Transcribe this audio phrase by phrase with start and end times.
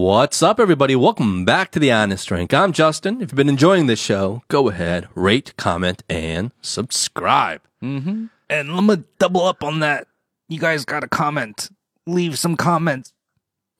[0.00, 0.96] What's up, everybody?
[0.96, 2.54] Welcome back to the Honest Drink.
[2.54, 3.16] I'm Justin.
[3.20, 7.60] If you've been enjoying this show, go ahead, rate, comment, and subscribe.
[7.82, 10.06] And I'm gonna double up on that.
[10.48, 11.68] You guys got to comment.
[12.06, 13.12] Leave some comments.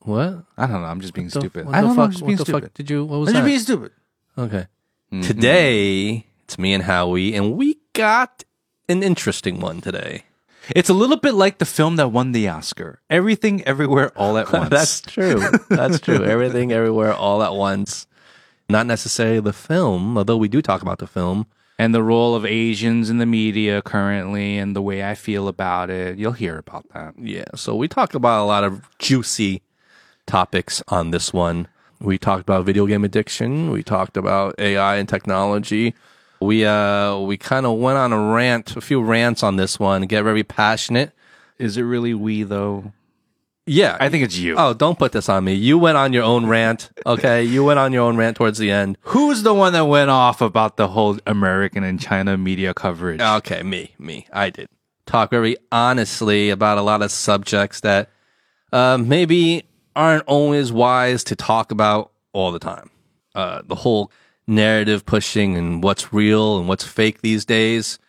[0.03, 0.43] What?
[0.59, 0.87] I don't know.
[0.87, 1.65] I'm just being The- stupid.
[1.65, 2.03] what I the don't know.
[2.03, 2.63] I'm fuck- just what being the stupid.
[2.65, 3.03] fuck did you?
[3.05, 3.39] What was I'm that?
[3.39, 3.91] just being stupid.
[4.37, 4.67] okay.
[5.11, 5.21] Mm-hmm.
[5.23, 8.43] Today, it's me and Howie, and we got
[8.87, 10.25] an interesting one today.
[10.69, 13.01] It's a little bit like the film that won the Oscar.
[13.09, 14.69] Everything, everywhere, all at once.
[14.69, 15.41] That's true.
[15.69, 16.23] That's true.
[16.23, 18.05] Everything, everywhere, all at once.
[18.69, 21.47] Not necessarily the film, although we do talk about the film.
[21.79, 25.89] and the role of Asians in the media currently, and the way I feel about
[25.89, 26.17] it.
[26.19, 27.15] You'll hear about that.
[27.17, 29.63] Yeah, so we talked about a lot of juicy
[30.27, 31.67] topics on this one.
[31.99, 33.71] We talked about video game addiction.
[33.71, 35.93] We talked about AI and technology.
[36.41, 40.01] We uh we kind of went on a rant, a few rants on this one.
[40.03, 41.11] Get very passionate.
[41.59, 42.93] Is it really we though?
[43.67, 44.55] Yeah, I think it's you.
[44.57, 45.53] Oh, don't put this on me.
[45.53, 46.89] You went on your own rant.
[47.05, 48.97] Okay, you went on your own rant towards the end.
[49.01, 53.21] Who's the one that went off about the whole American and China media coverage?
[53.21, 54.67] Okay, me, me, I did
[55.05, 58.09] talk very honestly about a lot of subjects that
[58.71, 59.63] uh, maybe
[59.95, 62.89] aren't always wise to talk about all the time.
[63.35, 64.11] Uh, the whole
[64.47, 67.99] narrative pushing and what's real and what's fake these days.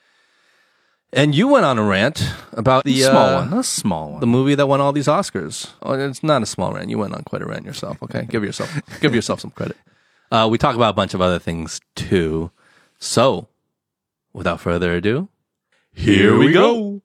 [1.15, 3.53] And you went on a rant about the small uh, one.
[3.59, 4.21] A small one.
[4.21, 5.71] the movie that won all these Oscars.
[5.83, 6.89] Oh, it's not a small rant.
[6.89, 8.03] You went on quite a rant yourself.
[8.03, 9.77] Okay, give yourself give yourself some credit.
[10.31, 12.51] Uh, we talk about a bunch of other things too.
[12.99, 13.49] So,
[14.33, 15.29] without further ado,
[15.93, 17.02] here we go.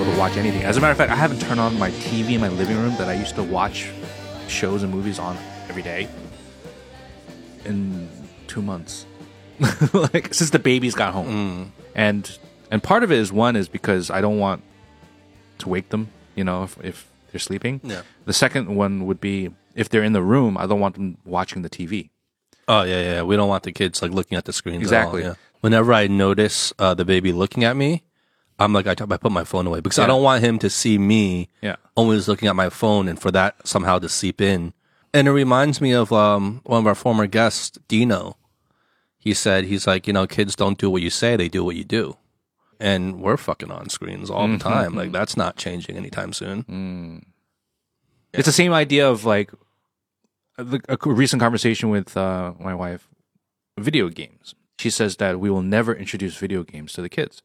[0.00, 0.62] Able to watch anything.
[0.62, 2.96] As a matter of fact, I haven't turned on my TV in my living room
[2.96, 3.90] that I used to watch
[4.48, 5.36] shows and movies on
[5.68, 6.08] every day
[7.66, 8.08] in
[8.46, 9.04] two months.
[9.92, 12.38] like since the babies got home, and
[12.70, 14.62] and part of it is one is because I don't want
[15.58, 16.08] to wake them.
[16.34, 17.82] You know, if, if they're sleeping.
[17.84, 18.02] Yeah.
[18.24, 21.60] The second one would be if they're in the room, I don't want them watching
[21.60, 22.08] the TV.
[22.66, 23.22] Oh yeah, yeah.
[23.22, 24.80] We don't want the kids like looking at the screens.
[24.80, 25.24] Exactly.
[25.24, 25.34] All, yeah.
[25.60, 28.02] Whenever I notice uh, the baby looking at me,
[28.60, 30.98] I'm like I, I put my phone away because I don't want him to see
[30.98, 31.76] me Yeah.
[31.94, 34.74] always looking at my phone and for that somehow to seep in.
[35.12, 38.36] And it reminds me of um, one of our former guests, Dino.
[39.18, 41.74] He said he's like, you know, kids don't do what you say; they do what
[41.76, 42.16] you do.
[42.78, 44.94] And we're fucking on screens all the time.
[44.94, 47.24] Like that's not changing anytime soon.
[48.32, 49.50] It's the same idea of like
[50.56, 53.08] the, a recent conversation with uh, my wife.
[53.78, 54.54] Video games.
[54.78, 57.42] She says that we will never introduce video games to the kids.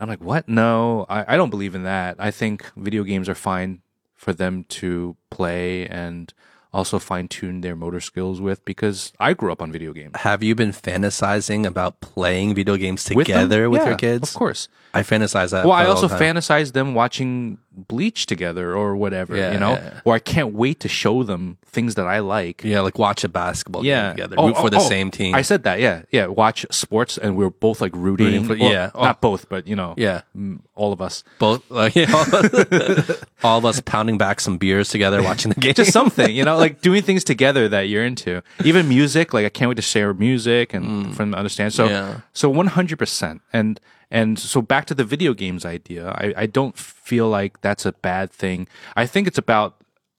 [0.00, 0.48] I'm like, what?
[0.48, 2.16] No, I, I don't believe in that.
[2.18, 3.82] I think video games are fine
[4.14, 6.32] for them to play and
[6.72, 10.12] also fine tune their motor skills with because I grew up on video games.
[10.16, 14.30] Have you been fantasizing about playing video games together with, Yeah, your kids?
[14.30, 14.68] Of course.
[14.94, 15.64] I fantasize that.
[15.64, 19.72] Well, I also fantasize them watching Bleach together or whatever, Yeah, you know?
[19.72, 20.00] yeah.
[20.04, 22.62] Or I can't wait to show them things that I like.
[22.64, 24.08] Yeah, like watch a basketball yeah.
[24.08, 25.34] game together, Oh, root for oh, the oh, same team.
[25.36, 26.02] I said that, yeah.
[26.10, 26.26] Yeah.
[26.26, 28.26] Watch sports and we are both like rooting.
[28.26, 28.90] Rooting for- Well, yeah.
[28.94, 31.22] Not both, but you know, yeah, mm, all of us.
[31.38, 32.24] both like yeah, all,
[33.44, 35.74] all of us pounding back some beers together, watching the game.
[35.74, 38.42] Just something, you know, like doing things together that you're into.
[38.64, 41.72] Even music, like I can't wait to share music and for them to understand.
[41.72, 41.90] So, Mm.
[41.90, 42.20] Yeah.
[42.32, 43.40] so 100%.
[43.52, 47.86] And, and so back to the video games idea, I, I don't feel like that's
[47.86, 48.66] a bad thing.
[48.96, 49.76] I think it's about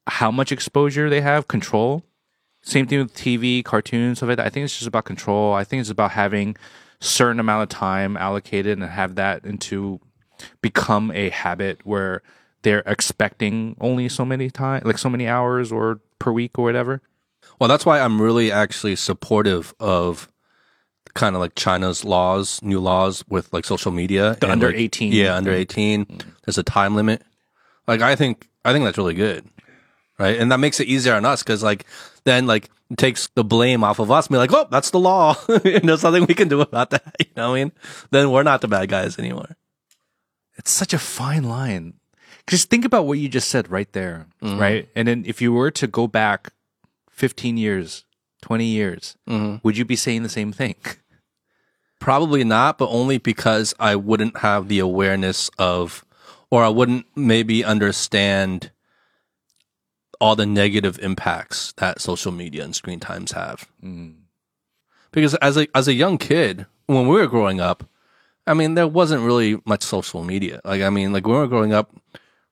[0.08, 2.04] how much exposure they have, control.
[2.62, 4.40] Same thing with TV, cartoons, of it.
[4.40, 5.54] I think it's just about control.
[5.54, 6.56] I think it's about having
[7.00, 10.00] certain amount of time allocated and have that into
[10.62, 12.22] become a habit where
[12.62, 17.02] they're expecting only so many time, like so many hours or per week or whatever.
[17.60, 20.32] Well, that's why I'm really actually supportive of
[21.14, 24.38] kind of like China's laws, new laws with like social media.
[24.40, 25.14] The and, under like, 18.
[25.14, 26.06] Yeah, under 18.
[26.06, 26.24] Mm.
[26.46, 27.22] There's a time limit.
[27.88, 29.46] Like I think I think that's really good.
[30.20, 30.40] Right?
[30.40, 31.86] And that makes it easier on us cuz like
[32.24, 34.28] then like it takes the blame off of us.
[34.28, 37.26] Be like, "Oh, that's the law." And there's nothing we can do about that, you
[37.36, 37.72] know what I mean?
[38.12, 39.56] Then we're not the bad guys anymore.
[40.58, 41.94] It's such a fine line.
[42.48, 44.60] Just think about what you just said right there, mm-hmm.
[44.60, 44.90] right?
[44.96, 46.52] And then if you were to go back
[47.10, 48.04] 15 years,
[48.42, 49.58] 20 years, mm-hmm.
[49.64, 50.76] would you be saying the same thing?
[52.02, 56.04] Probably not, but only because I wouldn't have the awareness of,
[56.50, 58.72] or I wouldn't maybe understand
[60.20, 63.68] all the negative impacts that social media and screen times have.
[63.84, 64.16] Mm.
[65.12, 67.84] Because as a as a young kid, when we were growing up,
[68.48, 70.60] I mean, there wasn't really much social media.
[70.66, 71.96] Like, I mean, like when we were growing up,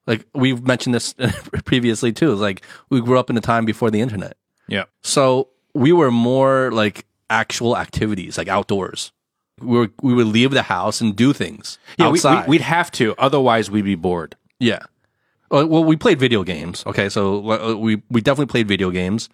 [0.05, 1.15] like we've mentioned this
[1.65, 2.33] previously too.
[2.33, 4.37] Is like we grew up in a time before the internet,
[4.67, 4.85] Yeah.
[5.01, 9.11] so we were more like actual activities, like outdoors.
[9.61, 12.47] We were we would leave the house and do things Yeah, we, outside.
[12.47, 14.35] we, would have to, otherwise we'd be bored.
[14.59, 14.79] Yeah.
[15.51, 16.83] Well, we played video games.
[16.85, 19.29] Okay, so uh, we we definitely played video games,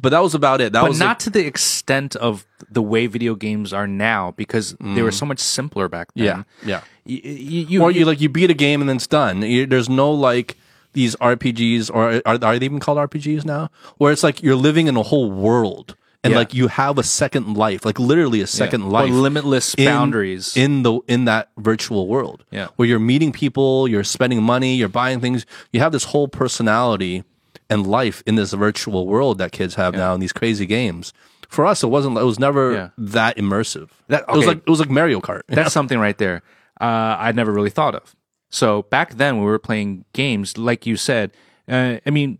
[0.00, 0.72] but that was about it.
[0.72, 4.30] That But was not like- to the extent of the way video games are now,
[4.36, 6.24] because they were so much simpler back then.
[6.24, 6.80] yeah, yeah.
[7.04, 9.42] You, you, you, Or you like you beat a game and then it's done.
[9.42, 10.56] You, there's no like
[10.92, 13.70] these RPGs or are, are they even called RPGs now?
[13.98, 16.38] Where it's like you're living in a whole world and Yeah.
[16.38, 20.56] like you have a second life, like literally a second Or life, limitless in- boundaries.
[20.56, 22.44] in the in that virtual world.
[22.50, 22.68] Yeah.
[22.76, 25.46] where you're meeting people, you're spending money, you're buying things.
[25.72, 27.24] You have this whole personality
[27.68, 31.12] and life in this virtual world that kids have now in these crazy games.
[31.48, 32.16] For us, it wasn't.
[32.18, 32.88] It was never Yeah.
[32.98, 33.88] that immersive.
[34.08, 35.42] That- It was like it was like Mario Kart.
[35.48, 36.42] That's something right there.
[36.80, 38.14] Uh, I'd never really thought of.
[38.50, 41.30] So back then, when we were playing games, like you said,
[41.68, 42.38] uh, I mean,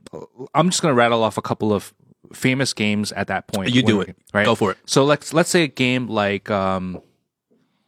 [0.55, 1.93] I'm just going to rattle off a couple of
[2.33, 3.71] famous games at that point.
[3.75, 4.17] You do when- it.
[4.33, 4.45] right?
[4.45, 4.79] Go for it.
[4.87, 7.01] So let's let's say a game like um,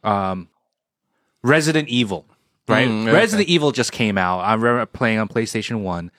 [0.04, 0.48] um,
[1.42, 2.26] Resident Evil,
[2.68, 2.88] right?
[2.88, 3.12] Mm, okay.
[3.12, 4.40] Resident Evil just came out.
[4.40, 6.10] I remember playing on PlayStation One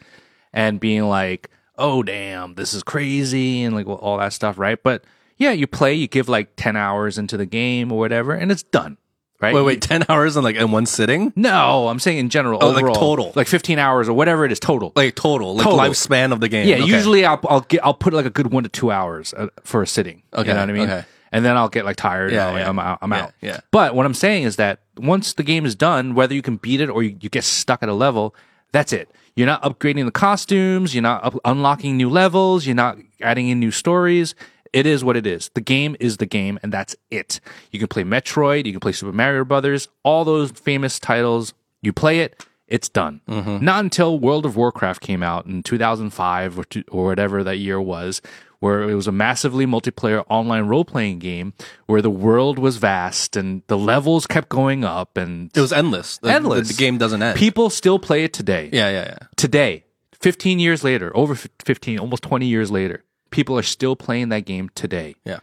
[0.51, 4.81] and being like, "Oh damn, this is crazy," and like all that stuff, right?
[4.81, 5.03] But
[5.37, 8.63] yeah, you play, you give like ten hours into the game or whatever, and it's
[8.63, 8.97] done,
[9.41, 9.53] right?
[9.53, 11.33] Wait, wait, ten hours in like in one sitting?
[11.35, 13.31] No, I'm saying in general, Oh, like total.
[13.35, 14.91] like 15 hours or whatever it is total.
[14.95, 15.79] Like total, like Total.
[15.79, 16.67] lifespan of the game.
[16.67, 16.85] yeah, Okay.
[16.85, 19.81] usually I'll I'll get I'll put like a good one to two hours uh, for
[19.81, 20.23] a sitting.
[20.33, 20.89] Okay, you know what I mean?
[20.89, 21.05] okay.
[21.31, 22.31] And then I'll get like tired.
[22.31, 22.69] Yeah, and yeah.
[22.69, 22.99] I'm out.
[23.01, 23.33] I'm Yeah, out.
[23.41, 23.59] yeah.
[23.71, 26.79] But what I'm saying is that once the game is done, whether you can beat
[26.79, 28.35] it or you, you get stuck at a level,
[28.71, 29.09] that's it.
[29.35, 30.93] You're not upgrading the costumes.
[30.93, 32.67] You're not up, unlocking new levels.
[32.67, 34.35] You're not adding in new stories.
[34.73, 35.49] It is what it is.
[35.53, 37.39] The game is the game, and that's it.
[37.71, 38.65] You can play Metroid.
[38.65, 39.87] You can play Super Mario Brothers.
[40.03, 41.53] All those famous titles.
[41.81, 42.45] You play it.
[42.67, 43.21] It's done.
[43.27, 43.63] Mm-hmm.
[43.63, 47.79] Not until World of Warcraft came out in 2005 or, two, or whatever that year
[47.79, 48.19] was,
[48.59, 51.53] where it was a massively multiplayer online role playing game
[51.85, 56.17] where the world was vast and the levels kept going up and It was endless.
[56.19, 56.69] The, endless.
[56.69, 57.37] The, the game doesn't end.
[57.37, 58.69] People still play it today.
[58.71, 59.27] yeah, yeah, yeah.
[59.35, 59.83] Today,
[60.21, 63.03] 15 years later, over 15, almost 20 years later,
[63.33, 65.15] people are still playing that game today.
[65.25, 65.39] Yeah.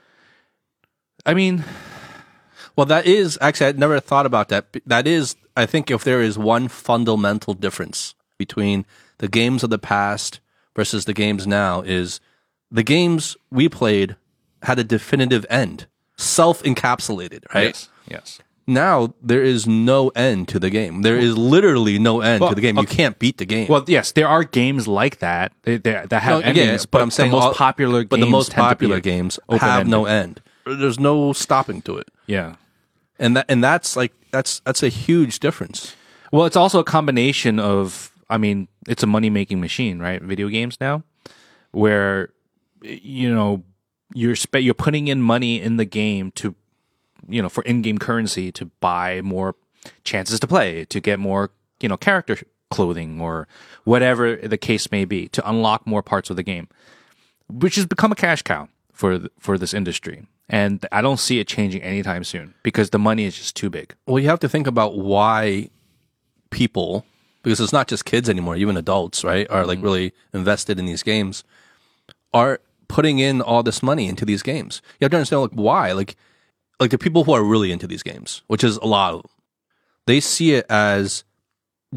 [1.27, 1.65] I mean,
[2.77, 4.75] Well, that is actually I never thought about that.
[4.87, 8.87] That is, I think, if there is one fundamental difference between
[9.19, 10.41] the games of the past
[10.75, 12.21] versus the games now, is
[12.71, 14.17] the games we played
[14.63, 17.65] had a definitive end, self-encapsulated, right?
[17.65, 17.89] yes.
[18.09, 18.41] Yes.
[18.70, 21.02] Now there is no end to the game.
[21.02, 22.78] There is literally no end Well, to the game.
[22.78, 23.67] You can't beat the game.
[23.69, 27.11] Well, yes, there are games like that they, they, that have No, endings, but, I'm
[27.11, 29.61] saying the most all- popular but games the most tend to be popular games have
[29.62, 29.88] open-ended.
[29.88, 30.40] no end.
[30.64, 32.55] There's no stopping to it, Yeah.
[33.19, 35.96] and that and that's like that's that's a huge difference.
[36.32, 40.22] Well, it's also a combination of, I mean, it's a money making machine, right?
[40.22, 41.02] Video games now,
[41.72, 42.28] where
[42.82, 43.64] you know
[44.14, 46.55] you're spe- you're putting in money in the game to,
[47.28, 49.55] you know, for in game currency to buy more
[50.05, 51.50] chances to play, to get more,
[51.81, 52.38] you know, character
[52.70, 53.49] clothing or
[53.84, 56.69] whatever the case may be, to unlock more parts of the game,
[57.49, 60.26] which has become a cash cow for th- for this industry.
[60.49, 63.94] And I don't see it changing anytime soon because the money is just too big.
[64.06, 65.70] Well, you have to think about why
[66.50, 67.06] people,
[67.43, 69.84] because it's not just kids anymore, even adults, right, are like mm-hmm.
[69.84, 71.44] really invested in these games,
[72.34, 74.82] are putting in all this money into these games.
[74.98, 76.17] You have to understand like why, like
[76.81, 79.31] like the people who are really into these games, which is a lot of them,
[80.06, 81.25] they see it as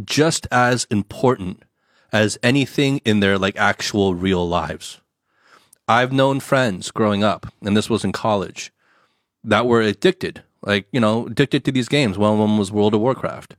[0.03, 1.63] just as important
[2.11, 4.99] as anything in their like actual real lives.
[5.87, 8.71] I've known friends growing up, and this was in college,
[9.43, 12.17] that were addicted, like, you know, addicted to these games.
[12.17, 13.55] One of them was World of Warcraft.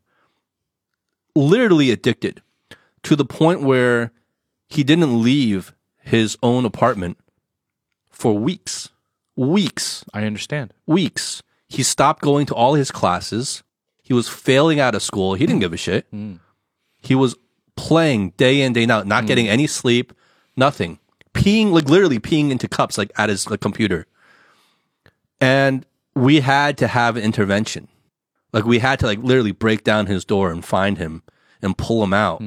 [1.34, 2.40] Literally addicted
[3.02, 4.12] to the point where
[4.68, 7.18] he didn't leave his own apartment
[8.10, 8.88] for weeks.
[9.36, 10.04] Weeks.
[10.12, 10.72] I understand.
[10.86, 11.42] Weeks.
[11.68, 13.62] He stopped going to all his classes.
[14.02, 15.34] He was failing out of school.
[15.34, 15.60] He didn't hmm.
[15.60, 16.06] give a shit.
[16.10, 16.34] Hmm.
[17.00, 17.36] He was
[17.76, 19.28] playing day in, day out, not hmm.
[19.28, 20.12] getting any sleep,
[20.56, 20.98] nothing.
[21.32, 24.06] Peeing, like literally peeing into cups, like at his like, computer.
[25.40, 27.88] And we had to have an intervention.
[28.52, 31.24] Like we had to like literally break down his door and find him
[31.60, 32.40] and pull him out.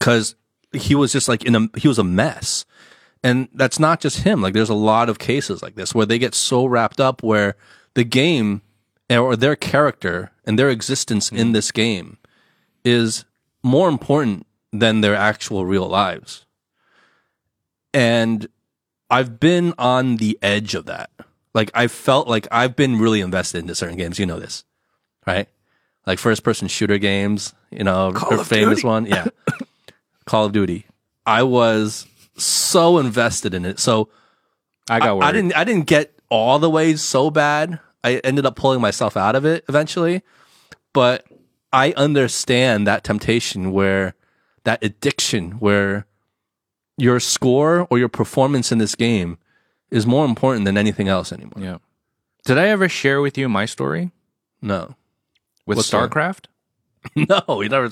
[0.00, 0.34] Cause
[0.72, 2.66] he was just like in a, he was a mess.
[3.26, 4.40] And that's not just him.
[4.40, 7.56] Like there's a lot of cases like this where they get so wrapped up where
[7.94, 8.62] the game
[9.10, 11.52] or their character and their existence in mm.
[11.52, 12.18] this game
[12.84, 13.24] is
[13.64, 16.46] more important than their actual real lives.
[17.92, 18.46] And
[19.10, 21.10] I've been on the edge of that.
[21.52, 24.20] Like I felt like I've been really invested into certain games.
[24.20, 24.62] You know this,
[25.26, 25.48] right?
[26.06, 27.54] Like first person shooter games.
[27.72, 28.86] You know, Call famous Duty.
[28.86, 29.06] one.
[29.06, 29.26] Yeah,
[30.26, 30.86] Call of Duty.
[31.26, 32.06] I was
[32.38, 33.78] so invested in it.
[33.78, 34.08] So
[34.88, 35.26] I got worried.
[35.26, 37.78] I didn't I didn't get all the way so bad.
[38.04, 40.22] I ended up pulling myself out of it eventually.
[40.92, 41.26] But
[41.72, 44.14] I understand that temptation where
[44.64, 46.06] that addiction where
[46.96, 49.38] your score or your performance in this game
[49.90, 51.62] is more important than anything else anymore.
[51.62, 51.76] Yeah.
[52.44, 54.10] Did I ever share with you my story
[54.62, 54.94] No.
[55.66, 56.08] with What story?
[56.08, 56.46] StarCraft?
[57.16, 57.90] No, you never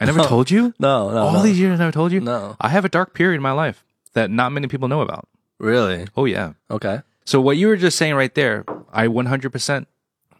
[0.00, 0.24] I never No.
[0.26, 0.74] told you.
[0.78, 1.18] No, no.
[1.18, 1.42] All no.
[1.42, 2.20] these years, I never told you.
[2.20, 2.56] No.
[2.60, 5.28] I have a dark period in my life that not many people know about.
[5.58, 6.06] Really?
[6.16, 6.52] Oh yeah.
[6.70, 7.00] Okay.
[7.24, 9.86] So what you were just saying right there, I 100%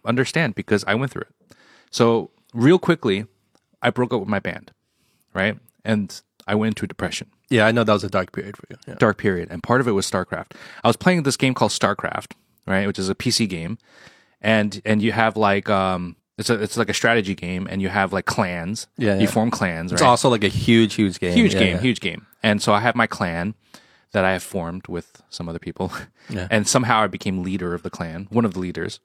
[0.05, 1.57] understand because I went through it.
[1.91, 3.27] So real quickly,
[3.81, 4.73] I broke up with my band,
[5.33, 5.59] right?
[5.85, 7.31] And I went into depression.
[7.51, 8.77] Yeah, I know that was a dark period for you.
[8.87, 8.95] Yeah.
[8.99, 10.53] dark period, and part of it was StarCraft.
[10.83, 12.33] I was playing this game called StarCraft,
[12.67, 13.79] right, which is a PC game,
[14.41, 17.89] and and you have like um, it's a it's like a strategy game, and you
[17.89, 18.87] have like clans.
[18.97, 19.27] Yeah, you yeah.
[19.27, 19.93] form clans.
[19.93, 20.09] It's right?
[20.09, 21.35] also like a huge, huge game.
[21.35, 21.83] huge Yeah, game, yeah.
[21.83, 22.27] huge game.
[22.43, 23.55] And so I have my clan
[24.13, 25.93] that I have formed with some other people,
[26.29, 26.47] Yeah.
[26.51, 29.01] and somehow I became leader of the clan, one of the leaders,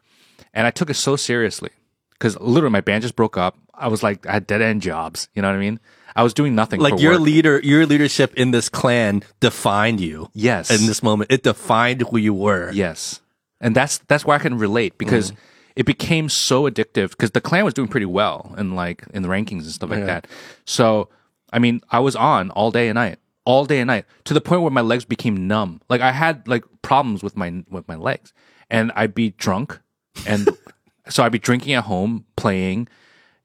[0.54, 1.72] and I took it so seriously
[2.12, 3.58] because literally my band just broke up.
[3.74, 5.30] I was like, I had dead end jobs.
[5.34, 5.80] You know what I mean?
[6.16, 6.80] I was doing nothing.
[6.80, 7.22] Like your work.
[7.22, 10.30] leader, your leadership in this clan defined you.
[10.34, 10.70] Yes.
[10.70, 12.72] In this moment, it defined who you were.
[12.72, 13.22] Yes,
[13.62, 15.38] and that's that's why I can relate because mm.
[15.80, 19.30] It became so addictive because the clan was doing pretty well and like in the
[19.30, 20.28] rankings and stuff like that.
[20.66, 21.08] So
[21.54, 24.42] I mean, I was on all day and night, all day and night to the
[24.42, 25.80] point where my legs became numb.
[25.88, 28.34] Like I had like problems with my with my legs,
[28.70, 29.80] and I'd be drunk,
[30.28, 30.50] and
[31.08, 32.90] so I'd be drinking at home, playing.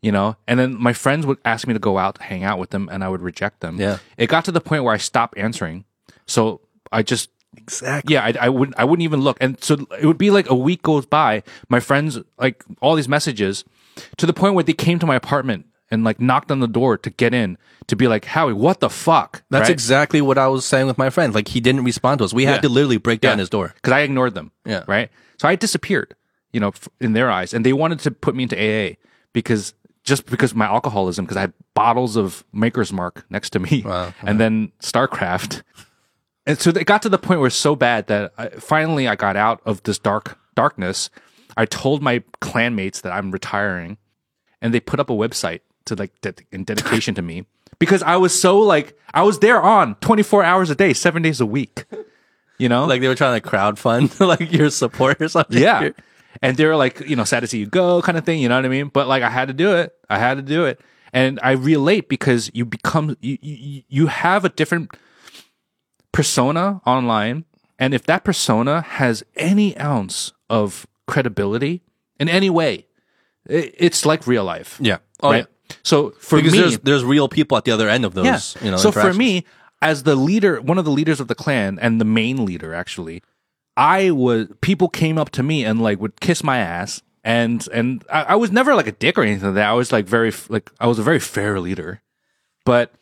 [0.03, 2.71] You know, and then my friends would ask me to go out, hang out with
[2.71, 3.81] them, and I would reject them.
[3.81, 3.99] Yeah.
[4.19, 5.85] It got to the point where I stopped answering.
[6.27, 6.61] So
[6.93, 8.15] I just Exactly.
[8.15, 8.79] yeah, I, I wouldn't.
[8.79, 11.43] I wouldn't even look, and so it would be like a week goes by.
[11.69, 13.65] My friends like all these messages,
[14.17, 16.97] to the point where they came to my apartment and like knocked on the door
[16.99, 19.43] to get in to be like, Howie, what the fuck?
[19.51, 21.35] That's exactly what I was saying with my friend.
[21.35, 22.33] Like he didn't respond to us.
[22.33, 22.61] We had Yeah.
[22.63, 23.73] to literally break down his door.
[23.77, 24.51] because I ignored them.
[24.65, 24.85] Yeah.
[24.89, 25.11] right.
[25.39, 26.15] So I disappeared,
[26.53, 28.97] you know, in their eyes, and they wanted to put me into AA
[29.33, 33.59] because just because of my alcoholism, because I had bottles of Maker's Mark next to
[33.59, 33.85] me,
[34.23, 35.63] and then Starcraft.
[36.47, 39.15] And so it got to the point where it's so bad that I, finally I
[39.17, 41.11] got out of this dark darkness.
[41.57, 43.97] I told my clanmates that I'm retiring,
[44.61, 47.47] and they put up a website to like de- in dedication to me
[47.79, 51.41] because I was so like I was there on 24 hours a day, seven days
[51.41, 51.85] a week.
[52.59, 55.61] You know, Like they were trying to crowdfund like your support or something.
[55.61, 55.91] yeah.
[56.43, 58.49] And they were like, you know, sad to see you go kind of thing, you
[58.49, 58.89] know what I mean?
[58.89, 59.95] But like I had to do it.
[60.11, 60.81] I had to do it.
[61.13, 64.95] And I relate because you become you you, you have a different
[66.15, 67.45] persona online
[67.79, 71.83] and if that persona has any ounce of credibility
[72.21, 72.87] in any way,
[73.47, 74.79] it's like real life.
[74.81, 74.99] Yeah.
[75.23, 75.47] Oh, right?
[75.69, 75.77] yeah.
[75.83, 78.25] So for Because me, there's there's real people at the other end of those.
[78.25, 78.65] yeah.
[78.65, 78.77] You know.
[78.77, 79.45] so for me,
[79.83, 83.23] as the leader, one of the leaders of the clan and the main leader, actually,
[83.77, 88.05] I was people came up to me and like would kiss my ass, and and
[88.11, 89.69] I, I was never like a dick or anything like that.
[89.69, 92.01] I was like very like I was a very fair leader,
[92.65, 92.93] but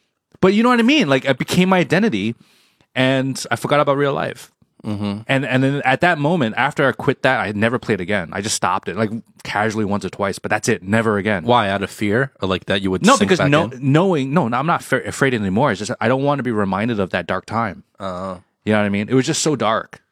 [0.40, 1.08] but you know what I mean.
[1.08, 2.34] Like it became my identity,
[2.94, 4.50] and I forgot about real life.
[4.84, 5.20] Mm-hmm.
[5.28, 8.30] And and then at that moment, after I quit that, I never played again.
[8.32, 9.10] I just stopped it, like
[9.44, 10.82] casually once or twice, but that's it.
[10.82, 11.44] Never again.
[11.44, 13.92] why out of fear or like that you would No, because back no, in?
[13.92, 15.70] knowing, no, no, I'm not fa- afraid anymore.
[15.70, 17.84] It's just I don't want to be reminded of that dark time.
[18.00, 19.08] Uh, You know what I mean?
[19.08, 20.02] It was just so dark.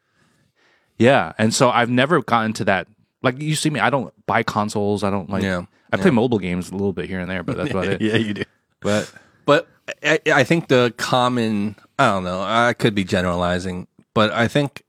[0.97, 2.87] Yeah, and so I've never gotten to that.
[3.23, 5.03] Like you see me, I don't buy consoles.
[5.03, 5.43] I don't like.
[5.43, 8.01] Yeah, I play mobile games a little bit here and there, but that's about it.
[8.01, 8.43] yeah, you do.
[8.79, 9.11] But
[9.45, 9.67] But
[10.03, 14.83] I, I think the common, I don't know, I could be generalizing, but I think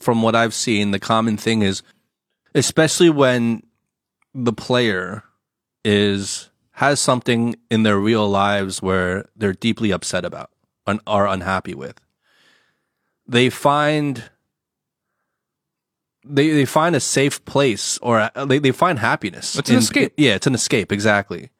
[0.00, 1.82] from what I've seen, the common thing is,
[2.56, 3.62] especially when
[4.34, 5.22] the player
[5.84, 10.50] is has something in their real lives where they're deeply upset about
[10.86, 12.00] and are unhappy with,
[13.28, 14.24] they find
[16.24, 19.56] they they find a safe place or uh, they, they find happiness.
[19.56, 20.12] It's an in- escape.
[20.16, 20.90] Yeah, it's an escape.
[20.90, 21.50] Exactly.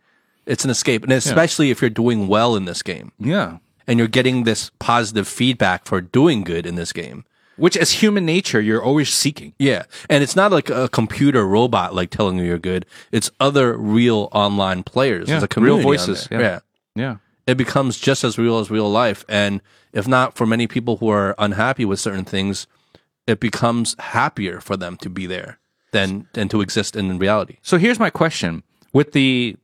[0.46, 1.04] It's an escape.
[1.04, 5.26] And especially if you're doing well in this game yeah, and you're getting this positive
[5.28, 7.24] feedback for doing good in this game.
[7.56, 9.54] which as human nature, you're always seeking.
[9.58, 9.84] Yeah.
[10.10, 12.84] And it's not like a computer robot like telling you you're good.
[13.12, 15.28] It's other real online players.
[15.30, 16.40] Yeah, real voices, there.
[16.40, 16.60] yeah.
[16.94, 17.16] Yeah,
[17.46, 19.24] It becomes just as real as real life.
[19.28, 19.60] And
[19.92, 22.66] if not for many people who are unhappy with certain things,
[23.26, 25.58] it becomes happier for them to be there
[25.92, 27.56] than than to exist in reality.
[27.62, 28.62] So here's my question:
[28.92, 29.56] with the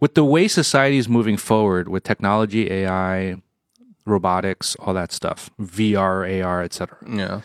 [0.00, 3.36] with the way society is moving forward with technology, AI,
[4.06, 6.96] robotics, all that stuff, VR, AR, etc.
[7.08, 7.40] Yeah.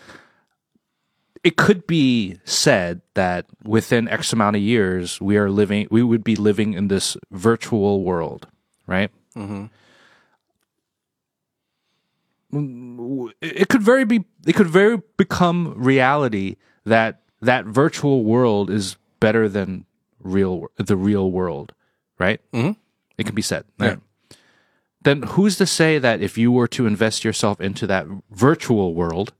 [1.43, 6.23] it could be said that within X amount of years, we are living, we would
[6.23, 8.47] be living in this virtual world,
[8.87, 9.11] right?
[12.53, 18.95] Mm, It could very be, it could very become reality that that virtual world is
[19.19, 19.85] better than
[20.19, 21.73] real, the real world,
[22.17, 22.41] right?
[22.53, 22.71] Mm-hmm.
[23.17, 23.65] It can be said.
[23.79, 23.99] Right?
[25.01, 29.33] Then who's to say that if you were to invest yourself into that virtual world,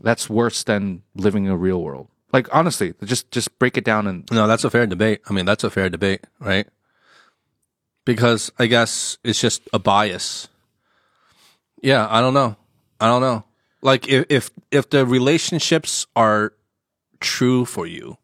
[0.00, 2.08] that's worse than living in a real world.
[2.32, 5.20] Like honestly, just just break it down and No, that's a fair debate.
[5.28, 6.66] I mean, that's a fair debate, right?
[8.04, 10.48] Because I guess it's just a bias.
[11.82, 12.56] Yeah, I don't know.
[13.00, 13.44] I don't know.
[13.82, 16.52] Like if if if the relationships are
[17.20, 18.18] true for you,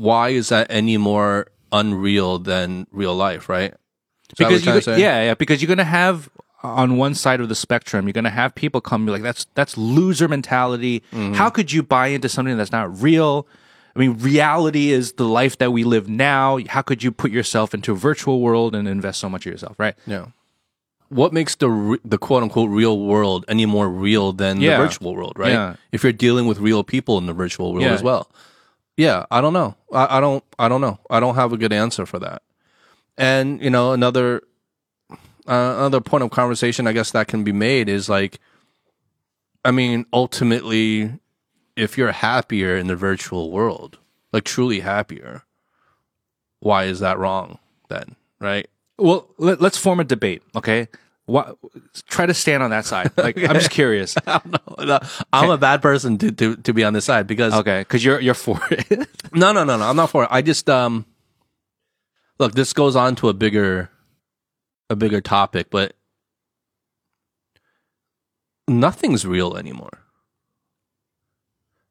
[0.00, 3.72] why is that any more unreal than real life, right?
[3.72, 3.78] Is
[4.38, 5.00] because you're you, trying to say?
[5.00, 6.28] yeah, yeah, because you're gonna have
[6.62, 10.28] on one side of the spectrum, you're gonna have people come like, that's that's loser
[10.28, 11.02] mentality.
[11.12, 11.34] Mm-hmm.
[11.34, 13.46] How could you buy into something that's not real?
[13.94, 16.58] I mean, reality is the life that we live now.
[16.68, 19.74] How could you put yourself into a virtual world and invest so much of yourself,
[19.78, 19.94] right?
[20.06, 20.26] Yeah.
[21.08, 24.76] What makes the re- the quote unquote real world any more real than Yeah.
[24.76, 25.52] the virtual world, right?
[25.52, 25.74] Yeah.
[25.90, 27.94] If you're dealing with real people in the virtual world Yeah.
[27.94, 28.30] as well.
[29.00, 29.76] Yeah, I don't know.
[29.90, 30.44] I, I don't.
[30.58, 30.98] I don't know.
[31.08, 32.42] I don't have a good answer for that.
[33.16, 34.42] And you know, another
[35.10, 35.16] uh,
[35.78, 38.40] another point of conversation, I guess that can be made is like,
[39.64, 41.18] I mean, ultimately,
[41.76, 43.96] if you're happier in the virtual world,
[44.34, 45.44] like truly happier,
[46.58, 48.16] why is that wrong then?
[48.38, 48.68] Right?
[48.98, 50.88] Well, let, let's form a debate, okay?
[51.30, 51.56] What,
[52.08, 53.12] try to stand on that side.
[53.16, 54.16] Like, I'm just curious.
[54.80, 54.98] No,
[55.32, 58.18] I'm a bad person to, to, to be on this side because Okay, because you're
[58.18, 59.08] you're for it.
[59.32, 59.84] no, no, no, no.
[59.84, 60.28] I'm not for it.
[60.32, 61.04] I just um,
[62.38, 62.54] look.
[62.54, 63.90] This goes on to a bigger,
[64.88, 65.92] a bigger topic, but
[68.66, 70.00] nothing's real anymore.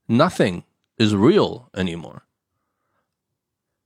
[0.08, 0.64] Nothing
[0.98, 2.24] is real anymore.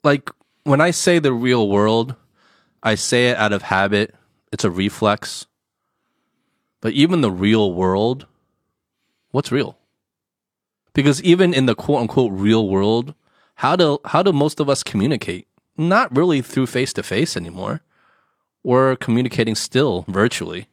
[0.04, 0.30] Like
[0.63, 2.15] when I say the real world,
[2.82, 4.15] I say it out of habit.
[4.54, 5.48] It's a reflex.
[6.80, 8.28] But even the real world,
[9.32, 9.80] what's real?
[10.94, 13.16] Because even in the quote unquote real world,
[13.56, 15.48] how do how do most of us communicate?
[15.76, 17.82] Not really through face to face anymore.
[18.62, 20.68] We're communicating still virtually.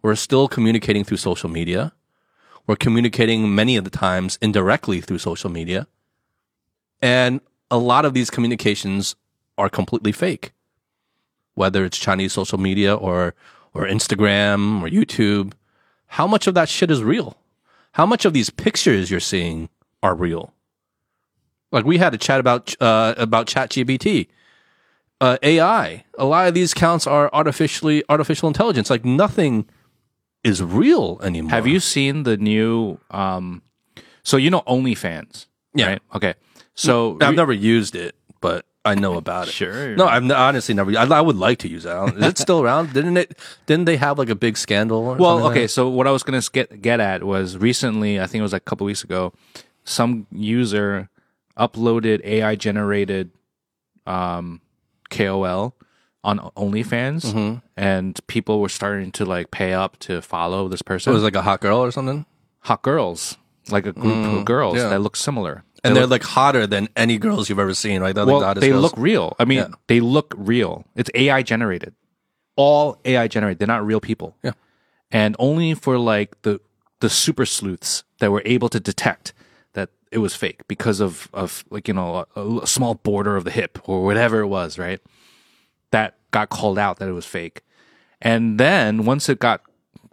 [0.00, 1.92] We're still communicating through social media.
[2.68, 5.88] We're communicating many of the times indirectly through social media.
[7.02, 9.16] And a lot of these communications
[9.56, 10.52] are completely fake.
[11.58, 13.34] Whether it's Chinese social media or
[13.74, 15.52] or Instagram or YouTube,
[16.06, 17.36] how much of that shit is real?
[17.92, 19.68] How much of these pictures you're seeing
[20.02, 20.54] are real?
[21.72, 24.28] Like we had a chat about uh, about ChatGPT,
[25.20, 26.04] uh, AI.
[26.16, 28.88] A lot of these counts are artificially artificial intelligence.
[28.88, 29.66] Like nothing
[30.44, 31.50] is real anymore.
[31.50, 32.98] Have you seen the new?
[33.10, 33.62] um
[34.22, 35.86] So you know OnlyFans, Yeah.
[35.88, 36.02] right?
[36.14, 36.34] Okay,
[36.74, 39.52] so I've never used it, but I know about it.
[39.52, 39.94] Sure.
[39.96, 40.90] No, I've n- honestly never.
[40.96, 41.90] I, I would like to use it.
[41.90, 42.92] I don't- Is it still around?
[42.94, 43.36] Didn't it?
[43.66, 44.98] Didn't they have like a big scandal?
[44.98, 45.62] Or Well, something like okay.
[45.62, 45.68] that?
[45.68, 48.62] So what I was gonna get get at was recently, I think it was like
[48.62, 49.32] a couple weeks ago,
[49.84, 51.08] some user
[51.58, 53.30] uploaded AI generated
[54.06, 54.60] um,
[55.10, 55.74] KOL
[56.24, 57.56] on OnlyFans, Mm-hmm.
[57.76, 61.10] and people were starting to like pay up to follow this person.
[61.10, 62.26] it was like a hot girl or something,
[62.60, 63.36] hot girls,
[63.70, 64.88] like a group of girls Mm, yeah.
[64.90, 65.64] that look similar.
[65.84, 68.14] And They they're like hotter than any girls you've ever seen, right?
[68.14, 68.82] They're well, like the they girls.
[68.82, 69.36] look real.
[69.38, 69.68] I mean, Yeah.
[69.86, 70.84] they look real.
[70.96, 71.94] It's AI generated,
[72.56, 73.58] all AI generated.
[73.58, 74.36] They're not real people.
[74.42, 74.52] Yeah.
[75.10, 76.60] and only for like the
[77.00, 79.32] the super sleuths that were able to detect
[79.74, 83.44] that it was fake because of of like you know a, a small border of
[83.44, 85.00] the hip or whatever it was, right?
[85.92, 87.62] That got called out that it was fake,
[88.20, 89.62] and then once it got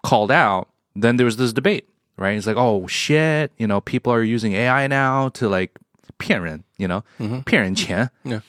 [0.03, 2.36] called out, then there was this debate, right?
[2.36, 5.78] It's like, oh shit, you know, people are using AI now to like
[6.18, 7.02] 骗人, you know,
[7.46, 8.10] 骗人钱.
[8.24, 8.40] Yeah.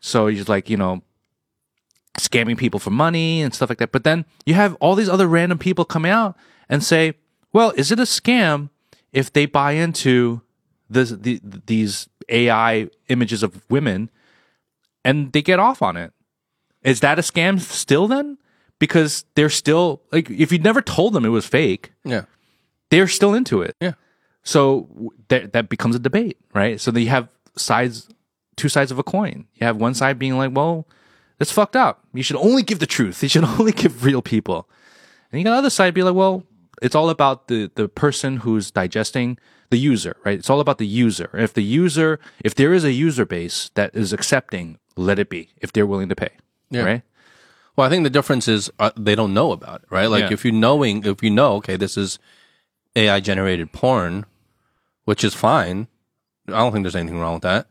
[0.00, 1.02] So he's like, you know,
[2.18, 3.92] scamming people for money and stuff like that.
[3.92, 6.36] But then you have all these other random people coming out
[6.68, 7.14] and say,
[7.52, 8.70] well, is it a scam
[9.12, 10.40] if they buy into
[10.90, 14.10] this, the, these AI images of women
[15.04, 16.12] and they get off on it?
[16.82, 18.38] Is that a scam still then?
[18.78, 22.24] Because they're still like, if you never told them it was fake, Yeah,
[22.89, 23.75] they're still into it.
[23.81, 23.93] yeah.
[24.43, 24.87] So
[25.27, 26.79] that that becomes a debate, right?
[26.79, 28.07] So you have sides,
[28.55, 29.45] two sides of a coin.
[29.55, 30.87] You have one side being like, "Well,
[31.39, 32.05] it's fucked up.
[32.13, 33.21] You should only give the truth.
[33.23, 34.69] You should only give real people."
[35.31, 36.43] And you got the other side be like, "Well,
[36.81, 39.37] it's all about the the person who's digesting
[39.69, 40.39] the user, right?
[40.39, 41.29] It's all about the user.
[41.33, 45.49] If the user, if there is a user base that is accepting, let it be.
[45.57, 46.29] If they're willing to pay,
[46.71, 46.83] Yeah.
[46.83, 47.01] right?
[47.75, 50.07] Well, I think the difference is uh, they don't know about it, right?
[50.09, 50.33] Like Yeah.
[50.33, 52.17] if you knowing, if you know, okay, this is
[52.97, 54.25] AI generated porn,
[55.05, 55.87] which is fine.
[56.47, 57.67] I don't think there's anything wrong with that.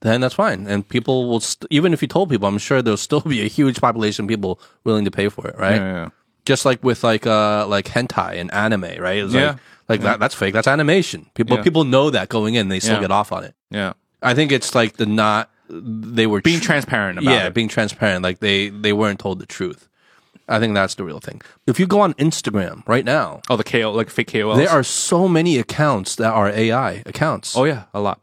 [0.00, 2.98] Then that's fine, and people will st- even if you told people, I'm sure there'll
[2.98, 5.76] still be a huge population of people willing to pay for it, right?
[5.76, 6.08] Yeah, yeah.
[6.44, 9.16] Just like with like uh like hentai and anime, right?
[9.24, 9.52] It's Yeah.
[9.52, 10.52] like, like that that's fake.
[10.52, 11.30] That's animation.
[11.34, 11.62] People Yeah.
[11.62, 13.00] people know that going in, they still Yeah.
[13.00, 13.54] get off on it.
[13.70, 13.94] yeah.
[14.22, 17.54] I think it's like the not they were Being tr- transparent about yeah, it.
[17.54, 18.22] being transparent.
[18.22, 19.88] Like they they weren't told the truth.
[20.48, 21.42] I think that's the real thing.
[21.66, 24.56] If you go on Instagram right now, oh, the KO, like fake KOLs.
[24.56, 27.56] there are so many accounts that are AI accounts.
[27.56, 28.20] Oh yeah, a lot.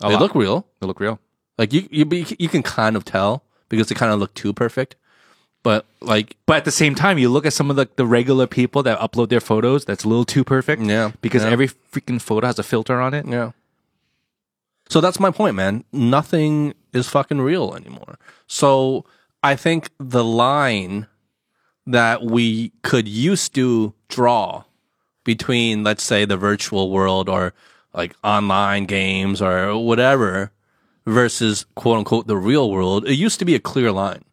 [0.00, 0.22] A they lot.
[0.22, 0.66] look real.
[0.80, 1.18] They look real.
[1.58, 2.04] Like you, you
[2.38, 4.96] you can kind of tell because they kind of look too perfect.
[5.64, 8.46] But like But at the same time, you look at some of the, the regular
[8.46, 10.82] people that upload their photos that's a little too perfect.
[10.82, 11.50] Yeah, Because yeah.
[11.50, 13.26] every freaking photo has a filter on it.
[13.26, 13.52] Yeah.
[14.90, 15.84] So that's my point, man.
[15.92, 18.18] Nothing is fucking real anymore.
[18.46, 19.06] So
[19.42, 21.06] I think the line
[21.86, 24.64] that we could used to draw
[25.24, 27.54] between, let's say, the virtual world or
[27.92, 30.52] like online games or whatever
[31.06, 34.24] versus quote unquote the real world, it used to be a clear line.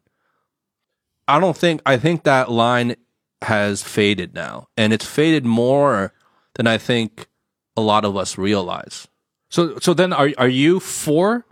[1.28, 2.96] I don't think, I think that line
[3.42, 4.68] has faded now.
[4.76, 6.12] And it's faded more
[6.54, 7.28] than I think
[7.76, 9.08] a lot of us realize.
[9.50, 11.44] So so then are are you for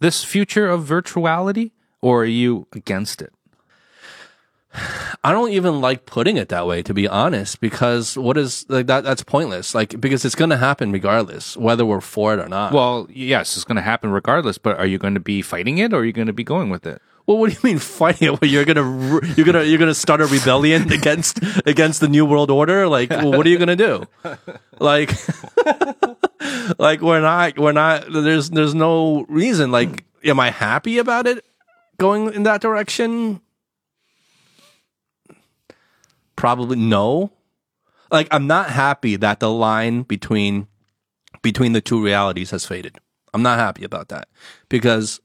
[0.00, 3.32] this future of virtuality or are you against it?
[5.22, 8.86] I don't even like putting it that way, to be honest, because what is like
[8.86, 9.04] that?
[9.04, 9.74] That's pointless.
[9.74, 12.72] Like because it's going to happen regardless, whether we're for it or not.
[12.72, 15.92] Well, yes, it's going to happen regardless, but are you going to be fighting it
[15.92, 17.00] or are you going to be going with it?
[17.26, 18.40] well, what do you mean fighting it?
[18.40, 22.50] Well, you're gonna you're gonna you're gonna start a rebellion against against the new world
[22.50, 22.86] order?
[22.86, 24.04] Like, well, what are you gonna do?
[24.78, 25.10] Like,
[26.78, 28.12] like we're not we're not.
[28.12, 29.72] There's there's no reason.
[29.72, 31.44] Like, am I happy about it
[31.98, 33.40] going in that direction?
[36.36, 37.32] Probably no.
[38.10, 40.68] Like, I'm not happy that the line between
[41.42, 42.98] between the two realities has faded.
[43.34, 44.28] I'm not happy about that
[44.68, 45.20] because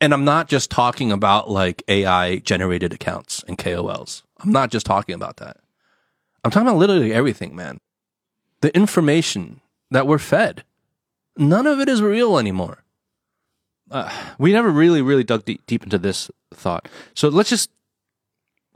[0.00, 4.22] and I'm not just talking about like AI generated accounts and KOLs.
[4.40, 5.56] I'm not just talking about that.
[6.44, 7.80] I'm talking about literally everything, man.
[8.60, 10.64] The information that we're fed,
[11.36, 12.84] none of it is real anymore.
[13.90, 16.88] Uh, we never really really dug deep, deep into this thought.
[17.14, 17.70] So let's just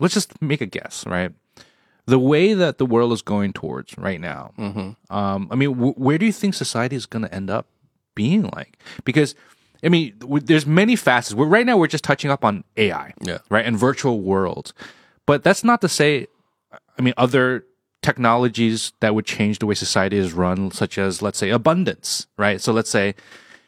[0.03, 1.33] let's just make a guess, right?
[2.07, 4.53] The way that the world is going towards right now.
[4.59, 5.15] Mm-hmm.
[5.17, 7.67] Um, I mean, wh- where do you think society is going to end up
[8.15, 8.77] being like?
[9.05, 9.35] Because
[9.85, 11.35] I mean, w- there's many facets.
[11.35, 13.39] We're, right now, we're just touching up on AI, Yeah.
[13.51, 14.75] right, and virtual worlds.
[15.27, 16.27] But that's not to say,
[16.99, 17.65] I mean, other
[18.03, 22.61] technologies that would change the way society is run, such as, let's say, abundance, right?
[22.61, 23.15] So let's say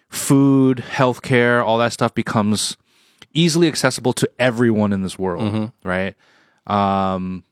[0.08, 2.76] food, healthcare, all that stuff becomes
[3.34, 6.14] easily accessible to everyone in this world, right?
[6.66, 7.44] Um,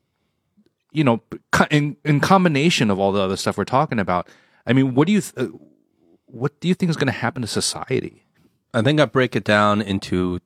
[0.92, 1.22] you know,
[1.70, 4.28] in in combination of all the other stuff we're talking about,
[4.66, 5.50] I mean, what do you th-
[6.26, 8.24] what do you think is going to happen to society?
[8.72, 10.40] I think I break it down into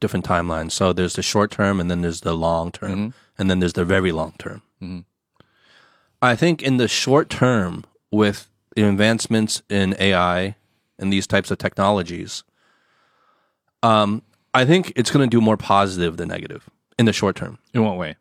[0.00, 0.72] different timelines.
[0.72, 3.84] So there's the short term, and then there's the long term, and then there's the
[3.84, 4.62] very long term.
[6.20, 10.56] I think in the short term, with the advancements in AI
[10.98, 12.42] and these types of technologies,
[13.82, 14.22] um,
[14.56, 17.58] I think it's going to do more positive than negative in the short term.
[17.74, 18.16] In what way?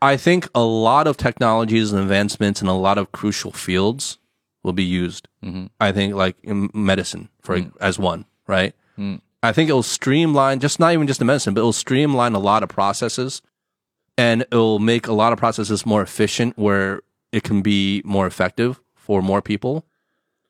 [0.00, 4.16] I think a lot of technologies and advancements in a lot of crucial fields
[4.62, 5.28] will be used.
[5.44, 5.66] Mm-hmm.
[5.80, 7.70] I think like in medicine for mm.
[7.78, 8.74] as one, right?
[8.96, 9.20] Mm.
[9.42, 12.62] I think it'll streamline just not even just the medicine, but it'll streamline a lot
[12.62, 13.42] of processes
[14.16, 18.80] and it'll make a lot of processes more efficient where it can be more effective
[18.94, 19.84] for more people.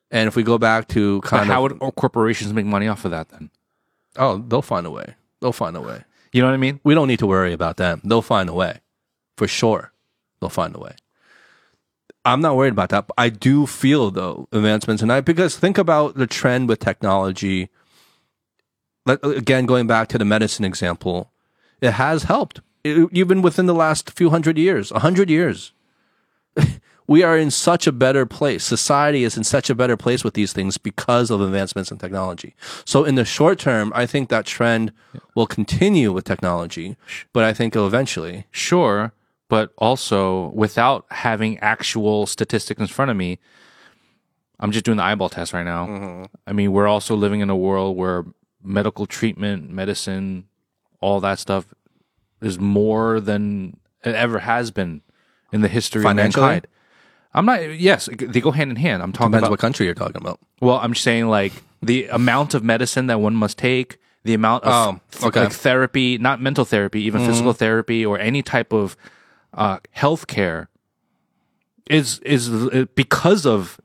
[0.09, 3.03] And if we go back to But kind how of would corporations make money off
[3.03, 3.49] of that then?
[4.17, 5.15] Oh, they'll find a way.
[5.41, 6.03] They'll find a way.
[6.31, 6.79] You know what I mean?
[6.83, 8.01] we don't need to worry about them.
[8.03, 8.81] They'll find a way.
[9.37, 9.91] For sure.
[10.39, 10.95] They'll find a way.
[12.25, 13.07] I'm not worried about that.
[13.07, 17.69] But I do feel though advancements and I because think about the trend with technology.
[19.05, 21.31] Like, again, going back to the medicine example,
[21.81, 22.61] it has helped.
[22.83, 25.73] It- even within the last few hundred years, a hundred years,
[27.09, 28.63] we are in such a better place.
[28.63, 32.53] Society is in such a better place with these things because of advancements in technology.
[32.85, 34.93] So in the short term, I think that trend
[35.33, 36.97] will continue with technology,
[37.33, 38.45] but I think it'll eventually.
[38.51, 39.11] Sure,
[39.47, 43.39] but also without having actual statistics in front of me,
[44.59, 45.87] I'm just doing the eyeball test right now.
[45.87, 46.23] Mm-hmm.
[46.45, 48.23] I mean, we're also living in a world where
[48.61, 50.45] medical treatment, medicine,
[51.01, 51.73] all that stuff
[52.39, 55.01] is more than it ever has been
[55.51, 56.67] in the history of mankind.
[57.33, 57.79] I'm not.
[57.79, 59.03] Yes, they go hand in hand.
[59.03, 60.39] I'm talking Depends about what country you're talking about.
[60.61, 64.99] Well, I'm saying like the amount of medicine that one must take, the amount of
[65.21, 65.41] Oh, okay.
[65.43, 68.97] like therapy, not mental therapy, even physical therapy or any type of
[69.53, 70.69] uh, health care
[71.89, 73.79] is is uh, because of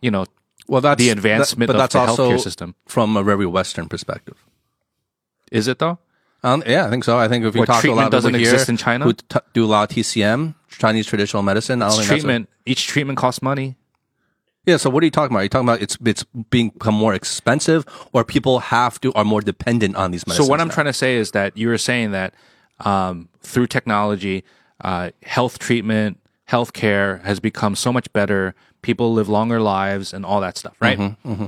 [0.00, 0.26] you know
[0.66, 2.74] Well, that's the advancement but of that's the also healthcare system.
[2.86, 4.36] from a very Western perspective.
[5.52, 5.98] Is it though?
[6.42, 7.18] Um, yeah, I think so.
[7.18, 9.04] I think if you What, talk to a lot of people here exist in China?
[9.06, 12.48] who t- do a lot of TCM, Chinese traditional medicine, I don't It's think treatment.
[12.66, 13.76] Each treatment costs money.
[14.64, 14.76] Yeah.
[14.76, 15.40] So what are you talking about?
[15.40, 19.24] Are you talking about it's it's being become more expensive, or people have to are
[19.24, 20.46] more dependent on these medicines?
[20.46, 20.74] So what I'm now?
[20.74, 22.34] trying to say is that you were saying that
[22.80, 24.44] um, through technology,
[24.82, 28.54] uh, health treatment, healthcare has become so much better.
[28.82, 30.98] People live longer lives and all that stuff, right?
[30.98, 31.46] Mm-hmm,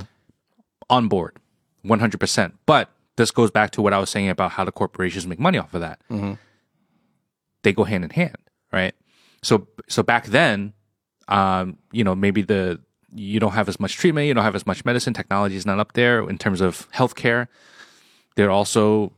[0.88, 1.36] On board,
[1.82, 2.18] 100.
[2.18, 5.38] percent But this goes back to what I was saying about how the corporations make
[5.38, 6.00] money off of that.
[6.10, 6.32] Mm-hmm.
[7.62, 8.36] They go hand in hand,
[8.72, 8.94] right?
[9.42, 10.72] So so back then,
[11.28, 12.80] um, you know, maybe the
[13.14, 15.80] you don't have as much treatment, you don't have as much medicine, technology is not
[15.80, 17.48] up there in terms of healthcare.
[18.36, 19.12] They're also,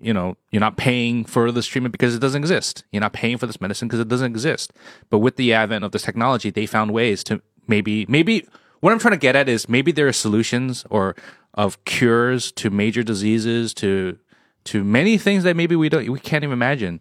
[0.00, 2.84] you know, you're not paying for this treatment because it doesn't exist.
[2.92, 4.72] You're not paying for this medicine because it doesn't exist.
[5.10, 8.46] But with the advent of this technology, they found ways to maybe, maybe
[8.80, 11.16] what I'm trying to get at is maybe there are solutions or
[11.54, 14.18] of cures to major diseases, to,
[14.64, 17.00] to many things that maybe we don't, we can't even imagine.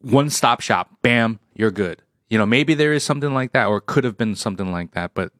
[0.00, 2.02] One stop shop, bam, you're good.
[2.28, 5.12] You know, maybe there is something like that or could have been something like that,
[5.14, 5.32] but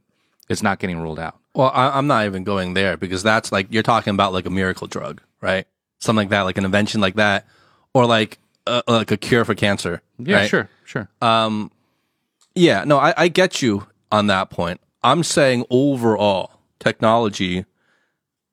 [0.49, 1.39] it's not getting ruled out.
[1.55, 4.51] Well, I, I'm not even going there because that's like you're talking about like a
[4.51, 5.67] miracle drug, right?
[6.01, 7.47] Something like that, like an invention like that,
[7.95, 10.03] or like uh, like a cure for cancer.
[10.19, 10.49] Yeah, right?
[10.49, 11.09] sure, sure.
[12.55, 14.81] Yeah, no, I, I get you on that point.
[15.03, 17.65] I'm saying overall, technology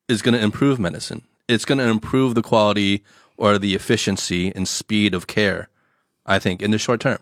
[0.07, 1.23] is going to improve medicine.
[1.47, 3.03] It's going to improve the quality
[3.37, 5.69] or the efficiency and speed of care.
[6.27, 7.19] I think in the short term.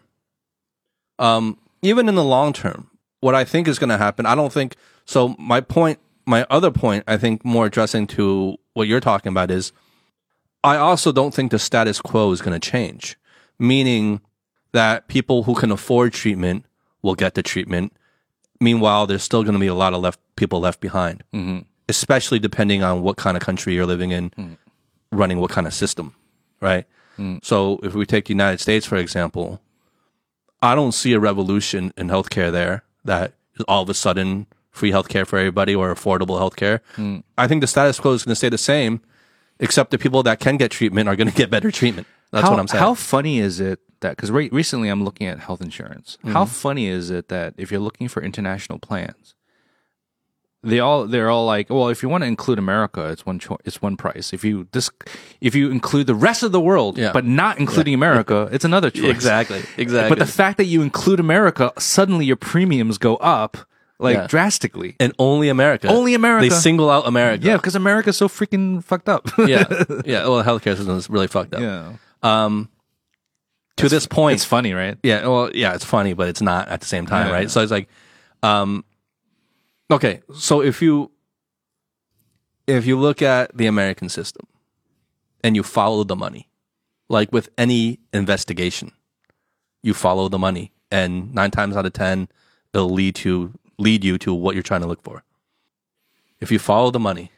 [1.19, 2.89] Um, even in the long term,
[3.21, 4.75] what I think is going to happen, I don't think.
[5.05, 9.51] So my point, my other point, I think more addressing to what you're talking about
[9.51, 9.71] is,
[10.63, 13.17] I also don't think the status quo is going to change.
[13.59, 14.21] Meaning
[14.73, 16.65] that people who can afford treatment
[17.01, 17.93] will get the treatment.
[18.59, 21.59] Meanwhile, there's still going to be a lot of left people left behind, mm-hmm.
[21.87, 24.57] especially depending on what kind of country you're living in,
[25.11, 26.13] running what kind of system,
[26.59, 26.85] right?
[27.43, 29.61] So if we take the United States for example,
[30.61, 34.91] I don't see a revolution in healthcare there that is all of a sudden free
[34.91, 36.81] healthcare for everybody or affordable healthcare.
[37.37, 39.01] I think the status quo is going to stay the same,
[39.59, 42.07] except the people that can get treatment are going to get better treatment.
[42.31, 42.81] That's how, what I'm saying.
[42.81, 46.17] How funny is it that because re- recently I'm looking at health insurance.
[46.19, 46.33] Mm-hmm.
[46.33, 49.35] How funny is it that if you're looking for international plans,
[50.65, 53.59] they all they're all like, well, if you want to include America, it's one cho-
[53.65, 54.33] it's one price.
[54.33, 54.89] If you this
[55.41, 57.11] if you include the rest of the world, Yeah.
[57.13, 59.05] but not including America, it's another choice.
[59.11, 60.09] exactly, exactly.
[60.09, 63.57] But the fact that you include America, suddenly your premiums go up
[63.99, 64.27] like Yeah.
[64.27, 64.95] drastically.
[64.99, 66.49] and only America, Only America.
[66.49, 67.45] They single out America.
[67.45, 69.29] Yeah, because America's so freaking fucked up.
[69.37, 69.63] yeah,
[70.05, 70.27] yeah.
[70.27, 71.61] Well, the healthcare system is really fucked up.
[71.61, 71.93] yeah.
[72.21, 72.67] Um,
[73.77, 74.97] to this point, It's funny, right?
[75.03, 77.33] Yeah, well, yeah, it's funny, but it's not at the same time, Yeah.
[77.33, 77.51] right?
[77.51, 77.87] So it's like,
[78.43, 78.83] um,
[79.91, 81.11] okay, so if you
[82.67, 84.47] if you look at the American system
[85.43, 86.49] and you follow the money,
[87.09, 88.91] like with any investigation,
[89.83, 92.27] you follow the money, and nine times out of ten,
[92.73, 95.23] it'll lead to lead you to what you're trying to look for.
[96.39, 97.31] If you follow the money,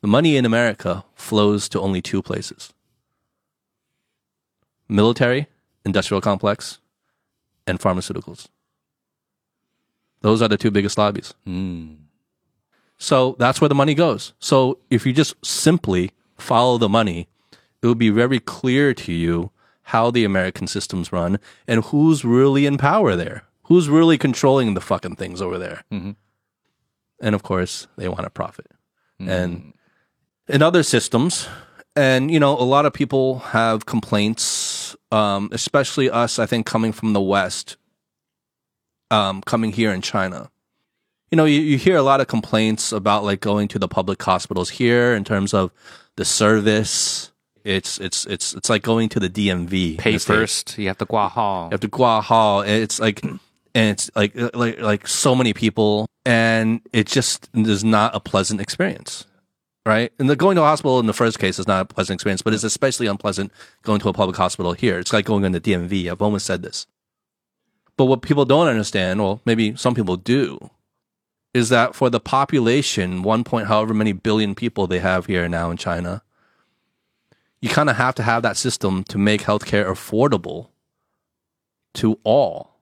[0.00, 2.72] the money in America flows to only two places
[4.88, 5.46] military,
[5.84, 6.78] industrial complex,
[7.66, 8.48] and pharmaceuticals.
[10.24, 11.34] Those are the two biggest lobbies.
[11.44, 11.96] Hmm.
[12.96, 14.32] So that's where the money goes.
[14.38, 17.28] So if you just simply follow the money,
[17.82, 19.50] it will be very clear to you
[19.82, 23.44] how the American systems run and who's really in power there.
[23.64, 25.84] Who's really controlling the fucking things over there.
[25.92, 26.12] Mm-hmm.
[27.20, 28.70] And of course, they want to profit.
[29.20, 29.28] Hmm.
[29.28, 29.74] And
[30.48, 31.48] in other systems,
[31.94, 36.92] and you know, a lot of people have complaints, um, especially us, I think, coming
[36.92, 37.76] from the West,
[39.10, 40.50] um, coming here in China.
[41.30, 44.22] You know, you, you hear a lot of complaints about like going to the public
[44.22, 45.72] hospitals here in terms of
[46.16, 47.32] the service.
[47.64, 49.98] It's it's it's it's like going to the DMV.
[49.98, 50.78] Pay first.
[50.78, 51.66] You have to go hall.
[51.66, 52.62] You have to guahao.
[52.62, 53.40] and It's like, and
[53.74, 59.24] it's like, like, like so many people, and it just is not a pleasant experience,
[59.86, 60.12] right?
[60.18, 62.42] And the going to a hospital in the first case is not a pleasant experience,
[62.42, 63.50] but it's especially unpleasant
[63.82, 64.98] going to a public hospital here.
[64.98, 66.10] It's like going into DMV.
[66.10, 66.86] I've almost said this,
[67.96, 70.70] but what people don't understand, well, maybe some people do,
[71.52, 75.70] is that for the population, one point however many billion people they have here now
[75.70, 76.22] in China,
[77.60, 80.68] you kind of have to have that system to make healthcare affordable
[81.94, 82.74] to all.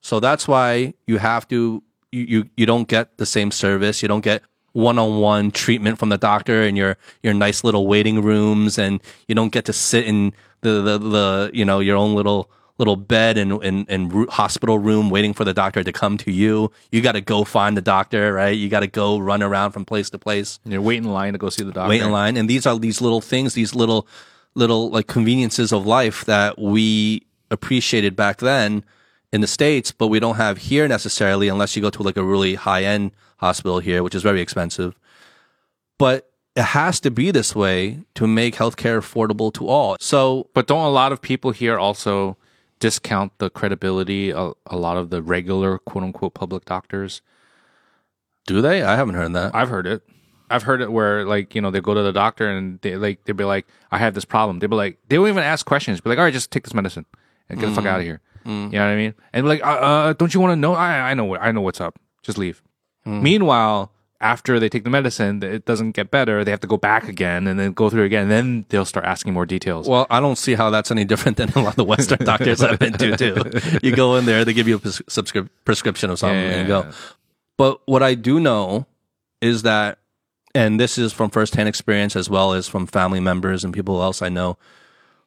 [0.00, 4.02] So that's why you have to you you, you don't get the same service.
[4.02, 8.78] You don't get one-on-one treatment from the doctor in your your nice little waiting rooms
[8.78, 12.50] and you don't get to sit in the the, the you know your own little
[12.78, 16.30] little bed and and, and ro- hospital room waiting for the doctor to come to
[16.32, 16.70] you.
[16.90, 18.56] You got to go find the doctor, right?
[18.56, 21.32] You got to go run around from place to place, And You're waiting in line
[21.32, 21.88] to go see the doctor.
[21.90, 22.36] wait in line.
[22.36, 24.06] And these are these little things, these little
[24.54, 28.84] little like conveniences of life that we appreciated back then
[29.32, 32.24] in the states, but we don't have here necessarily unless you go to like a
[32.24, 34.94] really high end hospital here, which is very expensive.
[35.98, 39.96] But it has to be this way to make healthcare affordable to all.
[40.00, 42.36] So But don't a lot of people here also
[42.82, 47.22] discount the credibility of a lot of the regular quote unquote public doctors?
[48.46, 48.82] do they?
[48.82, 49.54] I haven't heard that.
[49.54, 50.02] I've heard it.
[50.50, 53.24] I've heard it where like, you know, they go to the doctor and they like
[53.24, 54.58] they'll be like, I have this problem.
[54.58, 56.00] They'll be like they won't even ask questions.
[56.00, 57.06] Be like, all right, just take this medicine
[57.48, 58.20] and get the fuck out of here.
[58.72, 59.14] You know what I mean?
[59.32, 60.74] And like, uh, uh don't you want to know?
[60.74, 61.98] I I know what I know what's up.
[62.22, 62.62] Just leave.
[63.04, 63.92] Meanwhile,
[64.22, 66.44] after they take the medicine, it doesn't get better.
[66.44, 68.28] They have to go back again and then go through it again.
[68.28, 69.88] then they'll start asking more details.
[69.88, 72.62] Well, I don't see how that's any different than a lot of the Western doctors
[72.62, 73.78] I've been to too.
[73.82, 75.02] You go in there, they give you a pres-
[75.64, 76.90] prescription of something, and you go.
[77.58, 78.86] But what I do know
[79.40, 79.98] is that,
[80.54, 84.22] and this is from firsthand experience as well as from family members and people else
[84.22, 84.56] I know,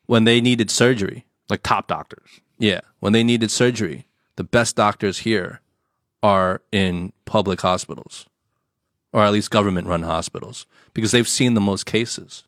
[0.05, 2.39] when they needed surgery, like top doctors.
[2.57, 5.61] yeah, when they needed surgery, the best doctors here
[6.23, 8.25] are in public hospitals,
[9.15, 12.43] or at least government-run hospitals, because they've seen the most cases.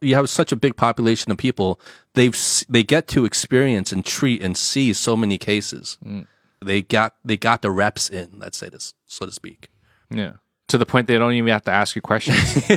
[0.00, 1.80] You have such a big population of people
[2.14, 2.36] they've
[2.68, 5.98] they get to experience and treat and see so many cases.
[6.06, 6.28] Mm.
[6.64, 9.70] They got they got the reps in let's say this so to speak.
[10.08, 10.34] Yeah.
[10.68, 12.38] To the point they don't even have to ask you questions.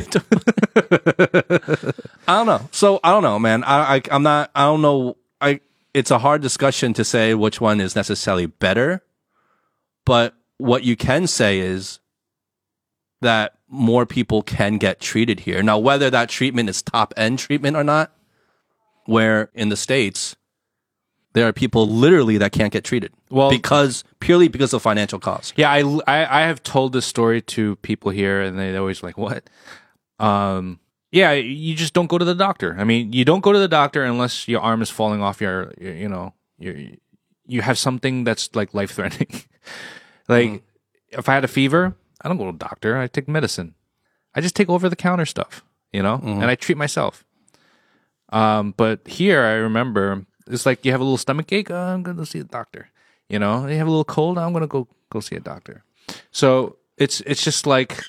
[2.28, 2.68] i don't know.
[2.72, 3.64] So i don't know man.
[3.64, 5.16] I, I i'm not i don't know.
[5.40, 5.60] I
[5.94, 9.04] it's a hard discussion to say which one is necessarily better
[10.06, 12.00] but what you can say is
[13.22, 17.78] that more people can get treated here now whether that treatment is top end treatment
[17.78, 18.12] or not
[19.06, 20.36] where in the states
[21.34, 25.54] there are people literally that can't get treated Well- because purely because of financial cost
[25.56, 29.18] yeah, I, I I have told this story to people here, and they're always like,
[29.18, 29.50] "What?"
[30.20, 30.80] Um,
[31.12, 32.76] yeah, you just don't go to the doctor.
[32.78, 35.74] I mean, you don't go to the doctor unless your arm is falling off your,
[35.80, 36.98] your you know, you
[37.48, 39.44] you have something that's like life threatening.
[40.30, 40.64] like,
[41.10, 42.98] if I had a fever, I don't go to the doctor.
[42.98, 43.76] I take medicine.
[44.36, 47.26] I just take over the counter stuff, you know, and I treat myself.
[48.30, 51.70] Um, but here I remember it's like you have a little stomach ache.
[51.70, 52.90] Oh, I'm going to see a doctor.
[53.28, 54.38] You know, you have a little cold.
[54.38, 55.84] I'm going to go go see a doctor.
[56.32, 58.04] So it's it's just like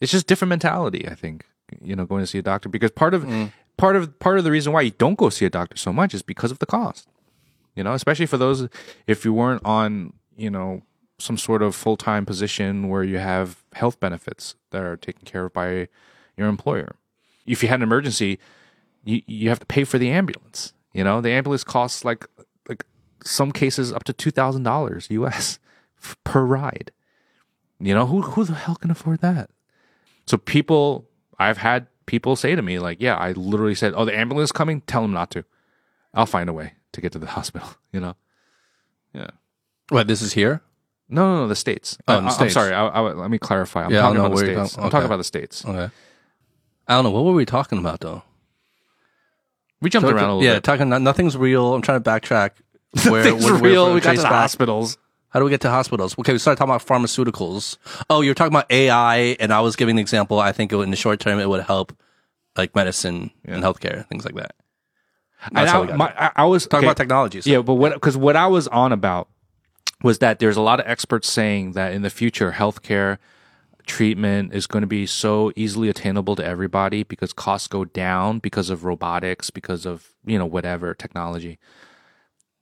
[0.00, 1.06] it's just different mentality.
[1.08, 1.44] I think
[1.82, 3.26] you know going to see a doctor because part of
[3.76, 6.14] part of part of the reason why you don't go see a doctor so much
[6.14, 7.08] is because of the cost.
[7.74, 8.68] You know, especially for those
[9.06, 10.82] if you weren't on you know
[11.18, 15.46] some sort of full time position where you have health benefits that are taken care
[15.46, 15.88] of by
[16.36, 16.96] your employer.
[17.46, 18.38] If you had an emergency,
[19.04, 20.72] you you have to pay for the ambulance.
[20.92, 22.26] You know, the ambulance costs like
[22.68, 22.84] like
[23.24, 25.58] some cases up to two thousand dollars US
[26.24, 26.90] per ride.
[27.80, 29.50] You know, who who the hell can afford that?
[30.26, 34.16] So people, I've had people say to me like, "Yeah, I literally said, oh, the
[34.16, 34.80] ambulance is coming.
[34.82, 35.44] Tell them not to.
[36.14, 38.16] I'll find a way to get to the hospital." You know,
[39.14, 39.30] yeah.
[39.88, 40.62] what this is here
[41.08, 41.96] No, no, no, the states.
[42.08, 42.54] Oh, Uh, the I- I'm States.
[42.54, 42.72] sorry.
[42.74, 43.84] I, I, let me clarify.
[43.84, 44.76] I'm Yeah, I talking about the where you're states.
[44.76, 45.64] going- I'm talking about the states.
[45.64, 45.90] okay
[46.88, 48.22] i don't know what were we talking about though
[49.80, 50.62] We jumped around a little yeah bit.
[50.64, 52.50] talking nothing's real i'm trying to backtrack
[53.10, 53.94] where Things where- are where- real.
[53.94, 54.96] We got to the hospitals.
[55.30, 56.16] How do we get to hospitals?
[56.18, 57.76] Okay, we started talking about pharmaceuticals.
[58.08, 60.38] Oh, you're talking about AI, and I was giving an example.
[60.40, 61.92] I think it would, in the short term, it would help
[62.56, 64.54] like medicine and healthcare, things like that.
[65.50, 66.86] And I, got my, I, I was Talking okay.
[66.86, 67.46] about technologies.
[67.46, 69.28] Yeah, but what because what I was on about
[70.02, 73.18] was that there's a lot of experts saying that in the future healthcare
[73.86, 78.68] treatment is going to be so easily attainable to everybody because costs go down because
[78.68, 81.58] of robotics, because of, you know, whatever technology.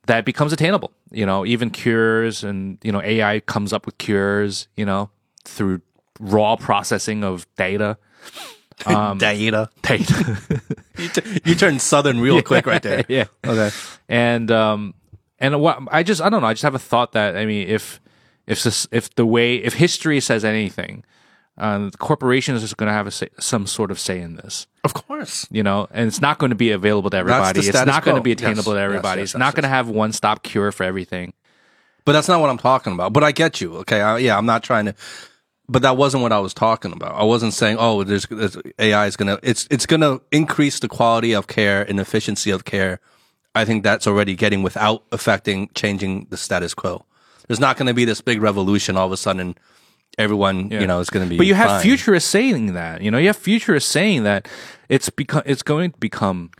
[0.07, 0.91] That becomes attainable.
[1.11, 5.09] You know, even cures and, you know, AI comes up with cures, you know,
[5.43, 5.81] through
[6.19, 7.97] raw processing of data.
[8.85, 9.69] Data.
[9.81, 10.37] Data.
[10.97, 13.03] You, t- you turned southern real quick right there.
[13.09, 13.25] yeah.
[13.45, 13.69] Okay.
[14.07, 14.93] and um
[15.39, 17.67] and what I just I don't know I just have a thought that I mean
[17.67, 17.99] if
[18.47, 21.03] if this, if the way if history says anything,
[21.57, 24.93] uh, corporations is going to have a say, some sort of say in this, Of
[24.93, 25.47] course.
[25.49, 27.59] you know, and it's not going to be available to everybody.
[27.61, 29.21] It's not going to be Yes, attainable to everybody.
[29.21, 29.53] yes, it's yes, not yes.
[29.55, 31.33] going to have one stop cure for everything.
[32.03, 33.13] But that's not what I'm talking about.
[33.13, 33.77] But I get you.
[33.77, 33.99] Okay.
[33.99, 34.95] I, yeah, I'm not trying to.
[35.67, 37.15] But that wasn't what I was talking about.
[37.15, 39.39] I wasn't saying, oh, there's, there's AI is gonna.
[39.41, 42.99] It's it's gonna increase the quality of care and efficiency of care.
[43.55, 47.05] I think that's already getting without affecting changing the status quo.
[47.47, 49.55] There's not going to be this big revolution all of a sudden.
[50.17, 51.37] Everyone, you know, is going to be.
[51.37, 51.81] But you have fine.
[51.81, 53.01] futurists saying that.
[53.01, 54.47] You know, you have futurists saying that
[54.87, 56.51] it's become it's going to become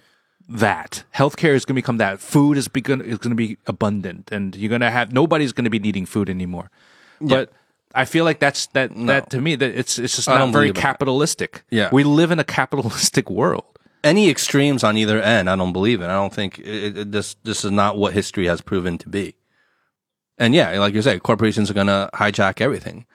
[0.50, 1.06] that.
[1.16, 2.20] Healthcare is going to become that.
[2.20, 5.64] Food is, going is going to be abundant, and you're going to have nobody's going
[5.64, 6.70] to be needing food anymore.
[7.22, 7.54] But
[7.94, 10.70] I feel like that's that that to me that it's it's just not very believe
[10.70, 10.82] in that.
[10.82, 11.64] capitalistic.
[11.70, 11.90] Yeah.
[11.94, 13.75] we live in a capitalistic world.
[14.06, 16.12] Any extremes on either end, I don't believe in.
[16.12, 19.36] I don't think it, it, this this is not what history has proven to be.
[20.38, 23.08] And yeah, like you said, corporations are going to hijack everything.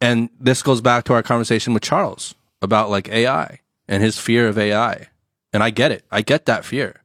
[0.00, 4.48] And this goes back to our conversation with Charles about like AI and his fear
[4.48, 5.08] of AI.
[5.52, 6.04] And I get it.
[6.10, 7.02] I get that fear.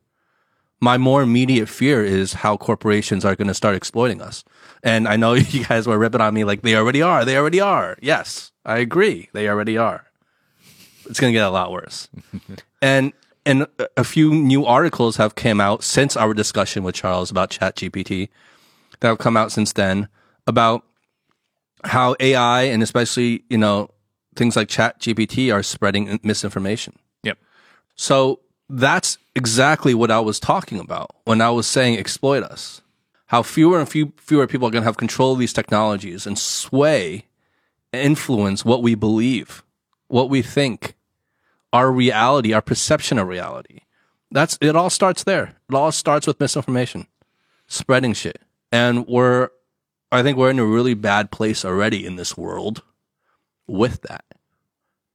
[0.82, 4.46] My more immediate fear is how corporations are going to start exploiting us.
[4.82, 7.26] And I know you guys were ripping on me like they already are.
[7.26, 7.98] They already are.
[8.02, 9.30] Yes, I agree.
[9.34, 10.06] They already are.
[11.10, 12.08] It's going to get a lot worse.
[12.82, 13.14] and
[13.46, 13.68] and
[13.98, 18.30] a- few new articles have came out since our discussion with Charles about ChatGPT
[19.00, 20.08] that have come out since then
[20.46, 20.84] about
[21.86, 23.90] how AI and especially, you know,
[24.36, 26.98] things like ChatGPT are spreading misinformation.
[27.24, 27.38] Yep.
[27.96, 32.82] So that's exactly what I was talking about when I was saying exploit us.
[33.28, 36.38] How fewer and few, fewer people are going to have control of these technologies and
[36.38, 37.26] sway,
[37.94, 39.64] influence what we believe,
[40.08, 40.96] what we think,
[41.74, 43.82] our reality, our perception of reality.
[44.32, 44.76] That's it.
[44.76, 45.56] All starts there.
[45.70, 47.08] It all starts with misinformation,
[47.68, 48.42] spreading shit,
[48.72, 49.50] and we're.
[50.12, 52.82] I think we're in a really bad place already in this world
[53.68, 54.26] with that.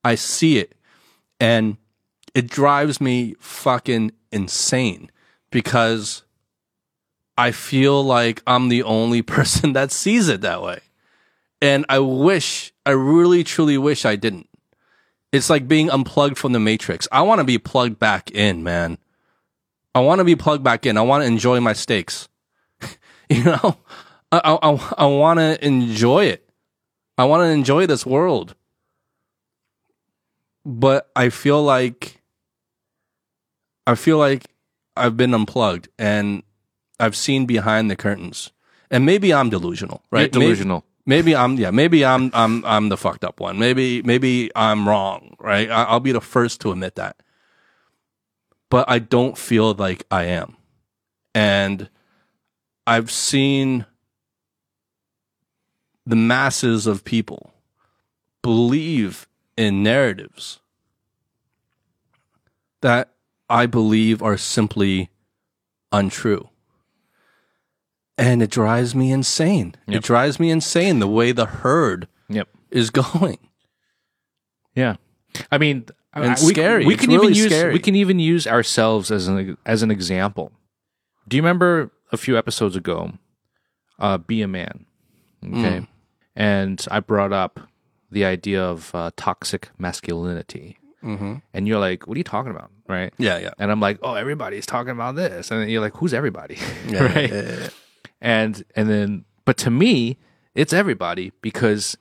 [0.05, 0.74] I see it,
[1.40, 1.76] and
[2.34, 5.11] it drives me fucking insane
[5.50, 6.24] because
[7.38, 10.80] I feel like I'm the only person that sees it that way.
[11.62, 14.48] And I wish, I really truly wish I didn't.
[15.35, 17.09] It's like being unplugged from the matrix.
[17.11, 18.99] I want to be plugged back in, man.
[19.93, 20.97] I want to be plugged back in.
[20.97, 22.28] I want to enjoy my steaks.
[23.28, 23.76] you know,
[24.30, 26.49] I, I, I, want to enjoy it.
[27.18, 28.55] I want to enjoy this world.
[30.64, 32.22] But I feel like
[33.89, 34.47] I feel like
[34.97, 36.45] I've been unplugged and
[37.01, 38.53] I've seen behind the curtains.
[38.89, 40.32] And maybe I'm delusional, right?
[40.32, 40.85] You're delusional.
[41.07, 43.59] Maybe, I'm yeah, maybe I'm I'm I'm the fucked up one.
[43.59, 45.70] Maybe maybe I'm wrong, right?
[45.70, 47.16] I, I'll be the first to admit that.
[48.70, 50.57] But I don't feel like I am.
[51.34, 51.90] And
[52.86, 53.86] I've seen
[56.07, 57.52] the masses of people
[58.42, 59.26] believe
[59.57, 60.61] in narratives
[62.80, 63.11] that
[63.48, 65.11] I believe are simply
[65.92, 66.48] untrue.
[68.16, 69.74] And it drives me insane.
[69.88, 69.96] Yep.
[69.96, 72.48] It drives me insane the way the herd Yep.
[72.70, 73.38] is going.
[74.74, 74.96] Yeah.
[75.50, 76.86] I mean, And I- it's we, scary.
[76.86, 77.72] We It's can really even use scary.
[77.72, 80.52] we can even use ourselves as an as an example.
[81.26, 83.12] Do you remember a few episodes ago,
[83.98, 84.86] uh, "Be a Man"?
[85.44, 85.88] Okay, Mm.
[86.36, 87.60] and I brought up
[88.10, 91.34] the idea of uh, toxic masculinity, Mm-hmm.
[91.52, 93.12] and you're like, "What are you talking about?" Right?
[93.18, 93.50] Yeah, yeah.
[93.58, 97.02] And I'm like, "Oh, everybody's talking about this," and then you're like, "Who's everybody?" Yeah,
[97.14, 97.30] right?
[97.30, 97.68] yeah, yeah.
[98.24, 100.18] And and then but to me
[100.56, 101.96] it's everybody because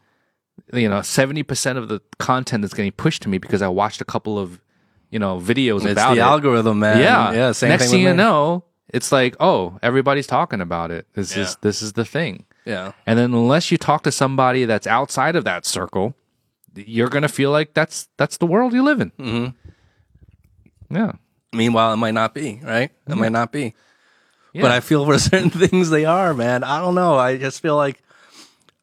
[0.71, 4.05] you know 70% of the content that's getting pushed to me because i watched a
[4.05, 4.61] couple of
[5.11, 6.97] you know videos It's about the it algorithm, man.
[6.99, 7.51] yeah yeah.
[7.51, 11.43] Same next thing thing you know it's like oh everybody's talking about it this Yeah.
[11.43, 15.36] is this is the thing Yeah, and then unless you talk to somebody that's outside
[15.36, 16.15] of that circle
[16.76, 20.95] you're gonna feel like that's that's the world you live in mm-hmm.
[20.95, 21.11] yeah
[21.55, 22.89] Meanwhile, it might not be right.
[23.07, 23.76] It might not be.
[24.54, 24.62] Yeah.
[24.62, 26.64] But I feel for certain things they are, man.
[26.64, 27.16] I don't know.
[27.16, 28.01] I just feel like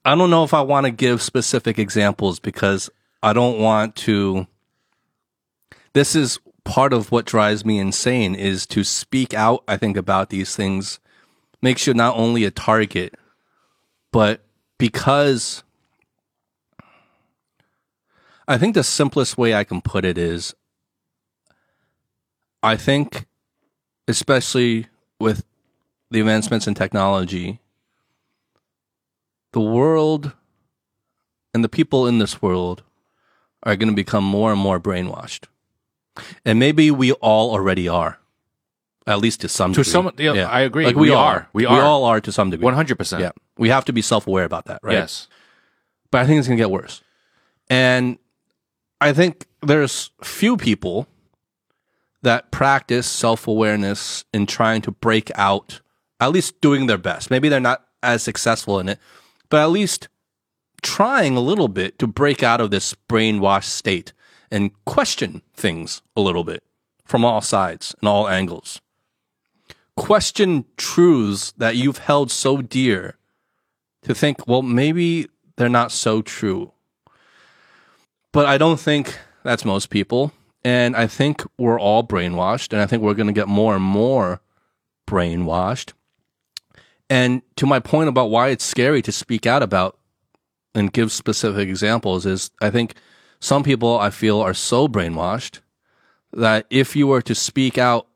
[0.05, 2.91] I don't know if I want to give specific examples because
[3.23, 4.47] I don't want to.
[5.93, 9.65] This is part of what drives me insane is to speak out.
[9.67, 11.01] I think about these things
[11.63, 13.15] makes you not only a target,
[14.13, 14.43] but
[14.79, 15.63] because
[18.49, 20.55] I think the simplest way I can put it is
[22.63, 23.27] I think,
[24.09, 24.87] especially
[25.19, 25.45] with
[26.11, 27.61] the advancements in technology,
[29.53, 30.33] the world
[31.55, 32.83] and the people in this world
[33.63, 35.45] are going to become more and more brainwashed.
[36.45, 38.19] And maybe we all already are,
[39.07, 39.91] at least to some To degree.
[39.93, 40.87] some- yeah, I agree.
[40.87, 41.35] Like We we, are.
[41.35, 41.49] are.
[41.53, 42.67] We We all are to some degree.
[42.67, 43.31] 100% Yeah.
[43.59, 44.95] We have to be self aware about that, right?
[44.95, 45.29] yes
[46.13, 47.03] but I think it's going to get worse.
[47.69, 48.19] And
[49.01, 51.07] I think there's few people
[52.23, 55.81] that practice self awareness in trying to break out,
[56.21, 57.31] at least doing their best.
[57.31, 58.99] Maybe they're not as successful in it,
[59.49, 60.09] but at least
[60.83, 64.13] trying a little bit to break out of this brainwashed state
[64.51, 66.63] and question things a little bit
[67.05, 68.81] from all sides and all angles.
[69.97, 73.17] Question truths that you've held so dear
[74.03, 76.73] to think, well, maybe they're not so true.
[78.33, 80.33] But I don't think that's most people.
[80.65, 83.85] And I think we're all brainwashed, and I think we're going to get more and
[83.85, 84.41] more
[85.07, 85.93] brainwashed.
[87.11, 89.99] And to my point about why it's scary to speak out about
[90.75, 92.95] and give specific examples is I think
[93.41, 95.59] some people I feel are so brainwashed
[96.33, 98.07] that if you were to speak out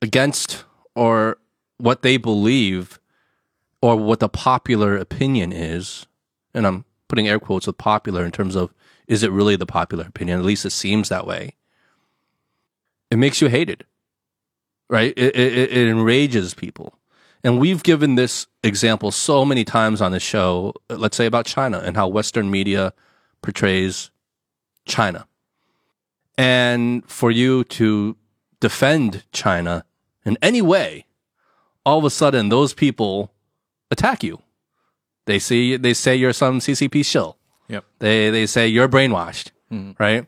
[0.00, 1.36] against or
[1.76, 2.98] what they believe
[3.82, 6.06] or what the popular opinion is,
[6.54, 8.72] and I'm putting air quotes with popular in terms of
[9.06, 10.38] is it really the popular opinion?
[10.38, 11.54] At least it seems that way.
[13.10, 13.84] It makes you hated,
[14.88, 15.12] right?
[15.16, 16.98] It, it, it enrages people.
[17.44, 21.78] And we've given this example so many times on the show, let's say about China
[21.78, 22.92] and how Western media
[23.42, 24.10] portrays
[24.84, 25.26] China.
[26.36, 28.16] And for you to
[28.60, 29.84] defend China
[30.24, 31.06] in any way,
[31.84, 33.32] all of a sudden those people
[33.90, 34.40] attack you.
[35.26, 37.36] They see they say you're some CCP shill.
[37.68, 37.84] Yep.
[37.98, 39.92] They they say you're brainwashed, mm-hmm.
[39.98, 40.26] right?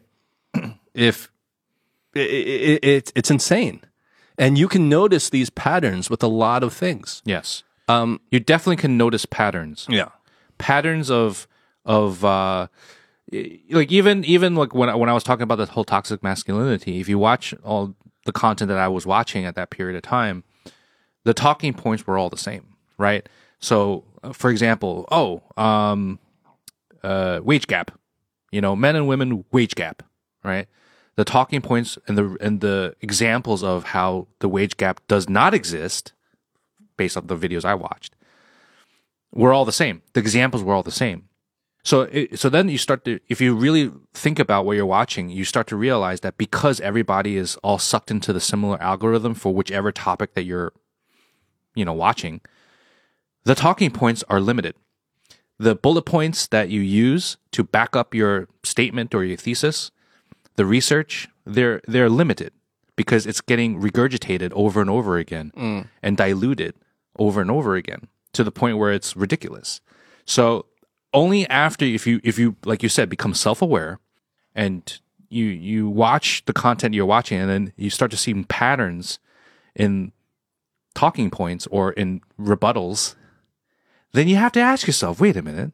[0.95, 1.31] if
[2.15, 3.81] it, it, it, it's insane,
[4.39, 7.23] and you can notice these patterns with a lot of things.
[7.25, 7.63] Yes.
[7.89, 9.87] Um, You definitely can notice patterns.
[9.89, 10.09] yeah,
[10.59, 11.47] patterns of
[11.85, 12.69] of uh
[13.71, 17.01] like even even like when I, when I was talking about the whole toxic masculinity
[17.01, 20.45] if you watch all the content that I was watching at that period of time
[21.25, 23.27] the talking points were all the same right
[23.59, 26.19] so uh, for example oh um
[27.03, 27.91] uh wage gap
[28.51, 30.03] you know men and women wage gap
[30.43, 30.67] right
[31.19, 35.53] the talking points and the and the examples of how the wage gap does not
[35.53, 36.13] exist
[36.97, 38.15] based on the videos I watched
[39.33, 40.03] were all the same.
[40.13, 41.25] The examples were all the same.
[41.83, 45.29] So, it, so then you start to, if you really think about what you're watching,
[45.29, 49.53] you start to realize that because everybody is all sucked into the similar algorithm for
[49.53, 50.73] whichever topic that you're,
[51.75, 52.43] you know, watching,
[53.45, 54.77] the talking points are limited.
[55.59, 59.91] The bullet points that you use to back up your statement or your thesis,
[60.59, 62.53] the research, they're, they're limited
[62.97, 65.87] because it's getting regurgitated over and over again mm.
[66.03, 66.75] and diluted
[67.17, 69.81] over and over again to the point where it's ridiculous.
[70.27, 70.67] So
[71.15, 74.01] only after if you if you like you said become self-aware
[74.55, 74.99] and
[75.31, 79.19] you you watch the content you're watching and then you start to see patterns
[79.75, 80.13] in
[80.95, 83.15] talking points or in rebuttals
[84.13, 85.73] then you have to ask yourself wait a minute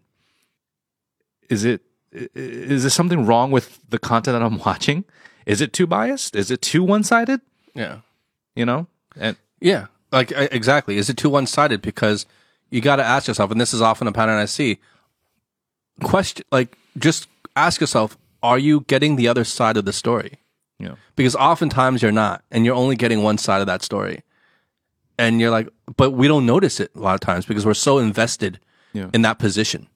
[1.49, 1.82] is it
[2.14, 5.04] is there something wrong with the content that I'm watching
[5.46, 7.40] is it too biased is it too one-sided
[7.74, 7.98] yeah,
[8.54, 8.86] you know
[9.16, 9.86] and yeah.
[10.12, 10.96] Like exactly.
[10.96, 11.82] Is it too one sided?
[11.82, 12.24] Because
[12.70, 14.78] you got to ask yourself, and this is often a pattern I see.
[16.02, 20.38] Question, like, just ask yourself: Are you getting the other side of the story?
[20.80, 24.22] you know because oftentimes you're not and you're only getting one side of that story
[25.18, 27.98] and you're like but we don't notice it a lot of times because we're so
[27.98, 28.58] invested
[28.92, 29.08] Yeah.
[29.14, 29.86] in that position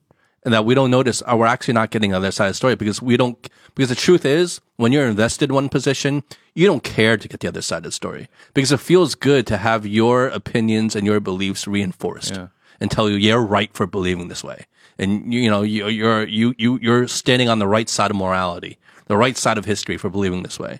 [0.43, 2.55] and that we don't notice oh, we're actually not getting the other side of the
[2.55, 6.23] story because we don't because the truth is when you're invested in one position
[6.55, 9.45] you don't care to get the other side of the story because it feels good
[9.47, 12.47] to have your opinions and your beliefs reinforced Yeah.
[12.79, 14.65] and tell you you're right for believing this way
[14.97, 18.17] and you, you know you, you're you you you're standing on the right side of
[18.17, 18.77] morality
[19.07, 20.79] the right side of history for believing this way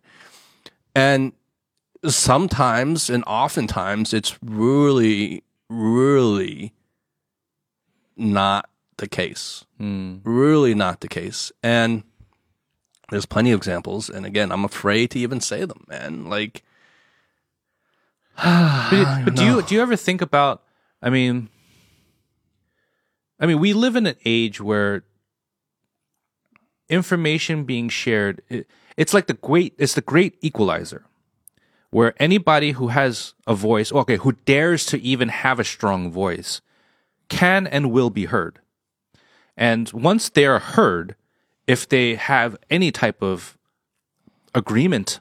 [0.96, 1.34] and
[2.08, 6.74] sometimes and oftentimes it's really, really
[8.16, 9.66] not the case.
[9.78, 10.18] Hmm.
[10.24, 11.52] Really not the case.
[11.62, 12.04] And
[13.10, 14.10] there's plenty of examples.
[14.10, 16.30] And again, I'm afraid to even say them, man.
[16.30, 16.64] Like,
[18.38, 20.64] But, but do you do you ever think about?
[21.02, 21.50] I mean,
[23.40, 25.04] I mean, we live in an age where
[26.90, 28.42] information being shared.
[28.50, 29.74] It, it's like the great.
[29.78, 31.06] It's the great equalizer,
[31.90, 36.62] where anybody who has a voice, okay, who dares to even have a strong voice,
[37.30, 38.60] can and will be heard.
[39.60, 41.18] And once they are heard,
[41.68, 43.58] if they have any type of
[44.56, 45.20] agreement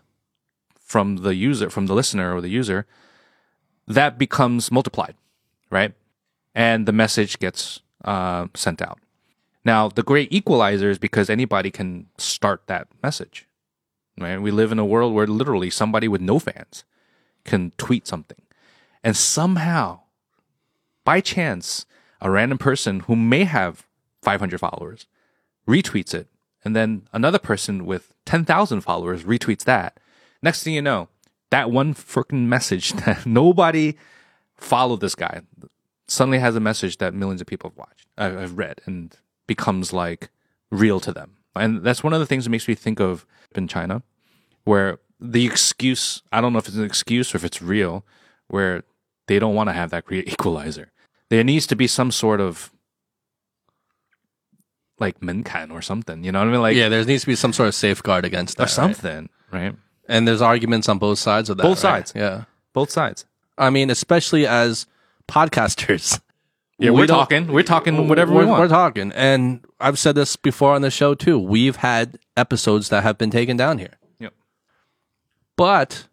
[0.80, 2.86] from the user, from the listener or the user,
[3.88, 5.16] that becomes multiplied,
[5.70, 5.92] right?
[6.54, 9.00] And the message gets uh, sent out.
[9.64, 13.48] Now, the great equalizer is because anybody can start that message,
[14.20, 14.40] right?
[14.40, 16.84] We live in a world where literally somebody with no fans
[17.44, 18.40] can tweet something.
[19.02, 20.02] And somehow,
[21.04, 21.86] by chance,
[22.20, 23.87] a random person who may have
[24.28, 25.06] 500 followers
[25.66, 26.28] retweets it.
[26.62, 29.98] And then another person with 10,000 followers retweets that.
[30.42, 31.08] Next thing you know,
[31.50, 33.96] that one freaking message that nobody
[34.54, 35.40] followed this guy
[36.08, 39.16] suddenly has a message that millions of people have watched, uh, have read, and
[39.46, 40.28] becomes like
[40.70, 41.38] real to them.
[41.56, 43.24] And that's one of the things that makes me think of
[43.56, 44.02] in China,
[44.64, 48.04] where the excuse, I don't know if it's an excuse or if it's real,
[48.48, 48.82] where
[49.26, 50.92] they don't want to have that equalizer.
[51.30, 52.70] There needs to be some sort of
[55.00, 56.24] like menkan or something.
[56.24, 56.60] You know what I mean?
[56.62, 58.64] Like Yeah, there needs to be some sort of safeguard against that.
[58.64, 59.74] or something, right?
[60.08, 61.62] And there's arguments on both sides of that.
[61.62, 62.08] Both right?
[62.08, 62.12] sides.
[62.16, 62.44] Yeah.
[62.72, 63.26] Both sides.
[63.58, 64.86] I mean, especially as
[65.28, 66.20] podcasters.
[66.80, 67.46] Yeah, We we're don't- talking.
[67.48, 68.60] We're talking whatever we're, we want.
[68.60, 69.10] We're talking.
[69.16, 71.36] And I've said this before on the show too.
[71.36, 73.94] We've had episodes that have been taken down here.
[74.20, 74.32] Yep.
[75.56, 76.06] But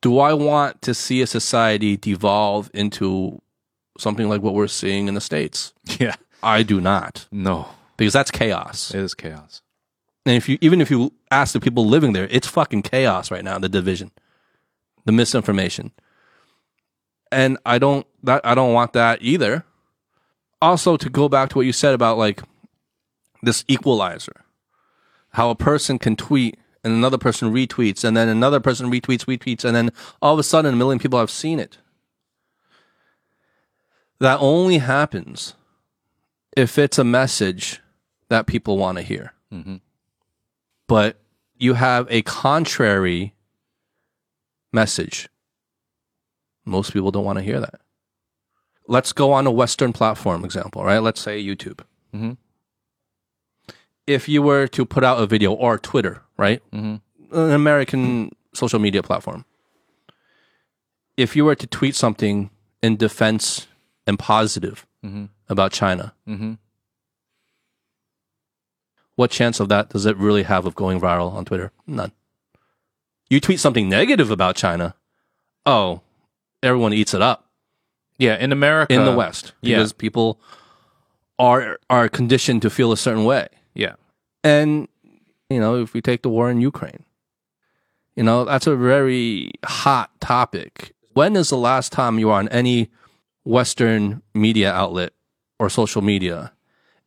[0.00, 3.40] do I want to see a society devolve into
[3.96, 5.72] something like what we're seeing in the States?
[6.00, 6.16] Yeah.
[6.42, 7.26] I do not.
[7.32, 8.94] No, Because that's chaos.
[8.94, 9.62] it is chaos.
[10.26, 13.42] And if you even if you ask the people living there, it's fucking chaos right
[13.44, 14.10] now, the division.
[15.04, 15.92] The misinformation.
[17.32, 19.64] And I don't that I don't want that either.
[20.60, 22.42] Also to go back to what you said about like
[23.42, 24.44] this equalizer.
[25.30, 29.64] How a person can tweet and another person retweets and then another person retweets retweets
[29.64, 31.78] and then all of a sudden a million people have seen it.
[34.20, 35.54] That only happens
[36.58, 37.80] if it's a message
[38.28, 39.32] that people want to hear
[40.88, 41.16] but
[41.56, 43.32] you have a contrary
[44.72, 45.28] message.
[46.64, 47.80] Most people don't want to hear that.
[48.86, 50.98] Let's go on a Western platform example, right?
[50.98, 51.80] Let's say YouTube.
[52.14, 52.36] Mhm.
[54.06, 56.60] If you were to put out a video or Twitter, right?
[56.72, 57.00] Mhm.
[57.32, 59.44] An American social media platform.
[61.16, 62.50] If you were to tweet something
[62.82, 63.66] in defense
[64.06, 65.28] and positive Mhm.
[65.48, 66.58] About China, Mhm.
[69.16, 71.72] what chance of that does it really have of going viral on Twitter?
[71.86, 72.12] None.
[73.30, 74.94] You tweet something negative about China,
[75.66, 76.00] oh,
[76.62, 77.50] everyone eats it up
[78.18, 79.76] Yeah, in America, in the West yeah.
[79.78, 80.40] because people
[81.38, 83.48] are are conditioned to feel a certain way.
[83.74, 83.94] Yeah,
[84.42, 84.88] And
[85.50, 87.04] you know, if we take the war in Ukraine,
[88.16, 90.94] you know, that's a very hot topic.
[91.14, 92.90] When is the last time you were on any
[93.44, 95.12] Western media outlet
[95.58, 96.52] or social media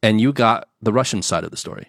[0.04, 1.88] and you got the Russian side of the story?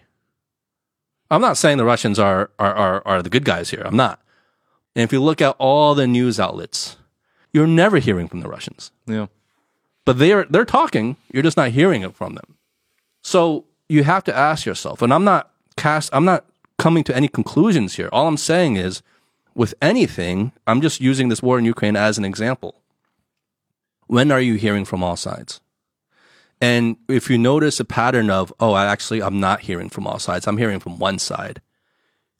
[1.31, 3.81] I'm not saying the Russians are are are, are the good guys here.
[3.83, 4.21] I'm not.
[4.95, 6.97] And if you look at all the news outlets,
[7.51, 8.91] you're never hearing from the Russians.
[9.07, 9.27] Yeah,
[10.05, 11.17] but they're they're talking.
[11.31, 12.57] You're just not hearing it from them.
[13.21, 16.45] So you have to ask yourself and i'm not cast i'm not
[16.77, 18.09] coming to any conclusions here.
[18.11, 19.01] All i'm saying is
[19.55, 22.81] with anything i'm just using this war in ukraine as an example.
[24.07, 25.61] When are you hearing from all sides
[26.63, 30.19] and if you notice a pattern of oh i actually i'm not hearing from all
[30.19, 31.61] sides i'm hearing from one side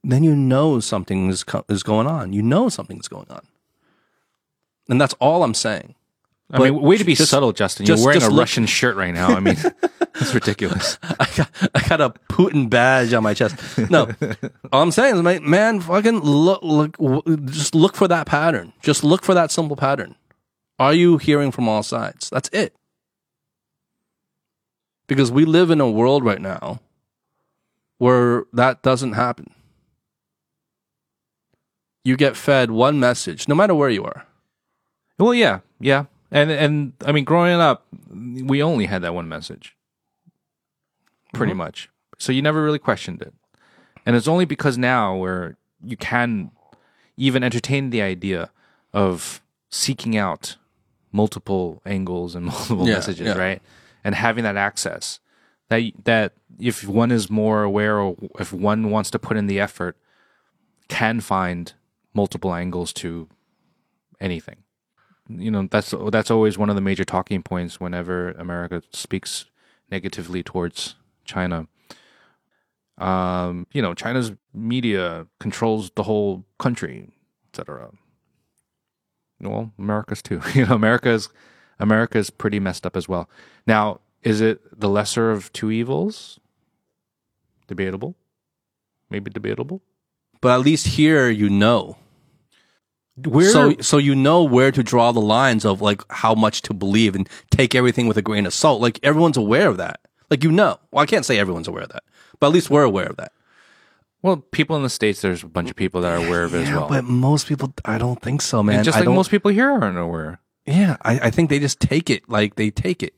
[0.03, 3.45] then you know something is, co- is going on you know something's going on
[4.89, 5.95] and that's all i'm saying
[6.51, 7.88] I mean, way to be just- subtle, Justin.
[7.88, 9.30] You're wearing just a look- Russian shirt right now.
[9.30, 9.55] I mean,
[9.99, 10.99] that's ridiculous.
[11.01, 13.55] I got, I got a Putin badge on my chest.
[13.89, 14.09] No,
[14.71, 16.95] all I'm saying is, man, man, fucking look, look,
[17.45, 18.71] just look for that pattern.
[18.84, 20.13] Just look for that simple pattern.
[20.78, 22.30] Are you hearing from all sides?
[22.30, 22.76] That's it.
[25.08, 26.80] Because we live in a world right now
[27.97, 29.51] where that doesn't happen.
[32.04, 34.26] You get fed one message, no matter where you are.
[35.18, 39.76] Well, yeah, yeah, and and I mean, growing up, we only had that one message,
[41.34, 41.60] pretty mm-hmm.
[41.60, 41.89] much.
[42.18, 43.34] So you never really questioned it,
[44.06, 46.51] and it's only because now where you can
[47.16, 48.49] even entertain the idea
[48.93, 50.58] of seeking out
[51.12, 53.38] multiple angles and multiple Yeah, messages, yeah.
[53.38, 53.62] right?
[54.04, 55.20] And having that access,
[55.70, 59.60] that that if one is more aware or if one wants to put in the
[59.60, 59.97] effort,
[60.88, 61.74] can find
[62.14, 63.28] multiple angles to
[64.20, 64.58] anything
[65.30, 69.45] you know that's that's always one of the major talking points whenever America speaks
[69.89, 70.95] negatively towards
[71.26, 71.68] China.
[72.97, 77.10] Um, you know, China's media controls the whole country,
[77.49, 77.91] etc.
[79.39, 80.41] Well, America's too.
[80.54, 81.30] You know, America's
[81.80, 83.30] America's pretty messed up as well.
[83.67, 86.39] Now, is it the lesser of two evils?
[87.67, 88.15] Debatable.
[89.09, 89.82] Maybe debatable.
[90.41, 91.97] But at least here, you know.
[93.26, 96.74] Where so so you know where to draw the lines of like how much to
[96.74, 98.82] believe and take everything with a grain of salt.
[98.82, 99.99] Like everyone's aware of that.
[100.32, 100.80] Like you know.
[100.91, 102.03] Well, I can't say everyone's aware of that,
[102.39, 103.32] but at least we're aware of that.
[104.24, 106.63] well, people in the states, there's a bunch of people that are aware of it
[106.63, 106.89] as well.
[106.89, 108.78] but most people, I don't think so, man.
[108.78, 110.39] And just I like don't- most people here aren't aware.
[110.66, 113.14] Yeah, I, I think they just take it like they take it.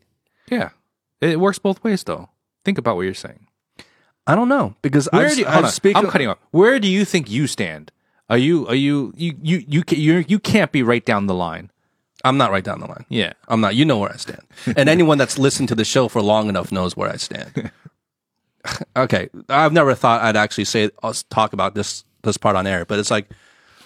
[0.49, 0.69] Yeah.
[1.21, 2.29] It works both ways though.
[2.63, 3.47] Think about what you're saying.
[4.27, 6.39] I don't know because Where I've, do you, I've speak I'm cutting off.
[6.51, 7.91] Where do you think you stand?
[8.29, 11.71] Are you are you you you you you're, you can't be right down the line.
[12.23, 13.05] I'm not right down the line.
[13.07, 13.33] Yeah.
[13.47, 13.75] I'm not.
[13.75, 14.41] You know where I stand,
[14.75, 17.71] and anyone that's listened to the show for long enough knows where I stand.
[18.97, 22.85] okay, I've never thought I'd actually say us talk about this this part on air,
[22.85, 23.29] but it's like,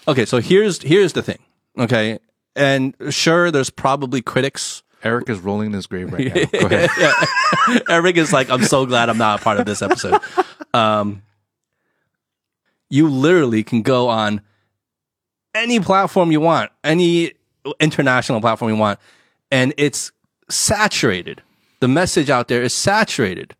[0.07, 1.39] okay, so here's here's the thing,
[1.78, 2.20] okay,
[2.60, 6.60] and sure, there's probably critics Eric is rolling in his grave right now.
[6.60, 7.84] Go ahead.
[7.89, 10.20] Eric is like, I'm so glad I'm not a part of this episode.
[10.74, 11.24] Um,
[12.89, 14.41] you literally can go on
[15.55, 17.34] any platform you want, any
[17.80, 18.99] international platform you want,
[19.51, 20.12] and it's
[20.49, 21.41] saturated.
[21.80, 23.55] The message out there is saturated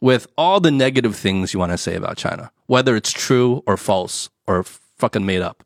[0.00, 3.76] with all the negative things you want to say about China, whether it's true or
[3.76, 5.63] false or fucking made up.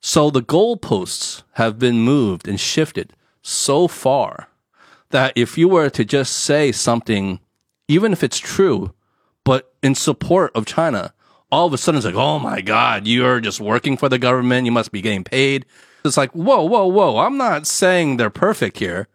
[0.00, 4.48] So the goalposts have been moved and shifted so far
[5.10, 7.40] that if you were to just say something,
[7.88, 8.92] even if it's true,
[9.44, 11.14] but in support of China,
[11.50, 14.66] all of a sudden it's like, oh my God, you're just working for the government.
[14.66, 15.64] You must be getting paid.
[16.04, 17.18] It's like, whoa, whoa, whoa.
[17.18, 19.08] I'm not saying they're perfect here.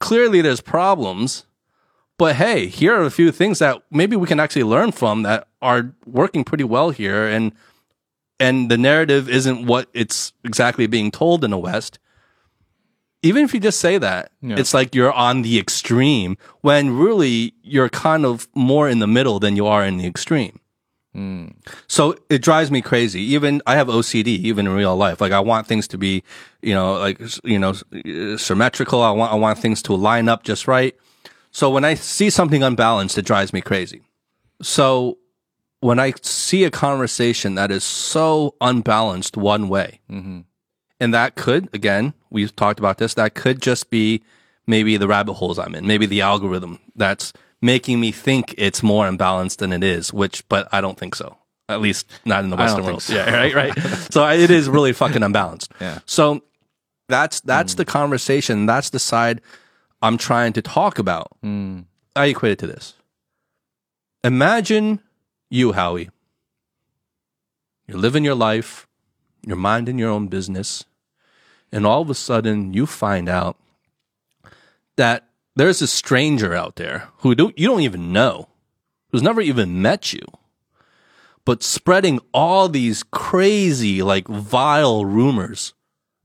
[0.00, 1.44] Clearly there's problems.
[2.18, 5.48] But hey, here are a few things that maybe we can actually learn from that
[5.60, 7.26] are working pretty well here.
[7.26, 7.52] And,
[8.38, 11.98] and the narrative isn't what it's exactly being told in the West.
[13.22, 14.56] Even if you just say that, Yeah.
[14.58, 19.40] it's like you're on the extreme when really you're kind of more in the middle
[19.40, 20.60] than you are in the extreme.
[21.14, 21.46] Hmm.
[21.88, 23.22] So it drives me crazy.
[23.22, 25.18] Even I have OCD, even in real life.
[25.20, 26.22] Like I want things to be,
[26.60, 29.02] you know, like you know, uh, symmetrical.
[29.02, 30.94] I want I want things to line up just right.
[31.52, 34.02] So when I see something unbalanced, it drives me crazy.
[34.60, 35.16] So
[35.86, 40.44] when I see a conversation that is so unbalanced one way, and
[41.14, 44.22] that could, again, we've talked about this, that could just be
[44.66, 47.32] maybe the rabbit holes I'm in, maybe the algorithm that's
[47.62, 51.36] making me think it's more imbalanced than it is, which, but I don't think so.
[51.68, 53.02] At least not in the Western world.
[53.02, 53.14] so.
[53.14, 53.78] Yeah, right, right.
[54.10, 55.72] so I- it is really fucking unbalanced.
[55.80, 55.98] Yeah.
[56.06, 56.42] So
[57.08, 58.66] that's, that's the conversation.
[58.66, 59.40] That's the side
[60.02, 61.28] I'm trying to talk about.
[61.44, 62.94] I equate it to this.
[64.24, 65.00] Imagine
[65.48, 66.10] you, Howie.
[67.86, 68.86] You're living your life,
[69.46, 70.84] you're minding your own business,
[71.70, 73.56] and all of a sudden you find out
[74.96, 78.48] that there's a stranger out there who don't, you don't even know,
[79.10, 80.22] who's never even met you,
[81.44, 85.74] but spreading all these crazy, like vile rumors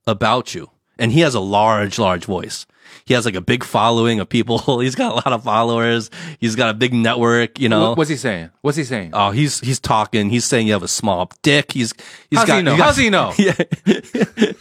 [0.08, 0.72] about you.
[0.98, 2.66] And he has a large, large voice.
[3.06, 4.80] He has like a big following of people.
[4.80, 6.10] He's got a lot of followers.
[6.40, 7.94] He's got a big network, you know.
[7.94, 8.52] What's he saying?
[8.62, 9.12] What's he saying?
[9.14, 10.30] Oh, he's he's talking.
[10.30, 11.72] He's saying you have a small dick.
[11.72, 11.94] He's
[12.30, 12.72] he's How's got, he know?
[12.72, 13.34] he's got- How's he know?
[13.38, 14.52] Yeah.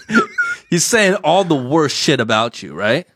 [0.70, 3.06] he's saying all the worst shit about you, right?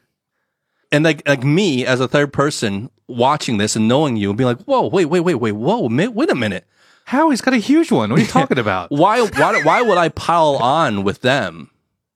[0.92, 4.48] And like like me as a third person watching this and knowing you and being
[4.48, 6.66] like, whoa, wait, wait, wait, wait, whoa, wait a minute.
[7.06, 7.30] How?
[7.30, 8.10] He's got a huge one.
[8.10, 8.90] What are you talking about?
[8.90, 11.70] Why why why would I pile on with them?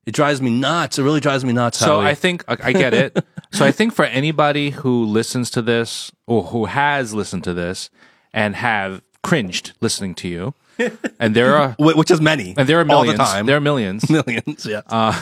[0.08, 0.98] It drives me nuts.
[0.98, 1.76] It really drives me nuts.
[1.76, 2.06] So Howie.
[2.06, 3.22] I think I get it.
[3.52, 7.90] so I think for anybody who listens to this or who has listened to this
[8.32, 10.54] and have cringed listening to you,
[11.20, 13.18] and there are which is many, and there are millions.
[13.18, 13.42] the.
[13.44, 14.08] There are millions.
[14.18, 14.64] millions.
[14.64, 14.80] Yeah.
[14.88, 15.12] Uh,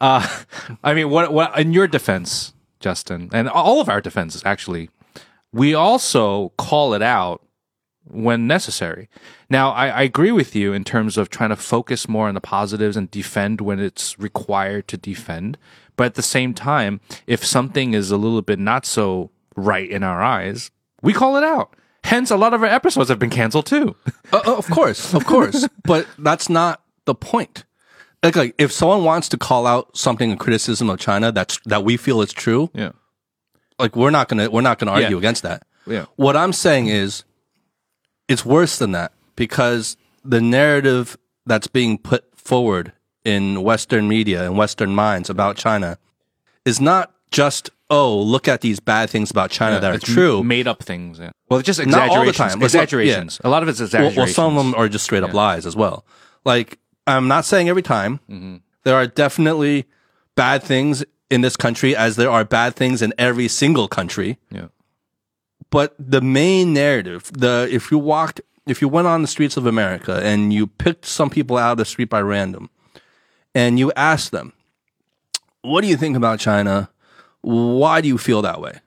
[0.00, 0.26] uh,
[0.82, 4.88] I mean, what what in your defense, Justin, and all of our defenses actually,
[5.52, 7.42] we also call it out
[8.04, 9.10] when necessary.
[9.54, 12.40] Now, I, I agree with you in terms of trying to focus more on the
[12.40, 15.58] positives and defend when it's required to defend.
[15.96, 20.02] But at the same time, if something is a little bit not so right in
[20.02, 21.72] our eyes, we call it out.
[22.02, 23.94] Hence, a lot of our episodes have been canceled too.
[24.32, 27.64] Uh, uh, of course, of course, but that's not the point.
[28.24, 31.84] Like, like, if someone wants to call out something in criticism of China that's that
[31.84, 32.90] we feel is true, Yeah.
[33.78, 35.18] like we're not gonna we're not gonna argue Yeah.
[35.18, 35.62] against that.
[35.86, 36.06] Yeah.
[36.16, 37.22] What I'm saying is,
[38.26, 41.16] it's worse than that because the narrative
[41.46, 42.92] that's being put forward
[43.24, 45.98] in Western media and Western minds about China
[46.64, 50.42] is not just oh look at these bad things about China that are It's true.
[50.42, 51.18] Made up things.
[51.18, 51.30] Yeah.
[51.48, 52.36] Well, just Not all the exaggerations.
[52.38, 53.40] time, but some- exaggerations.
[53.44, 54.16] A lot of it's well, exaggerations.
[54.16, 56.04] well, some of them are just straight up lies as well.
[56.44, 58.20] Like, I'm not saying every time.
[58.30, 58.56] Mm-hmm.
[58.84, 59.86] There are definitely
[60.34, 64.38] bad things in this country, as there are bad things in every single country.
[64.50, 64.68] Yeah.
[65.70, 69.66] But the main narrative, the if you walked, if you went on the streets of
[69.66, 72.70] America and you picked some people out of the street by random,
[73.54, 74.52] and you asked them,
[75.62, 76.90] "What do you think about China?
[77.42, 78.80] Why do you feel that way?"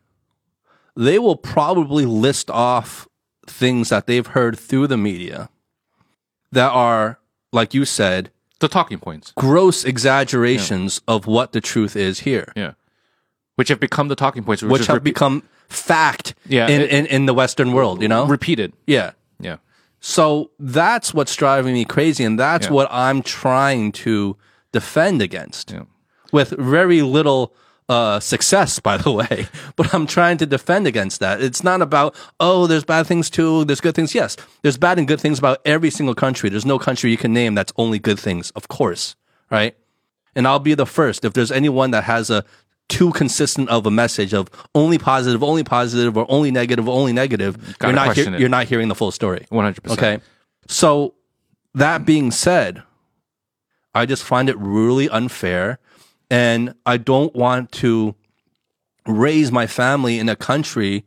[0.95, 3.07] They will probably list off
[3.45, 5.49] things that they've heard through the media
[6.51, 7.19] that are,
[7.53, 9.31] like you said, The talking points.
[9.37, 12.71] gross exaggerations of what the truth is here, Yeah.
[13.55, 17.05] Which have become the talking points, which, which have become fact Yeah, in, it- in,
[17.05, 18.25] in the Western world, you know?
[18.25, 18.73] repeated.
[18.87, 19.11] yeah.
[19.99, 22.73] So that's what's driving me crazy, and that's Yeah.
[22.73, 24.37] what I'm trying to
[24.71, 25.83] defend against Yeah.
[26.31, 27.53] with very little
[27.89, 29.47] uh, success, by the way.
[29.77, 31.41] But I'm trying to defend against that.
[31.41, 34.13] It's not about, oh, there's bad things too, there's good things.
[34.13, 36.49] Yes, there's bad and good things about every single country.
[36.49, 39.15] There's no country you can name that's only good things, of course,
[39.49, 39.75] right?
[40.35, 41.25] and I'll be the first.
[41.25, 42.43] If there's anyone that has a
[42.89, 47.57] too consistent of a message of only positive, only positive, or only negative, only negative,
[47.79, 48.39] Gotta you're not question it.
[48.39, 49.45] you're not hearing the full story.
[49.51, 49.91] 100%.
[49.91, 50.19] Okay.
[50.67, 51.13] So
[51.73, 52.83] that being said,
[53.93, 55.79] I just find it really unfair
[56.29, 58.15] and I don't want to
[59.05, 61.05] raise my family in a country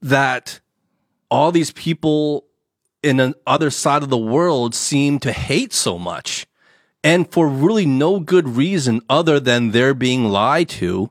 [0.00, 0.60] that
[1.30, 2.44] all these people
[3.02, 6.46] in the other side of the world seem to hate so much
[7.04, 11.10] and for really no good reason other than they're being lied to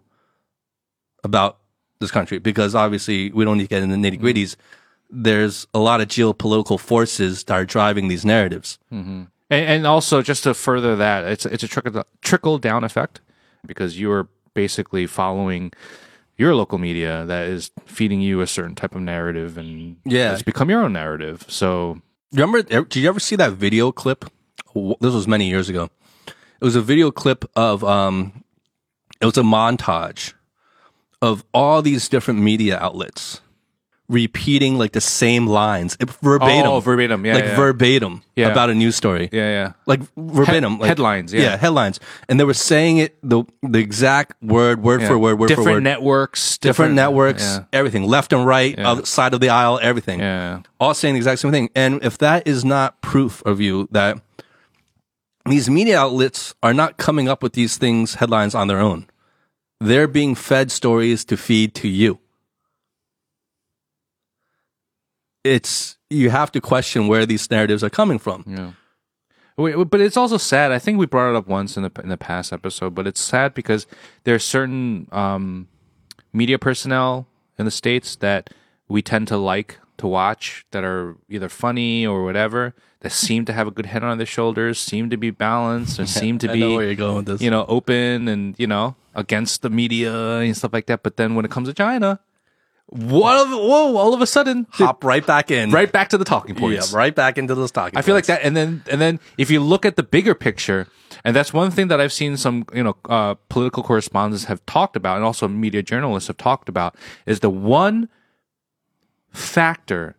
[1.24, 1.58] about
[2.00, 4.56] this country because obviously we don't need to get into the nitty gritties.
[4.56, 5.24] Mm-hmm.
[5.24, 8.78] There's a lot of geopolitical forces that are driving these narratives.
[8.92, 9.24] Mm-hmm.
[9.50, 13.22] And, and also, just to further that, it's it's a trickle trickle down effect
[13.66, 15.72] because you are basically following
[16.38, 20.34] your local media that is feeding you a certain type of narrative, and Yeah.
[20.34, 21.46] it's become your own narrative.
[21.48, 22.02] So
[22.34, 24.26] Remember, did you ever see that video clip?
[25.00, 25.90] This was many years ago.
[26.28, 28.44] It was a video clip of, um,
[29.22, 30.34] it was a montage
[31.22, 33.42] of all these different media outlets
[34.10, 36.66] repeating like the same lines it- verbatim.
[36.72, 37.56] Oh, verbatim, yeah, like yeah.
[37.58, 38.48] verbatim Yeah.
[38.48, 39.28] about a news story.
[39.34, 41.58] yeah, yeah, Like verbatim, Head- like, headlines, yeah.
[41.58, 42.00] headlines,
[42.30, 45.08] and they were saying it the the exact word, word Yeah.
[45.10, 49.34] for word, word different for word, networks, different networks, Yeah, everything, left and right, side
[49.34, 50.62] of the aisle, everything yeah.
[50.80, 51.70] all saying the exact same thing.
[51.76, 54.22] And if that is not proof of you that
[55.48, 59.08] these media outlets are not coming up with these things, headlines on their own,
[59.80, 62.20] they're being fed stories to feed to you.
[65.44, 68.44] It's, you have to question where these narratives are coming from.
[68.46, 68.72] Yeah.
[69.56, 70.72] But it's also sad.
[70.72, 73.20] I think we brought it up once in the in the past episode, but it's
[73.20, 73.88] sad because
[74.24, 75.68] there are certain um,
[76.32, 77.28] media personnel
[77.58, 78.52] in the states that
[78.88, 83.54] we tend to like to watch that are either funny or whatever that seem to
[83.54, 86.60] have a good head on their shoulders, seem to be balanced, or seem to be
[86.60, 87.42] know where you're going with this.
[87.42, 91.04] you know open and you know against the media and stuff like that.
[91.04, 92.20] But then when it comes to China,
[92.88, 93.48] what?
[93.50, 93.98] Whoa!
[93.98, 95.72] All of a sudden, Hop right back in.
[95.72, 96.94] right back to the talking Yeah, points.
[96.94, 99.60] right back into those talking I feel like that, and then and then if you
[99.60, 100.88] look at the bigger picture,
[101.26, 104.96] and that's one thing that I've seen some you know uh, political correspondents have talked
[104.96, 106.96] about, and also media journalists have talked about,
[107.26, 108.08] is the one
[109.34, 110.16] factor,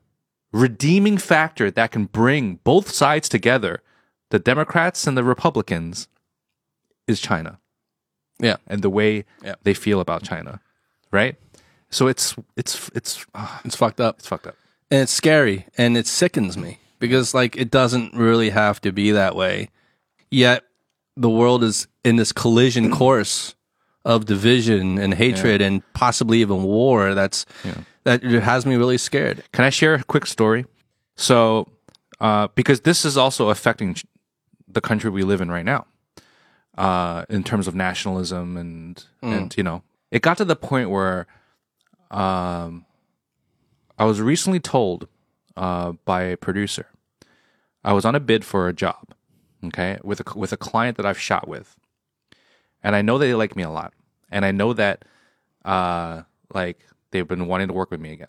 [0.53, 3.83] redeeming factor that can bring both sides together,
[4.31, 6.09] the Democrats and the Republicans,
[7.07, 7.59] is China
[8.39, 8.57] Yeah.
[8.67, 9.55] and the way Yeah.
[9.63, 10.61] they feel about China,
[11.11, 11.37] right?
[11.91, 14.19] So it's it's it's ah, It's fucked up.
[14.19, 14.57] it's fucked up.
[14.91, 19.11] and it's scary and it sickens me because like it doesn't really have to be
[19.13, 19.71] that way
[20.31, 20.65] yet
[21.17, 23.55] the world is in this collision course
[24.05, 27.45] of division and hatred and possibly even war that's
[28.05, 29.43] that it has me really scared.
[29.53, 30.65] Can I share a quick story?
[31.17, 31.69] So,
[32.21, 33.97] uh, because this is also affecting
[34.67, 35.87] the country we live in right now,
[36.79, 41.27] uh, in terms of nationalism and and you know, it got to the point where,
[42.11, 42.87] um,
[43.99, 45.09] I was recently told
[45.57, 46.87] uh, by a producer,
[47.85, 49.13] I was on a bid for a job,
[49.65, 51.77] okay, with a with a client that I've shot with,
[52.83, 53.93] and I know that they like me a lot,
[54.31, 55.05] and I know that,
[55.65, 56.23] uh,
[56.55, 56.79] like
[57.11, 58.29] they've been wanting to work with me again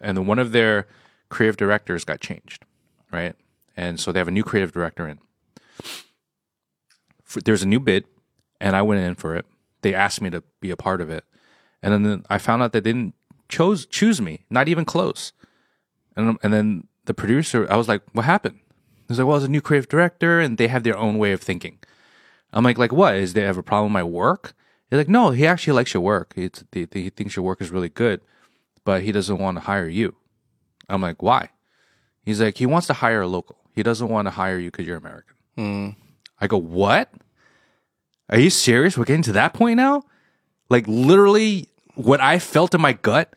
[0.00, 0.86] and then one of their
[1.28, 2.64] creative directors got changed,
[3.12, 3.34] right?
[3.76, 5.18] And so they have a new creative director in.
[7.28, 8.04] F- There's a new bid,
[8.60, 9.46] and I went in for it.
[9.82, 11.24] They asked me to be a part of it,
[11.82, 13.14] and then I found out they didn't
[13.48, 15.32] chose choose me, not even close.
[16.16, 18.58] And and then the producer, I was like, "What happened?"
[19.08, 21.40] He's like, "Well, it's a new creative director, and they have their own way of
[21.40, 21.78] thinking."
[22.52, 23.14] I'm like, "Like what?
[23.16, 24.54] Is they have a problem with my work?"
[24.90, 26.32] He's like, "No, he actually likes your work.
[26.36, 28.20] It's, he, he thinks your work is really good."
[28.88, 30.16] but he doesn't want to hire you.
[30.88, 31.50] I'm like, why?
[32.24, 33.58] He's like, he wants to hire a local.
[33.74, 35.36] He doesn't want to hire you because you're American.
[35.58, 35.88] Hmm.
[36.40, 37.12] I go, what?
[38.30, 38.96] Are you serious?
[38.96, 40.04] We're getting to that point now?
[40.70, 43.34] Like literally, what I felt in my gut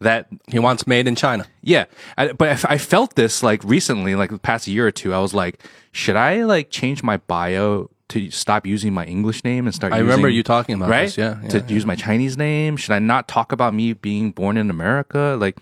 [0.00, 1.84] that he wants made in china yeah,
[2.16, 5.12] I, but if I felt this like recently, like the past year or two.
[5.12, 5.62] I was like,
[5.92, 9.92] should I like change my bio to stop using my English name and start?
[9.92, 11.04] I using, remember you talking about right?
[11.06, 12.76] this, yeah, yeah, to use my Chinese name.
[12.76, 15.36] Should I not talk about me being born in America?
[15.38, 15.58] Like,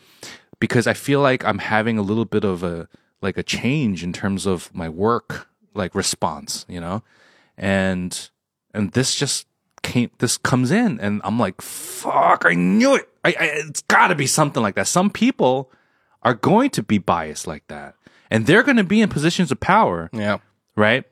[0.59, 2.89] because I feel like I'm having a little bit of a
[3.21, 7.03] like a change in terms of my work like response, you know,
[7.57, 8.31] and
[8.75, 9.47] and this just
[9.83, 10.11] came.
[10.19, 12.45] This comes in, and I'm like, fuck!
[12.45, 13.09] I knew it.
[13.25, 14.89] I, I it's got to be something like that.
[14.89, 15.71] Some people
[16.23, 17.95] are going to be biased like that,
[18.31, 20.39] and they're going to be in positions of power, yeah
[20.77, 21.05] right?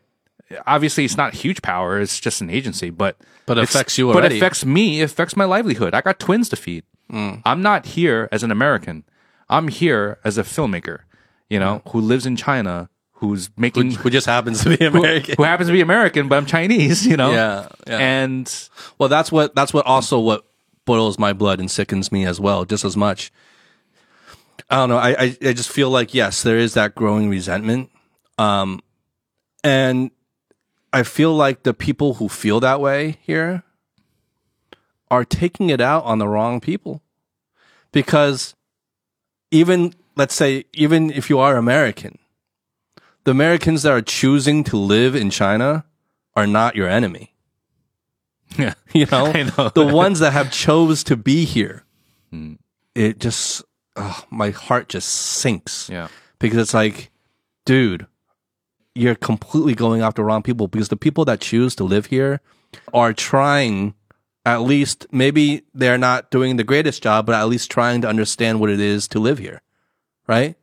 [0.67, 4.25] Obviously, it's not huge power; it's just an agency, but But it affects you But
[4.25, 5.01] it affects me.
[5.01, 5.95] It affects my livelihood.
[5.95, 6.85] I got twins to feed.
[7.13, 9.05] I'm not here as an American.
[9.49, 11.01] I'm here as a filmmaker,
[11.49, 15.35] you know, who lives in China, who's making who just happens to be American.
[15.37, 17.33] who happens to be American, but I'm Chinese, you know.
[17.33, 17.99] Yeah, yeah.
[17.99, 20.45] And Well, that's what that's what also what
[20.85, 23.33] boils my blood and sickens me as well, just as much.
[24.69, 24.99] I don't know.
[24.99, 27.91] I I, I just feel like yes, there is that growing resentment,
[28.39, 28.81] um,
[29.65, 30.13] and
[30.93, 33.63] I feel like the people who feel that way here
[35.11, 37.03] are taking it out on the wrong people,
[37.93, 38.55] because
[39.51, 42.19] even let's say even if you are American,
[43.25, 45.85] the Americans that are choosing to live in China
[46.35, 47.35] are not your enemy.
[48.59, 49.69] yeah, You know, know.
[49.71, 51.85] the ones that have chose to be here.
[52.31, 52.55] Hmm.
[52.95, 53.63] It just,
[53.97, 56.09] oh, my heart just sinks yeah,
[56.41, 57.11] because it's like,
[57.65, 58.07] dude,
[58.95, 62.41] you're completely going after wrong people because the people that choose to live here
[62.93, 63.95] are trying,
[64.45, 68.61] at least maybe they're not doing the greatest job, but at least trying to understand
[68.61, 69.63] what it is to live here,
[70.27, 70.57] right?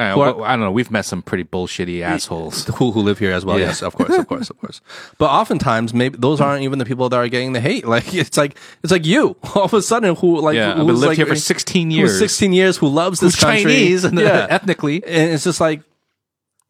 [0.00, 0.72] I, don't- I don't know.
[0.72, 2.64] We've met some pretty bullshitty assholes.
[2.76, 3.58] who who live here as well.
[3.58, 3.66] Yeah.
[3.66, 4.80] Yes, of course, of course, of course.
[5.18, 6.44] But oftentimes, maybe those hmm.
[6.44, 7.84] aren't even the people that are getting the hate.
[7.90, 11.08] Like it's like it's like you all of a sudden who like Yeah, who's lived
[11.08, 12.18] like, here for 16 years.
[12.18, 15.04] sixteen years, who loves this Who's country, Chinese and yeah, ethnically.
[15.04, 15.82] and it's just like.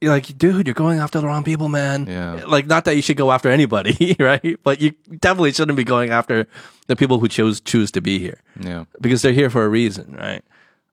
[0.00, 2.06] You're like, dude, you're going after the wrong people, man.
[2.06, 2.44] Yeah.
[2.46, 4.58] Like, not that you should go after anybody, right?
[4.62, 6.46] But you definitely shouldn't be going after
[6.86, 10.16] the people who choose choose to be here Yeah, because they're here for a reason,
[10.18, 10.42] right?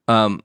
[0.08, 0.42] Um,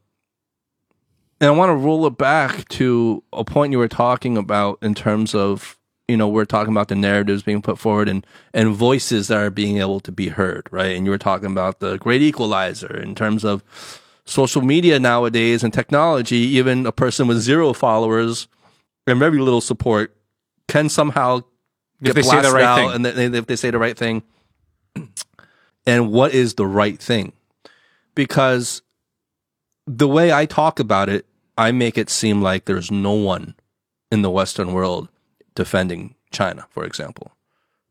[1.40, 4.94] and I want to roll it back to a point you were talking about in
[4.94, 9.26] terms of, you know, we're talking about the narratives being put forward and, and voices
[9.26, 10.96] that are being able to be heard, right?
[10.96, 13.64] And you were talking about the great equalizer in terms of
[14.24, 18.48] social media nowadays and technology, even a person with zero followers
[19.06, 20.14] and very little support
[20.68, 21.42] can somehow
[22.02, 23.06] get they say the right out thing.
[23.06, 24.22] and they, if they say the right thing.
[25.84, 27.32] And what is the right thing?
[28.14, 28.82] Because
[29.84, 31.26] the way I talk about it,
[31.58, 33.56] I make it seem like there's no one
[34.12, 35.08] in the Western world
[35.56, 37.32] defending China, for example.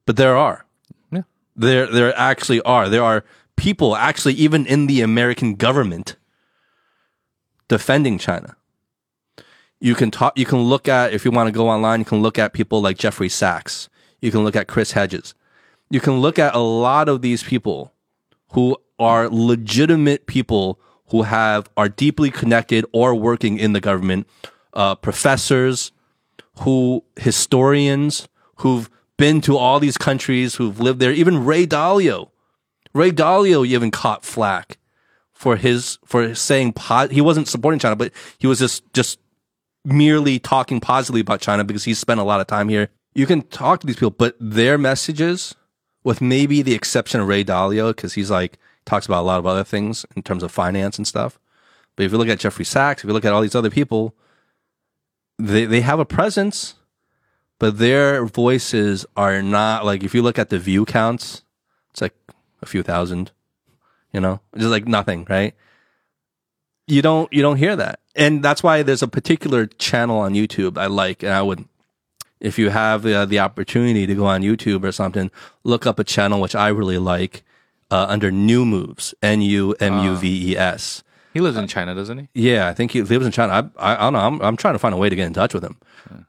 [0.06, 0.66] But there are.
[1.12, 1.24] Yeah.
[1.58, 2.88] There there actually are.
[2.88, 3.26] There are
[3.58, 6.16] people actually even in the American government
[7.72, 8.58] defending China.
[9.80, 12.22] You can talk you can look at if you want to go online, you can
[12.22, 13.88] look at people like Jeffrey Sachs.
[14.20, 15.34] You can look at Chris Hedges.
[15.90, 17.94] You can look at a lot of these people
[18.50, 24.28] who are legitimate people who have are deeply connected or working in the government,
[24.74, 25.94] uh, professors,
[26.64, 31.14] who historians who've been to all these countries, who've lived there.
[31.14, 32.32] Even Ray Dalio,
[32.94, 34.78] Ray Dalio even caught flack
[35.42, 36.76] for his for saying
[37.10, 39.18] he wasn't supporting China, but he was just just
[39.84, 42.90] merely talking positively about China because he spent a lot of time here.
[43.16, 45.56] You can talk to these people, but their messages,
[46.04, 49.48] with maybe the exception of Ray Dalio, because he's like talks about a lot of
[49.48, 51.40] other things in terms of finance and stuff.
[51.96, 54.16] But if you look at Jeffrey Sachs, if you look at all these other people,
[55.40, 56.76] they they have a presence,
[57.58, 61.42] but their voices are not like if you look at the view counts,
[61.90, 62.14] it's like
[62.62, 63.32] a few thousand,
[64.14, 65.54] you know, just like nothing, right?
[66.88, 70.78] You don't you don't hear that, and that's why there's a particular channel on YouTube
[70.78, 71.66] I like, and I would,
[72.40, 75.32] if you have uh, the opportunity to go on YouTube or something,
[75.64, 77.44] look up a channel which I really like
[77.90, 81.04] uh, under New Moves, N U M U V E S.
[81.34, 82.30] he lives in China, doesn't he?
[82.34, 83.72] Yeah, I think he lives in China.
[83.78, 84.20] I, I, I don't know.
[84.20, 85.78] I'm, I'm trying to find a way to get in touch with him.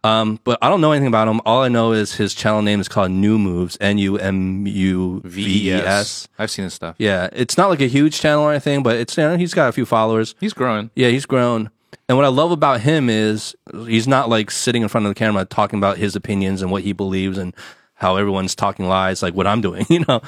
[0.05, 1.41] Um, but I don't know anything about him.
[1.45, 5.23] All I know is his channel name is called New Moves, N U M U
[5.25, 6.29] V E S.
[6.39, 6.97] I've seen his stuff.
[6.99, 9.69] Yeah, it's not like a huge channel or anything, but it's you know, he's got
[9.69, 10.35] a few followers.
[10.41, 10.91] He's growing.
[10.95, 11.71] Yeah, he's grown.
[12.09, 15.19] And what I love about him is he's not like sitting in front of the
[15.19, 17.55] camera talking about his opinions and what he believes and
[17.95, 20.21] how everyone's talking lies like what I'm doing, you know.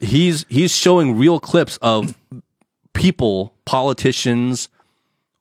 [0.00, 2.16] He's he's showing real clips of
[2.94, 4.68] people, politicians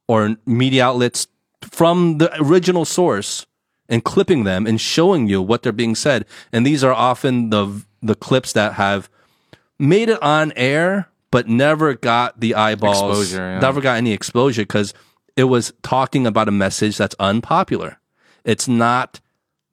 [0.07, 1.27] or media outlets
[1.61, 3.45] from the original source
[3.87, 6.25] and clipping them and showing you what they're being said.
[6.51, 9.09] And these are often the the clips that have
[9.77, 13.59] made it on air but never got the eyeballs Exposure, yeah.
[13.59, 14.93] never got any exposure because
[15.37, 17.99] it was talking about a message that's unpopular
[18.43, 19.19] it's not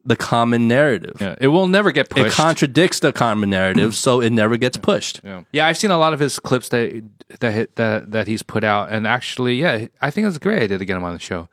[0.04, 2.26] the common narrative Yeah, it will never get pushed.
[2.26, 5.42] it contradicts the common narrative so it never gets pushed yeah.
[5.52, 7.02] yeah, I've seen a lot of his clips that
[7.40, 10.78] that that that he's put out, and actually, yeah, I think it's a great idea
[10.78, 11.48] to get him on the show.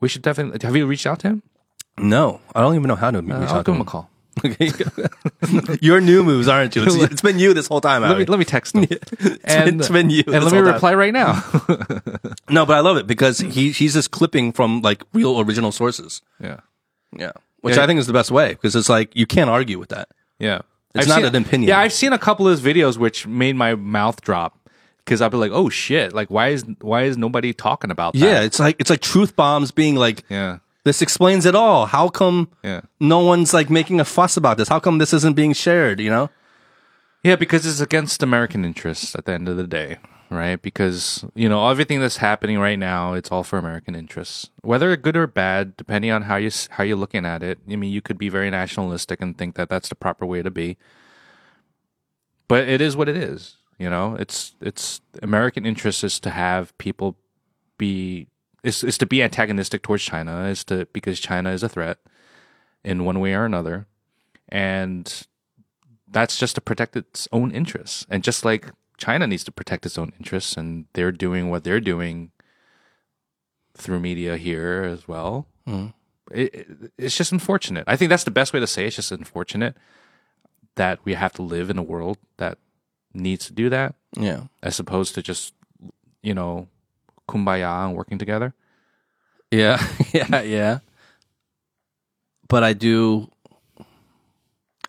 [0.00, 0.58] We should definitely.
[0.66, 1.42] Have you reached out to him?
[2.00, 3.84] no i don't even know how to reach Uh, out I'll to give him a
[3.84, 4.08] call.
[4.44, 4.70] Okay.
[5.82, 6.84] Your new moves, aren't you?
[6.84, 8.02] It's, it's been you this whole time.
[8.02, 8.84] Let me let me text him.
[9.44, 10.74] and it's been you And let me whole time.
[10.74, 11.32] reply right now.
[12.48, 16.22] No, but I love it because he he's just clipping from like real original sources.
[16.40, 16.60] yeah,
[17.16, 17.82] Yeah, which Yeah.
[17.84, 20.08] I think is the best way because it's like you can't argue with that.
[20.38, 20.60] yeah.
[20.94, 21.68] It's not an opinion.
[21.68, 24.58] Yeah, I've seen a couple of his videos which made my mouth drop
[25.04, 26.12] because I'd be like, "Oh shit!
[26.12, 29.36] Like, why is why is nobody talking about that?" Yeah, it's like it's like truth
[29.36, 30.58] bombs being like yeah.
[30.84, 31.86] This explains it all.
[31.86, 32.80] How come Yeah.
[32.98, 34.68] no one's like making a fuss about this?
[34.68, 36.00] How come this isn't being shared?
[36.00, 36.30] You know?
[37.22, 39.98] Yeah, because it's against American interests at the end of the day,
[40.30, 40.60] right?
[40.60, 44.50] Because, you know, everything that's happening right now, it's all for American interests.
[44.62, 47.58] Whether good or bad, depending on how you how you're looking at it.
[47.70, 50.50] I mean, you could be very nationalistic and think that that's the proper way to
[50.50, 50.76] be.
[52.48, 54.16] But it is what it is, you know?
[54.16, 57.16] It's it's American interest is to have people
[57.76, 58.28] be
[58.62, 61.98] is is to be antagonistic towards China, is to because China is a threat
[62.84, 63.86] in one way or another.
[64.48, 65.26] And
[66.10, 68.06] that's just to protect its own interests.
[68.08, 71.80] And just like China needs to protect its own interests, and they're doing what they're
[71.80, 72.30] doing
[73.74, 75.46] through media here as well.
[75.66, 75.88] Mm-hmm.
[76.36, 77.84] It, it- it's just unfortunate.
[77.86, 78.88] I think that's the best way to say it.
[78.88, 79.76] It's just unfortunate
[80.74, 82.58] that we have to live in a world that
[83.14, 84.44] needs to do that, Yeah.
[84.62, 85.54] as opposed to just,
[86.22, 86.68] you know,
[87.28, 88.52] kumbaya and working together.
[89.50, 89.82] Yeah.
[90.12, 90.42] yeah.
[90.42, 90.78] Yeah.
[92.48, 93.30] But I do,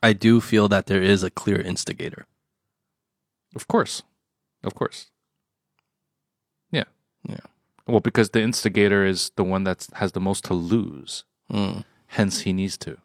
[0.02, 2.26] I do feel that there is a clear instigator.
[3.56, 4.04] Of course.
[4.64, 5.08] Of course.
[6.72, 6.84] Yeah.
[7.28, 7.38] Yeah.
[7.88, 11.24] Well, because the instigator is the one that has the most to lose.
[11.52, 11.84] Mm.
[12.08, 12.98] Hence, he needs to.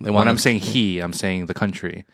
[0.00, 2.06] They When I'm saying he, I'm saying the country.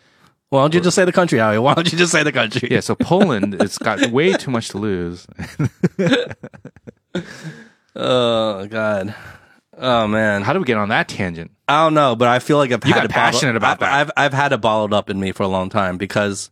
[0.48, 1.58] why don't you just say the country, Howie?
[1.58, 2.68] Why don't you just say the country?
[2.70, 5.26] Yeah, so Poland, it's got way too much to lose.
[7.94, 9.14] Oh God.
[9.78, 10.42] Oh man.
[10.42, 11.50] How do we get on that tangent?
[11.68, 13.72] I don't know, but I feel like I've You had got it bottled- passionate about
[13.74, 13.92] I've, that.
[13.92, 16.50] I've I've had it bottled up in me for a long time because,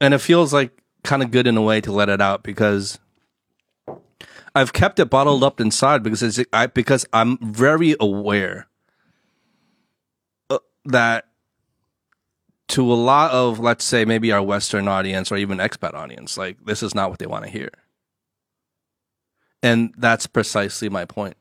[0.00, 2.98] and it feels like kind of good in a way to let it out because
[4.54, 8.68] I've kept it bottled up inside because it's I because I'm very aware
[10.50, 11.26] uh, that
[12.68, 16.64] to a lot of let's say maybe our Western audience or even expat audience, like
[16.64, 17.70] this is not what they want to hear,
[19.62, 21.36] and that's precisely my point.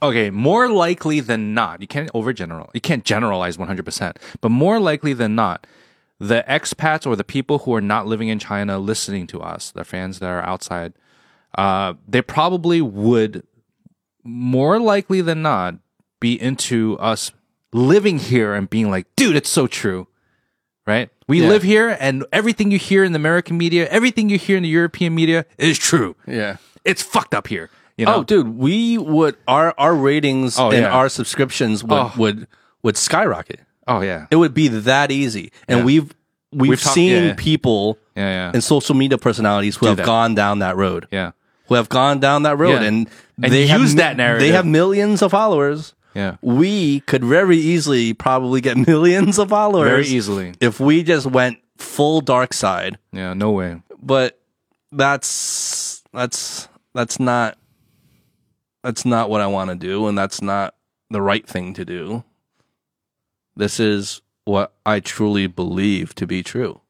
[0.00, 2.70] Okay, more likely than not, you can't overgeneral.
[2.72, 5.66] You can't generalize 100%, but more likely than not,
[6.20, 9.84] the expats or the people who are not living in China listening to us, the
[9.84, 10.92] fans that are outside,
[11.56, 13.44] uh, they probably would
[14.24, 15.76] more likely than not
[16.20, 17.30] be into us
[17.72, 20.08] living here and being like, dude, it's so true.
[20.86, 21.10] Right?
[21.28, 21.48] We Yeah.
[21.48, 24.68] live here and everything you hear in the American media, everything you hear in the
[24.70, 26.16] European media is true.
[26.26, 26.56] Yeah.
[26.84, 27.68] It's fucked up here.
[27.98, 28.16] You know?
[28.16, 30.90] Oh, dude, we would our our ratings Oh, and yeah.
[30.90, 32.12] our subscriptions would Oh.
[32.16, 32.46] would
[32.82, 33.60] would skyrocket.
[33.88, 34.26] Oh yeah.
[34.30, 35.84] It would be that easy, and Yeah.
[35.84, 36.14] we've
[36.52, 37.34] we've, We've talked- seen yeah.
[37.36, 38.50] people Yeah, yeah.
[38.54, 40.06] and social media personalities who have that.
[40.06, 41.32] gone down that road, yeah.
[41.66, 43.08] who have gone down that road, and,
[43.42, 44.40] And they use that narrative.
[44.46, 45.94] They have millions of followers.
[46.14, 46.36] Yeah.
[46.40, 50.54] We could very easily probably get millions of followers Very easily.
[50.60, 52.98] if we just went full dark side.
[53.12, 53.82] Yeah, no way.
[54.02, 54.40] but
[54.90, 57.58] that's that's that's not
[58.82, 60.74] that's not what I want to do and that's not
[61.10, 62.24] the right thing to do.
[63.58, 66.80] This is what I truly believe to be true.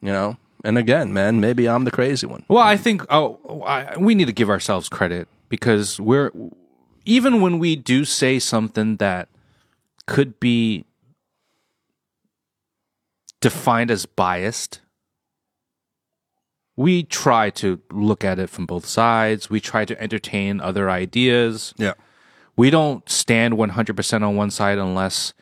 [0.00, 0.36] You know?
[0.64, 2.44] And again, man, maybe I'm the crazy one.
[2.48, 6.30] Well, I think oh, I, we need to give ourselves credit because we're
[7.04, 9.28] even when we do say something that
[10.06, 10.84] could be
[13.40, 14.80] defined as biased,
[16.76, 19.50] we try to look at it from both sides.
[19.50, 21.74] We try to entertain other ideas.
[21.76, 21.94] Yeah.
[22.56, 25.34] we don't stand 100% on one side unless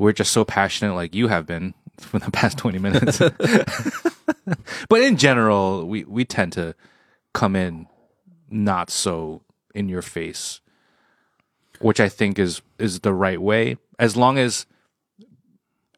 [0.00, 3.18] we're just so passionate like you have been for the past 20 minutes.
[4.88, 6.74] but in general, we, we tend to
[7.34, 7.86] come in
[8.50, 9.42] not so
[9.74, 10.60] in your face,
[11.80, 14.66] which I think is, is the right way, as long as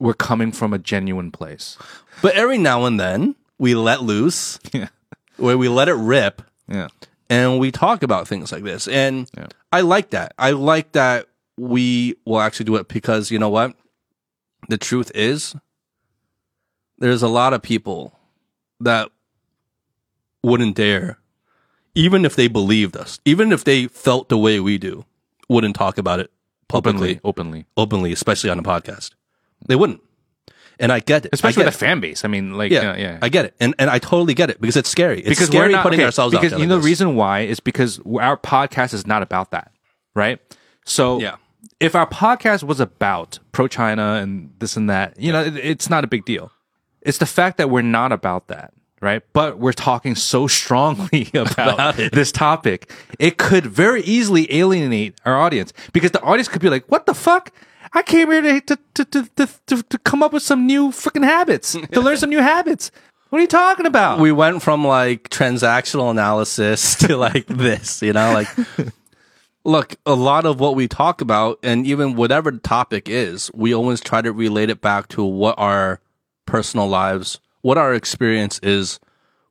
[0.00, 1.78] we're coming from a genuine place.
[2.20, 4.88] But every now and then we let loose, Yeah.
[5.36, 6.88] where we let it rip Yeah.
[7.30, 8.88] and we talk about things like this.
[8.88, 9.46] And Yeah.
[9.72, 10.34] I like that.
[10.38, 13.74] I like that we will actually do it because you know what?
[14.68, 15.54] The truth is,
[16.98, 18.18] there's a lot of people
[18.80, 19.10] that
[20.42, 21.18] wouldn't dare,
[21.94, 25.04] even if they believed us, even if they felt the way we do,
[25.48, 26.30] wouldn't talk about it
[26.68, 27.20] publicly, Openly.
[27.24, 27.66] Openly.
[27.76, 29.10] openly, especially on a podcast.
[29.66, 30.00] They wouldn't.
[30.80, 31.30] And I get it.
[31.32, 32.24] Especially get the fan base.
[32.24, 33.18] I mean, like, yeah, yeah, yeah.
[33.22, 35.18] I get it, and and I totally get it because it's scary.
[35.20, 36.60] It's because scary we're not putting okay, ourselves because out there.
[36.60, 39.70] you know the reason why is because our podcast is not about that,
[40.16, 40.40] right?
[40.84, 41.36] So Yeah.
[41.80, 45.90] If our podcast was about pro China and this and that, you know, it, it's
[45.90, 46.52] not a big deal.
[47.00, 49.22] It's the fact that we're not about that, right?
[49.32, 55.36] But we're talking so strongly about, About this topic, it could very easily alienate our
[55.36, 57.52] audience because the audience could be like, "What the fuck."
[57.94, 60.88] I came here to to, to, to, to, to, to come up with some new
[60.88, 62.90] freaking habits, to learn some new habits.
[63.28, 64.18] What are you talking about?
[64.18, 68.48] we went from like transactional analysis to like this, you know, like
[69.64, 73.74] look, a lot of what we talk about, and even whatever the topic is, we
[73.74, 76.00] always try to relate it back to what our
[76.46, 78.98] personal lives, what our experience is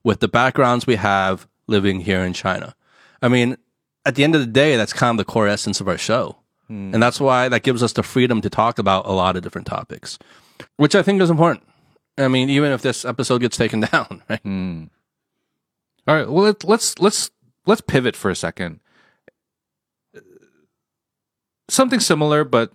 [0.03, 2.75] with the backgrounds we have living here in China.
[3.21, 3.57] I mean,
[4.05, 6.37] at the end of the day, that's kind of the core essence of our show.
[6.67, 6.93] Hmm.
[6.93, 9.67] And that's why that gives us the freedom to talk about a lot of different
[9.67, 10.17] topics,
[10.77, 11.65] which I think is important.
[12.17, 14.41] I mean, even if this episode gets taken down, right?
[14.41, 14.85] Hmm.
[16.07, 16.29] All right.
[16.29, 17.29] Well, let, let's let's
[17.65, 18.79] let's pivot for a second.
[21.71, 22.71] Something similar, but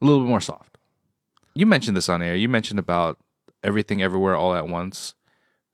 [0.00, 0.76] a little bit more soft.
[1.54, 2.34] You mentioned this on air.
[2.36, 3.18] You mentioned about
[3.62, 5.14] everything, everywhere, all at once,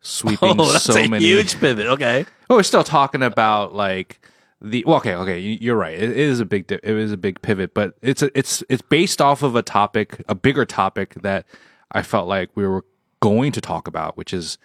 [0.01, 1.25] sweeping Oh, that's so a many.
[1.25, 1.87] huge pivot.
[1.87, 2.27] Okay.
[2.51, 4.21] Oh, we're still talking about like
[4.61, 5.95] the well, okay, okay, you- you're right.
[6.01, 8.83] It is a big, di- it is a big pivot, but it's a, it's it's
[8.83, 11.47] based off of a topic, a bigger topic that
[11.93, 12.85] I felt like we were
[13.21, 14.59] going to talk about, which is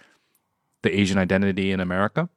[0.84, 2.30] the Asian identity in America.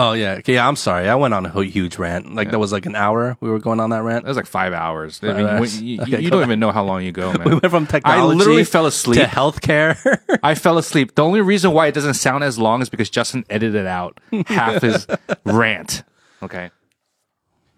[0.00, 0.34] Oh yeah.
[0.34, 0.68] Okay, yeah.
[0.68, 1.08] I'm sorry.
[1.08, 2.32] I went on a huge rant.
[2.32, 3.36] Like that was like an hour.
[3.40, 4.24] We were going on that rant.
[4.24, 5.18] It was like five hours.
[5.22, 5.76] I Five mean, hours.
[5.76, 7.42] when- you, Okay, you go don't even know how long you go, man.
[7.44, 8.38] We went from I technology.
[8.38, 9.18] literally fell asleep.
[9.20, 10.20] to healthcare.
[10.42, 11.16] I fell asleep.
[11.16, 14.82] The only reason why it doesn't sound as long is because Justin edited out half
[14.82, 15.06] his
[15.44, 16.04] rant.
[16.44, 16.70] Okay.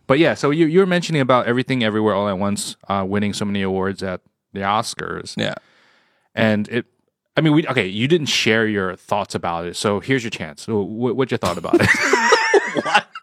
[0.06, 3.32] But yeah, so you you were mentioning about everything everywhere all at once, uh, winning
[3.32, 4.20] so many awards at
[4.52, 5.54] the Oscars, yeah.
[6.34, 6.84] and it.
[7.40, 7.86] I mean, we okay.
[7.86, 10.60] You didn't share your thoughts about it, so here's your chance.
[10.60, 11.88] So what, what's your thought about it?
[12.84, 13.16] What?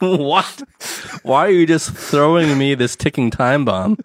[0.00, 0.62] what?
[1.24, 3.98] Why are you just throwing me this ticking time bomb?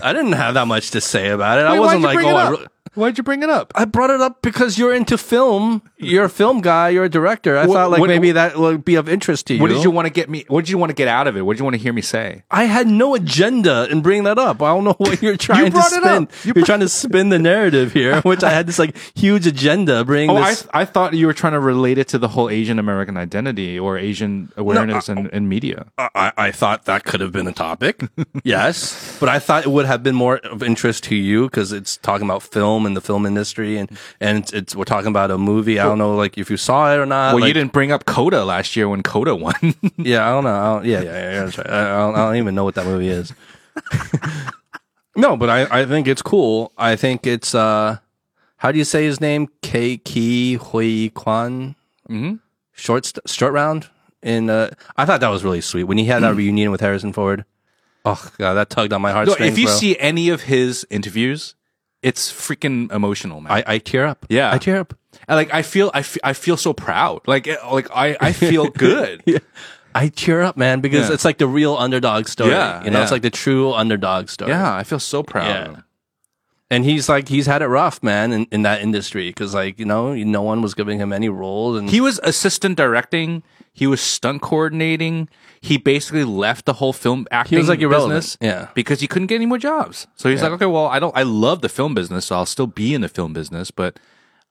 [0.00, 1.66] I didn't have that much to say about it.
[1.66, 3.72] I wasn't like, oh, I, re- Why'd you bring it up?
[3.74, 5.82] I brought it up because you're into film.
[5.98, 6.90] You're a film guy.
[6.90, 7.56] You're a director.
[7.58, 9.60] I What- thought like what- maybe that would be of interest to you.
[9.60, 10.44] What did you want to get me?
[10.48, 11.42] What did you want to get out of it?
[11.42, 12.42] What did you want to hear me say?
[12.50, 14.62] I had no agenda in bringing that up.
[14.62, 16.22] I don't know what you're trying to brought it spin.
[16.24, 16.32] up.
[16.44, 19.46] You You are trying to spin the narrative here, which I had this like huge
[19.46, 20.66] agenda bringing Oh, I, this.
[20.72, 23.98] I thought you were trying to relate it to the whole Asian American identity or
[23.98, 25.86] Asian awareness and, and media.
[25.98, 28.02] I, I thought that could have been a topic.
[28.44, 29.16] yes.
[29.20, 32.26] But I thought it would have been more of interest to you because it's talking
[32.26, 33.90] about film and the film industry and,
[34.20, 35.78] and it's, it's, we're talking about a movie.
[35.78, 37.34] I don't know, like if you saw it or not.
[37.34, 39.54] Well, like, you didn't bring up Coda last year when Coda won.
[39.96, 40.54] Yeah, I don't know.
[40.54, 41.44] I don't, yeah, yeah, yeah.
[41.44, 41.58] Right.
[41.70, 43.32] I, don't, I don't even know what that movie is.
[45.16, 46.72] no, but I, I think it's cool.
[46.78, 47.98] I think it's, uh,
[48.58, 49.48] how do you say his name?
[49.62, 51.74] K Ke Huy Quan?
[52.08, 52.34] mm-hmm.
[52.72, 53.88] Short, short round?
[54.22, 57.12] In, uh, I thought that was really sweet when he had that reunion with Harrison
[57.12, 57.44] Ford.
[58.04, 59.52] Oh, God, that tugged on my heartstrings.
[59.52, 59.74] if you bro.
[59.74, 61.54] see any of his interviews,
[62.02, 63.52] it's freaking emotional, man.
[63.52, 64.24] I, I tear up.
[64.28, 64.52] Yeah.
[64.52, 64.94] I tear up.
[65.26, 67.22] And, like I feel, I feel, I feel so proud.
[67.26, 69.22] Like, it- like I, I feel good.
[69.26, 69.38] Yeah.
[69.94, 71.14] I tear up, man, because Yeah.
[71.14, 72.50] it's like the real underdog story.
[72.52, 73.14] Yeah, you know, it's yeah.
[73.14, 74.50] like the true underdog story.
[74.52, 75.46] Yeah, I feel so proud.
[75.48, 75.80] Yeah.
[76.70, 79.86] and he's like he's had it rough man in, in that industry because like you
[79.86, 83.42] know no one was giving him any roles and He was assistant directing.
[83.72, 85.28] He was stunt coordinating.
[85.60, 88.16] He basically left the whole film acting like, irrelevant.
[88.18, 88.68] business, Yeah.
[88.74, 90.06] because he couldn't get any more jobs.
[90.16, 92.66] So he's like, okay, well, I don't, I love the film business, so I'll still
[92.68, 93.98] be in the film business, but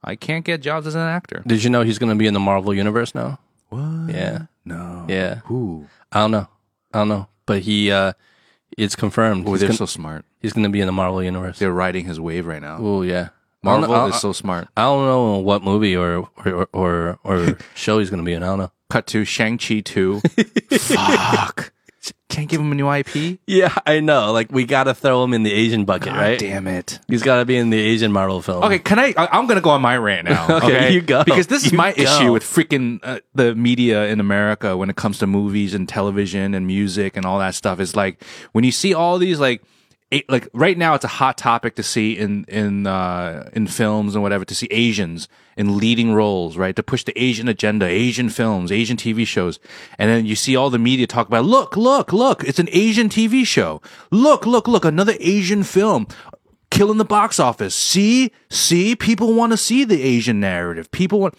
[0.03, 1.43] I can't get jobs as an actor.
[1.47, 3.39] did you know he's going to be in the marvel universe now
[3.69, 4.09] What?
[4.13, 5.05] yeah No.
[5.09, 5.87] yeah Who?
[6.11, 6.47] i don't know
[6.93, 8.13] i don't know but he uh
[8.77, 10.23] it's confirmed Oh, he's, they're gonna, so smart.
[10.39, 12.77] he's going to be in the marvel universe They're riding his wave right now.
[12.79, 13.29] oh yeah
[13.67, 14.67] Marvel I, is so smart.
[14.77, 18.43] I don't know what movie or or or, or show he's going to be in
[18.43, 20.21] i don't know Cut to Shang Chi two.
[20.71, 21.73] Fuck.
[22.29, 23.39] Can't give him a new IP.
[23.47, 26.67] yeah i know like we got to throw him in the asian bucket right Damn
[26.67, 26.99] it.
[27.07, 29.13] he's got to be in the asian marvel film Okay, can I?
[29.17, 30.45] I- I'm gonna go on my rant now.
[30.57, 31.23] Okay, Okay, you go.
[31.23, 32.01] Because this is You my go.
[32.03, 36.53] issue with freaking uh, the media in America when it comes to movies and television
[36.53, 37.79] and music and all that stuff.
[37.79, 38.23] Is like
[38.53, 39.61] when you see all these like.
[40.29, 44.23] Like right now, it's a hot topic to see in in uh, in films and
[44.23, 45.27] whatever to see Asians
[45.57, 46.75] in leading roles, right?
[46.77, 49.59] To push the Asian agenda, Asian films, Asian TV shows,
[49.97, 53.09] and then you see all the media talk about, look, look, look, it's an Asian
[53.09, 53.81] TV show.
[54.09, 56.07] Look, look, look, another Asian film
[56.69, 57.75] killing the box office.
[57.75, 60.91] See, see, people want to see the Asian narrative.
[60.91, 61.35] People want.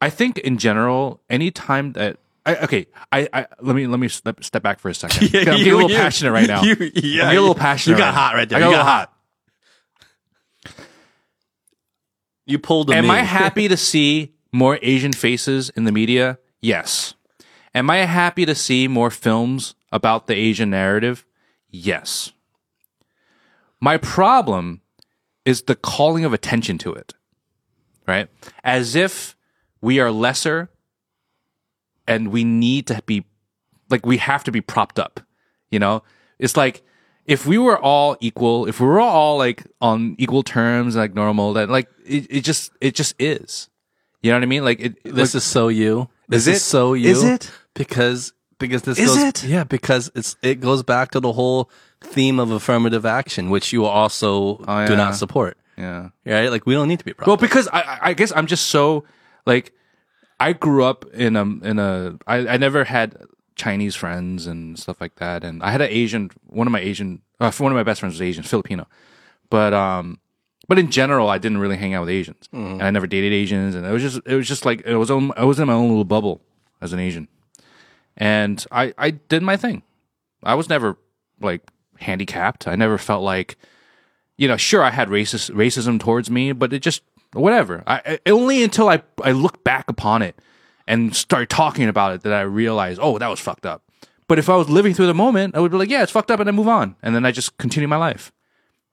[0.00, 2.18] I think in general, anytime that.
[2.46, 5.32] I, okay, I, I let me let me step, step back for a second.
[5.32, 6.62] Yeah, I'm getting you- a little you- passionate right now.
[6.62, 7.94] you- I'm yeah, a little passionate.
[7.96, 8.20] you got now.
[8.20, 8.58] hot right there.
[8.58, 9.10] I got You got hot.
[12.46, 13.10] you pulled a Am me.
[13.10, 16.38] I happy to see more Asian faces in the media?
[16.60, 17.14] Yes.
[17.74, 21.24] Am I happy to see more films about the Asian narrative?
[21.70, 22.32] Yes.
[23.80, 24.80] My problem
[25.44, 27.14] is the calling of attention to it,
[28.06, 28.28] right?
[28.62, 29.34] As if
[29.80, 30.70] we are lesser
[32.06, 33.24] and we need to be,
[33.90, 35.20] like, we have to be propped up,
[35.70, 36.02] you know?
[36.38, 36.82] It's like,
[37.26, 41.54] if we were all equal, if we were all like on equal terms, like normal,
[41.54, 43.70] that like it, it just it just is.
[44.20, 44.62] You know what I mean?
[44.64, 44.96] Like it.
[45.04, 46.10] This is so you.
[46.28, 46.60] This Is is it?
[46.64, 47.08] so you.
[47.10, 47.50] Is it?
[47.72, 49.44] Because because this Is goes it?
[49.44, 51.70] yeah because it's it goes back to the whole
[52.02, 55.56] theme of affirmative action, which you also Oh, do not support.
[55.78, 56.10] Yeah.
[56.26, 56.50] Right?
[56.50, 57.26] Like we don't need to be proud.
[57.26, 59.04] Well, because I- I guess I'm just so
[59.46, 59.72] like
[60.40, 63.16] I grew up in a in a I, I never had
[63.56, 67.22] Chinese friends and stuff like that, and I had an Asian one of my Asian
[67.40, 68.86] uh, one of my best friends was Asian Filipino,
[69.50, 70.18] but um
[70.68, 73.74] but in general I didn't really hang out with Asians, and I never dated Asians,
[73.74, 75.72] and it was just it was just like it was on, I was in my
[75.74, 76.40] own little bubble
[76.80, 77.28] as an Asian,
[78.16, 79.82] and I I did my thing.
[80.42, 80.98] I was never
[81.40, 81.62] like
[81.98, 82.66] handicapped.
[82.66, 83.56] I never felt like
[84.36, 87.02] you know, sure, I had racist racism towards me, but it just
[87.34, 87.82] whatever.
[87.86, 90.38] I, I only until I I look back upon it
[90.86, 93.82] and start talking about it that I realize, oh, that was fucked up.
[94.26, 96.30] But if I was living through the moment, I would be like, yeah, it's fucked
[96.30, 98.32] up, and I move on, and then I just continue my life.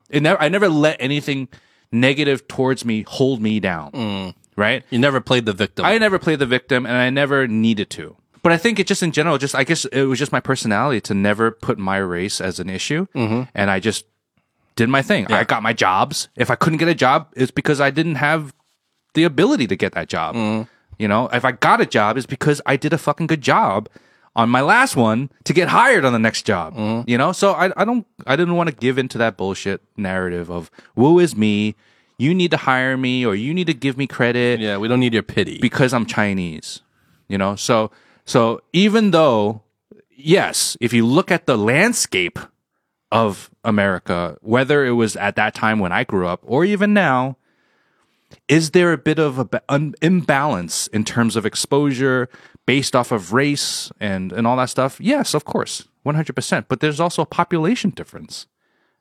[0.09, 1.47] It never, I never let anything
[1.91, 3.91] negative towards me hold me down.
[3.91, 4.35] Mm.
[4.57, 4.83] Right?
[4.89, 5.85] you never played the victim.
[5.85, 8.17] I never played the victim, and I never needed to.
[8.43, 10.99] But I think it just in general, just I guess it was just my personality
[11.01, 13.43] to never put my race as an issue, mm-hmm.
[13.55, 14.05] and I just
[14.81, 15.31] did my thing.
[15.31, 16.27] I got my jobs.
[16.35, 18.53] If I couldn't get a job, it's because I didn't have
[19.13, 20.35] the ability to get that job.
[20.35, 20.69] Mm-hmm.
[20.97, 23.89] You know, if I got a job, it's because I did a fucking good job
[24.35, 26.73] on my last one to get hired on the next job.
[26.73, 27.09] Mm-hmm.
[27.09, 30.49] You know, so I, I don't, I didn't want to give into that bullshit narrative
[30.49, 31.75] of "woe is me."
[32.17, 34.99] You need to hire me, or you need to give me credit yeah, we don't
[34.99, 35.57] need your pity.
[35.59, 36.81] because I'm Chinese.
[37.27, 37.89] You know, so
[38.25, 39.63] so even though
[40.15, 42.37] yes, if you look at the landscape
[43.11, 47.37] of America, whether it was at that time when I grew up or even now,
[48.47, 49.63] is there a bit of a ba-
[50.01, 52.29] imbalance in terms of exposure
[52.65, 55.01] based off of race and and all that stuff?
[55.01, 56.67] Yes, of course, one hundred percent.
[56.69, 58.47] But there's also a population difference,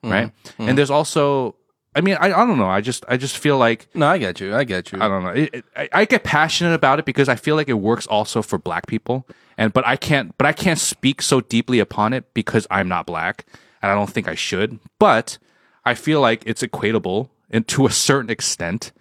[0.03, 0.13] mm-hmm.
[0.13, 0.31] right?
[0.43, 0.69] Mm-hmm.
[0.69, 1.55] And there's also,
[1.95, 2.69] I mean, I, I don't know.
[2.69, 4.53] I just I just feel like no, I get you.
[4.53, 4.99] I get you.
[5.01, 5.29] I don't know.
[5.29, 8.41] It, it, I, I get passionate about it because I feel like it works also
[8.41, 9.25] for black people,
[9.57, 10.37] and but I can't.
[10.37, 13.45] But I can't speak so deeply upon it because I'm not black,
[13.81, 14.79] and I don't think I should.
[14.99, 15.37] But
[15.85, 18.91] I feel like it's equatable and to a certain extent,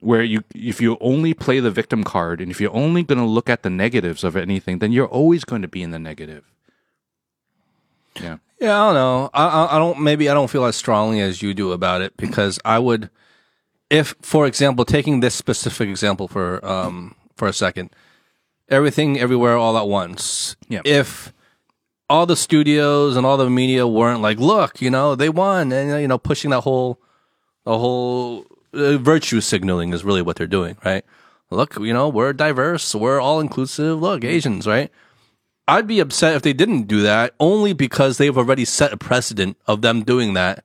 [0.00, 3.24] where you if you only play the victim card and if you're only going to
[3.24, 6.44] look at the negatives of anything, then you're always going to be in the negative.
[8.20, 8.38] Yeah.
[8.60, 9.30] Yeah, I don't know.
[9.34, 10.00] I, I I don't.
[10.00, 13.08] Maybe I don't feel as strongly as you do about it because I would,
[13.88, 17.90] if, for example, taking this specific example for um for a second,
[18.68, 20.56] everything everywhere all at once.
[20.68, 20.80] Yeah.
[20.84, 21.32] If
[22.10, 26.00] all the studios and all the media weren't like, look, you know, they won, and
[26.00, 26.98] you know, pushing that whole,
[27.64, 31.04] the whole uh, virtue signaling is really what they're doing, right?
[31.50, 34.00] Look, you know, we're diverse, we're all inclusive.
[34.00, 34.90] Look, Asians, right?
[35.66, 39.56] I'd be upset if they didn't do that only because they've already set a precedent
[39.66, 40.64] of them doing that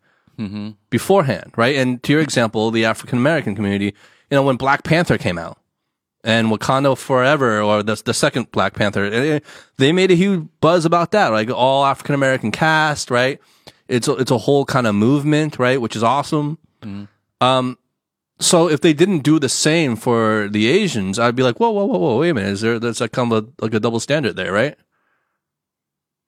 [0.89, 1.75] beforehand, right?
[1.75, 3.93] And to your example, the African American community, you
[4.31, 5.57] know, when Black Panther came out
[6.23, 9.39] and Wakanda Forever or the, the second Black Panther, eh,
[9.77, 13.39] they made a huge buzz about that, like all African American cast, right?
[13.87, 15.79] It's a, it's a whole kind of movement, right?
[15.81, 16.57] Which is awesome.
[17.41, 17.77] Um,
[18.39, 21.85] so if they didn't do the same for the Asians, I'd be like, whoa, whoa,
[21.85, 23.99] whoa, whoa, wait a minute, is there that's like kind of a, like a double
[23.99, 24.75] standard there, right?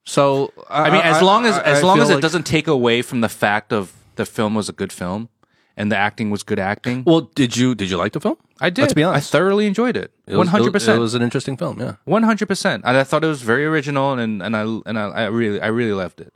[0.06, 2.68] So I mean, as long as I- as I long as it like- doesn't take
[2.68, 5.30] away from the fact of the film was a good film
[5.78, 7.04] and the acting was good acting.
[7.06, 8.38] Well, did you did you like the film?
[8.62, 8.84] I did.
[8.84, 9.34] Let's be honest.
[9.34, 10.12] I thoroughly enjoyed it.
[10.28, 10.98] One hundred percent.
[10.98, 11.80] It was an interesting film.
[11.80, 11.96] Yeah.
[12.06, 12.84] One hundred percent.
[12.86, 15.68] And I thought it was very original, and and I and I, I really I
[15.68, 16.34] really loved it.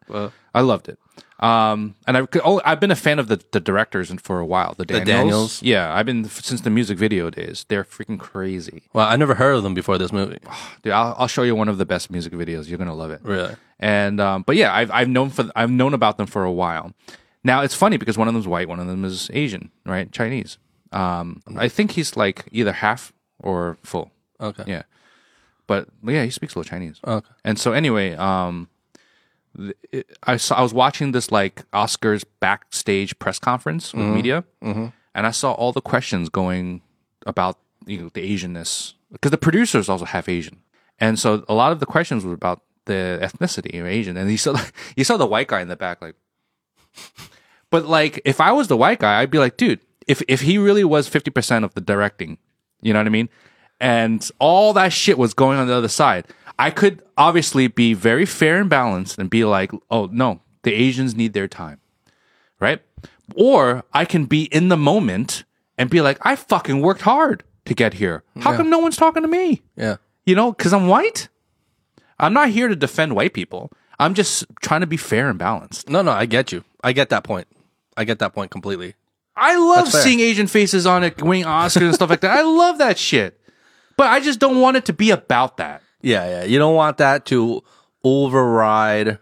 [0.53, 0.99] I loved it.
[1.40, 4.45] Um, and I've oh, I've been a fan of the the directors and for a
[4.45, 4.76] while.
[4.78, 5.07] The Daniels.
[5.07, 5.64] Daniels?
[5.64, 7.66] Yeah, I've been since the music video days.
[7.70, 8.84] They're freaking crazy.
[8.91, 10.40] Well, I never heard of them before this movie.
[10.84, 12.68] Dude, I'll, I'll show you one of the best music videos.
[12.68, 13.22] You're gonna love it.
[13.24, 13.56] Really?
[13.80, 16.94] And um, but yeah, I've I've known for I've known about them for a while.
[17.49, 20.11] Now it's funny because one of them's white, one of them is Asian, right?
[20.11, 20.59] Chinese.
[20.91, 24.11] Um, I think he's like either half or full.
[24.39, 24.65] Okay.
[24.67, 24.84] Yeah,
[25.65, 26.99] but yeah, he speaks a little Chinese.
[27.03, 27.27] Okay.
[27.43, 28.69] And so anyway, um,
[29.57, 34.43] th- it, I saw I was watching this like Oscars backstage press conference with media,
[35.15, 36.81] and I saw all the questions going
[37.26, 37.57] about
[37.88, 40.61] you know the Asianness because the producer is also half Asian,
[40.99, 44.38] and so a lot of the questions were about the ethnicity of Asian, and you
[44.38, 44.55] saw
[44.95, 46.13] you saw the white guy in the back like.
[47.70, 50.58] But like, if I was the white guy, I'd be like, dude, if if he
[50.58, 52.38] really was fifty percent of the directing,
[52.82, 53.30] you know what I mean,
[53.80, 56.26] and all that shit was going on the other side,
[56.58, 61.16] I could obviously be very fair and balanced and be like, oh no, the Asians
[61.16, 61.80] need their time,
[62.60, 62.82] right?
[63.36, 65.44] Or I can be in the moment
[65.78, 68.24] and be like, I fucking worked hard to get here.
[68.40, 69.62] How come no one's talking to me?
[69.76, 69.98] Yeah.
[70.26, 71.30] You know, because I'm white.
[72.18, 73.72] I'm not here to defend white people.
[74.00, 75.88] I'm just trying to be fair and balanced.
[75.90, 76.64] No, no, I get you.
[76.84, 77.48] I get that point.
[77.99, 78.95] I get that point completely.
[79.35, 80.01] I love That's fair.
[80.01, 82.31] seeing Asian faces on it, winning Oscars and stuff like that.
[82.38, 83.39] I love that shit.
[83.97, 85.81] but I just don't want it to be about that.
[86.01, 86.43] Yeah, yeah.
[86.45, 87.61] You don't want that to
[88.03, 89.19] override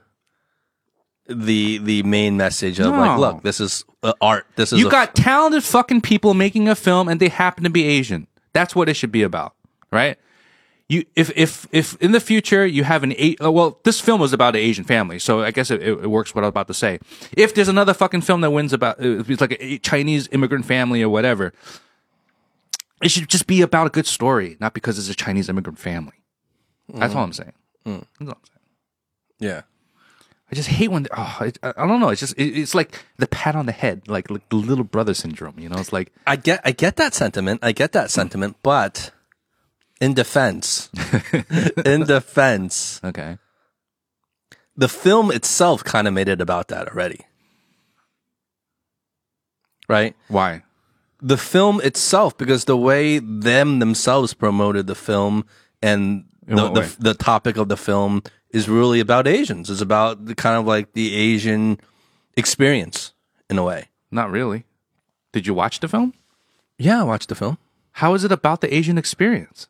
[1.27, 4.45] the the main message of like, look, this is uh, art.
[4.55, 7.69] This is You a- got talented fucking people making a film and they happen to
[7.69, 8.27] be Asian.
[8.53, 9.53] That's what it should be about,
[9.91, 10.17] right?
[10.89, 14.21] You if if if in the future you have an A- uh, well, this film
[14.21, 16.67] was about an Asian family, so I guess it, it, works what I was about
[16.67, 16.99] to say.
[17.35, 21.03] If there's another fucking film that wins about uh, it's like a Chinese immigrant family
[21.03, 21.53] or whatever,
[23.03, 26.23] it should just be about a good story, not because it's a Chinese immigrant family.
[26.87, 27.53] That's all I'm saying.
[27.83, 28.61] That's all I'm saying.
[29.39, 29.61] yeah.
[30.49, 32.07] I just hate when oh, it, I I don't know.
[32.09, 35.13] It's just it, it's like the pat on the head, like like the little brother
[35.13, 35.59] syndrome.
[35.59, 37.59] You know, it's like I get I get that sentiment.
[37.61, 39.11] I get that sentiment, but
[39.99, 40.89] in defense,
[41.85, 43.37] in defense, okay,
[44.75, 47.21] the film itself kind of made it about that already.
[49.89, 50.15] Right?
[50.27, 50.63] why?
[51.21, 55.45] The film itself because the way them themselves promoted the film
[55.81, 58.21] and In the, what the the topic of the film
[58.51, 59.69] is really about Asians.
[59.69, 61.79] It's about the kind of like the Asian
[62.35, 63.13] experience
[63.49, 63.89] in a way.
[64.11, 64.65] Not really.
[65.31, 66.13] Did you watch the film?
[66.77, 67.57] Yeah, I watched the film.
[67.93, 69.67] How is it about the Asian experience?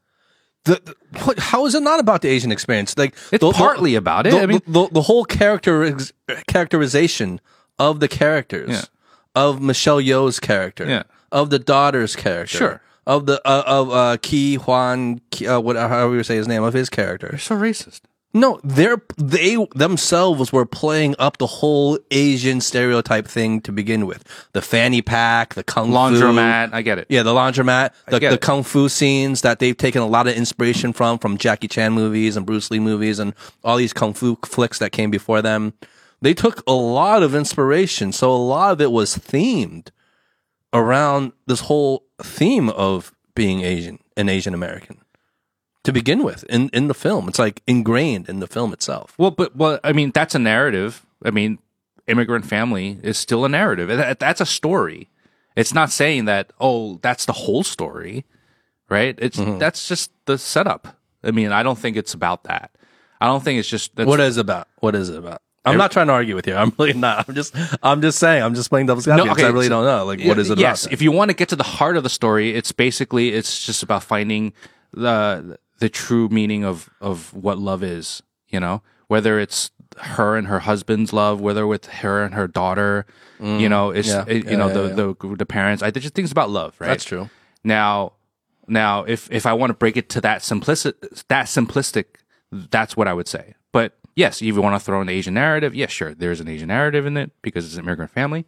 [0.67, 0.95] The, the-
[1.25, 2.97] what, how is it not about the Asian experience?
[2.97, 4.31] Like It's partly about it.
[4.31, 5.97] The, I mean- the, the, the whole character
[6.47, 7.39] characterization
[7.79, 8.81] of the characters Yeah.
[9.43, 11.03] of Michelle Yeoh's character, Yeah.
[11.31, 12.81] of the daughter's character, Sure.
[13.05, 16.63] of the uh, of uh, Ki Huan, Ki, uh, what however you say his name
[16.63, 17.29] of his character.
[17.31, 18.01] You're so racist.
[18.37, 24.23] No, they're they themselves were playing up the whole Asian stereotype thing to begin with.
[24.53, 26.71] The fanny pack, the kung fu, Laundromat.
[26.71, 27.07] I get it.
[27.09, 30.93] yeah, the laundromat, the, the kung fu scenes that they've taken a lot of inspiration
[30.93, 33.33] from, from Jackie Chan movies and Bruce Lee movies and
[33.63, 35.73] all these kung fu flicks that came before them.
[36.21, 38.11] They took a lot of inspiration.
[38.11, 39.89] So a lot of it was themed
[40.73, 44.99] around this whole theme of being Asian and Asian American
[45.87, 47.27] to begin with in, in the film.
[47.29, 49.13] It's like ingrained in the film itself.
[49.17, 51.05] Well, but well, I mean, that's a narrative.
[51.23, 51.57] I mean,
[52.07, 53.87] immigrant family is still a narrative.
[53.89, 55.09] That- That's a story.
[55.55, 58.25] It's not saying that oh, that's the whole story,
[58.89, 59.15] right?
[59.17, 59.57] It's Mm-hmm.
[59.57, 60.97] that's just the setup.
[61.23, 62.69] I mean, I don't think it's about that.
[63.19, 64.67] I don't think it's just that's, What is it about?
[64.81, 65.41] What is it about?
[65.65, 66.55] I'm not trying to argue with you.
[66.55, 67.27] I'm really not.
[67.27, 67.53] I'm just,
[67.83, 68.41] I'm just saying.
[68.43, 69.35] I'm just playing devil's advocate.
[69.35, 70.05] 'cause I really don't know.
[70.05, 70.93] Like, what is it yes, about?
[70.93, 73.83] if you want to get to the heart of the story, it's basically it's just
[73.83, 74.53] about finding
[74.93, 78.21] the the true meaning of of what love is.
[78.47, 83.05] You know, whether it's her and her husband's love, whether with her and her daughter.
[83.39, 84.27] you know, it's Mm.
[84.27, 84.33] Yeah.
[84.35, 85.83] it- you Yeah, know yeah, the, the the parents.
[85.83, 86.87] I just think it's about love, right?
[86.87, 87.29] That's true.
[87.63, 88.13] Now,
[88.67, 90.93] now, if if I want to break it to that simplistic,
[91.27, 92.05] that simplistic,
[92.51, 93.53] that's what I would say.
[93.71, 96.47] But yes, if you want to throw in an Asian narrative, yes, sure, there's an
[96.47, 98.45] Asian narrative in it because it's an immigrant family.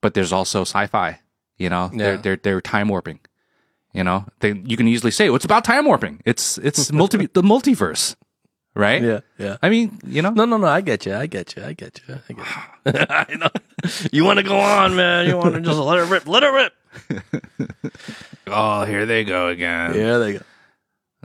[0.00, 1.20] But there's also sci-fi.
[1.58, 3.20] You know, they're they're they're time warping.
[3.94, 7.26] You know, they, you can easily say, "Well, it's about time warping." It's it's multi
[7.26, 8.16] the multiverse,
[8.74, 9.00] right?
[9.00, 9.56] Yeah, yeah.
[9.62, 10.66] I mean, you know, No, no, no.
[10.66, 11.14] I get you.
[11.14, 11.62] I get you.
[11.64, 12.14] I get you.
[12.28, 13.06] I get you.
[13.08, 13.48] I know.
[14.12, 15.28] You want to go on, man.
[15.28, 16.26] You want to just let it rip.
[16.26, 16.72] Let it rip.
[18.48, 19.94] oh, here they go again.
[19.94, 20.40] Here they go.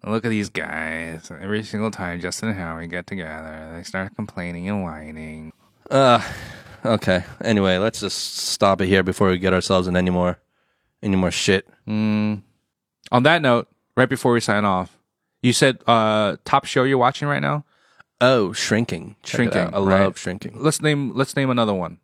[0.05, 1.29] Look at these guys.
[1.41, 5.51] Every single time Justin and Howie get together, they start complaining and whining.
[5.89, 6.21] Uh,
[6.85, 7.23] okay.
[7.43, 10.39] Anyway, let's just stop it here before we get ourselves in any more,
[11.03, 11.67] any more shit.
[13.11, 13.67] On that note,
[13.97, 14.97] right before we sign off,
[15.41, 17.65] you said uh top show you're watching right now?
[18.21, 19.15] Oh, shrinking.
[19.23, 19.73] Check Shrinking.
[19.73, 20.01] I right.
[20.03, 20.53] love shrinking.
[20.55, 21.99] Let's name let's name another one.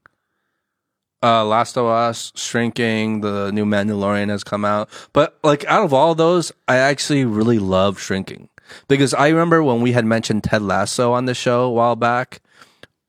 [1.23, 4.90] uh, Last of Us, Shrinking, the new Mandalorian has come out.
[5.14, 8.49] But like out of all those, I actually really love Shrinking
[8.88, 12.41] because I remember when we had mentioned Ted Lasso on the show a while back.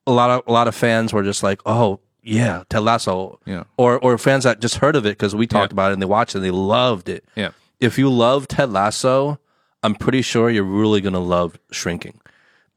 [0.09, 3.65] A lot of a lot of fans were just like, "Oh yeah, Ted Lasso," Yeah.
[3.77, 5.75] or or fans that just heard of it because we talked Yeah.
[5.75, 7.25] about it and they watched it and they loved it.
[7.35, 7.51] Yeah.
[7.81, 9.39] If you love Ted Lasso,
[9.83, 12.21] I'm pretty sure you're really gonna love Shrinking.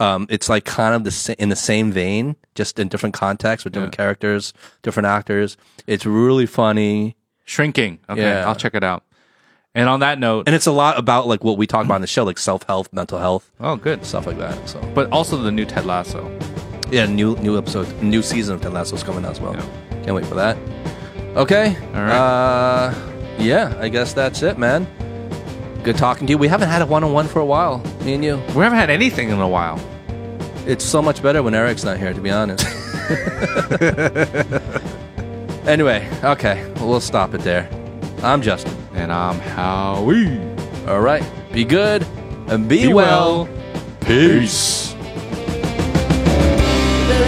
[0.01, 3.63] Um, it's like kind of the sa- in the same vein, just in different contexts
[3.65, 5.57] with different characters, different actors.
[5.87, 7.15] It's really funny,
[7.45, 7.99] Shrinking.
[8.09, 8.47] Okay, Yeah.
[8.47, 9.03] I'll check it out.
[9.75, 12.01] And on that note, and it's a lot about like what we talk about in
[12.01, 14.03] the show, like self health, mental health, oh good.
[14.05, 14.67] stuff like that.
[14.69, 16.29] So But also the new Ted Lasso.
[16.91, 19.53] yeah, new new episode, new season of Ted Lasso's coming out as well.
[20.03, 20.57] Can't wait for that.
[21.35, 22.15] Okay, All right.
[22.17, 22.93] Uh,
[23.39, 24.87] yeah, I guess that's it, man.
[25.83, 26.37] Good talking to you.
[26.37, 28.37] We haven't had a one on one for a while, me and you.
[28.49, 29.79] We haven't had anything in a while.
[30.65, 32.65] It's so much better when Eric's not here, to be honest.
[35.67, 37.69] anyway, okay, we'll stop it there.
[38.21, 38.75] I'm Justin.
[38.93, 40.37] And I'm Howie.
[40.87, 42.05] All right, be good
[42.49, 43.45] and be, Be well.
[43.45, 43.49] well.
[44.01, 44.93] Peace.
[47.07, 47.21] But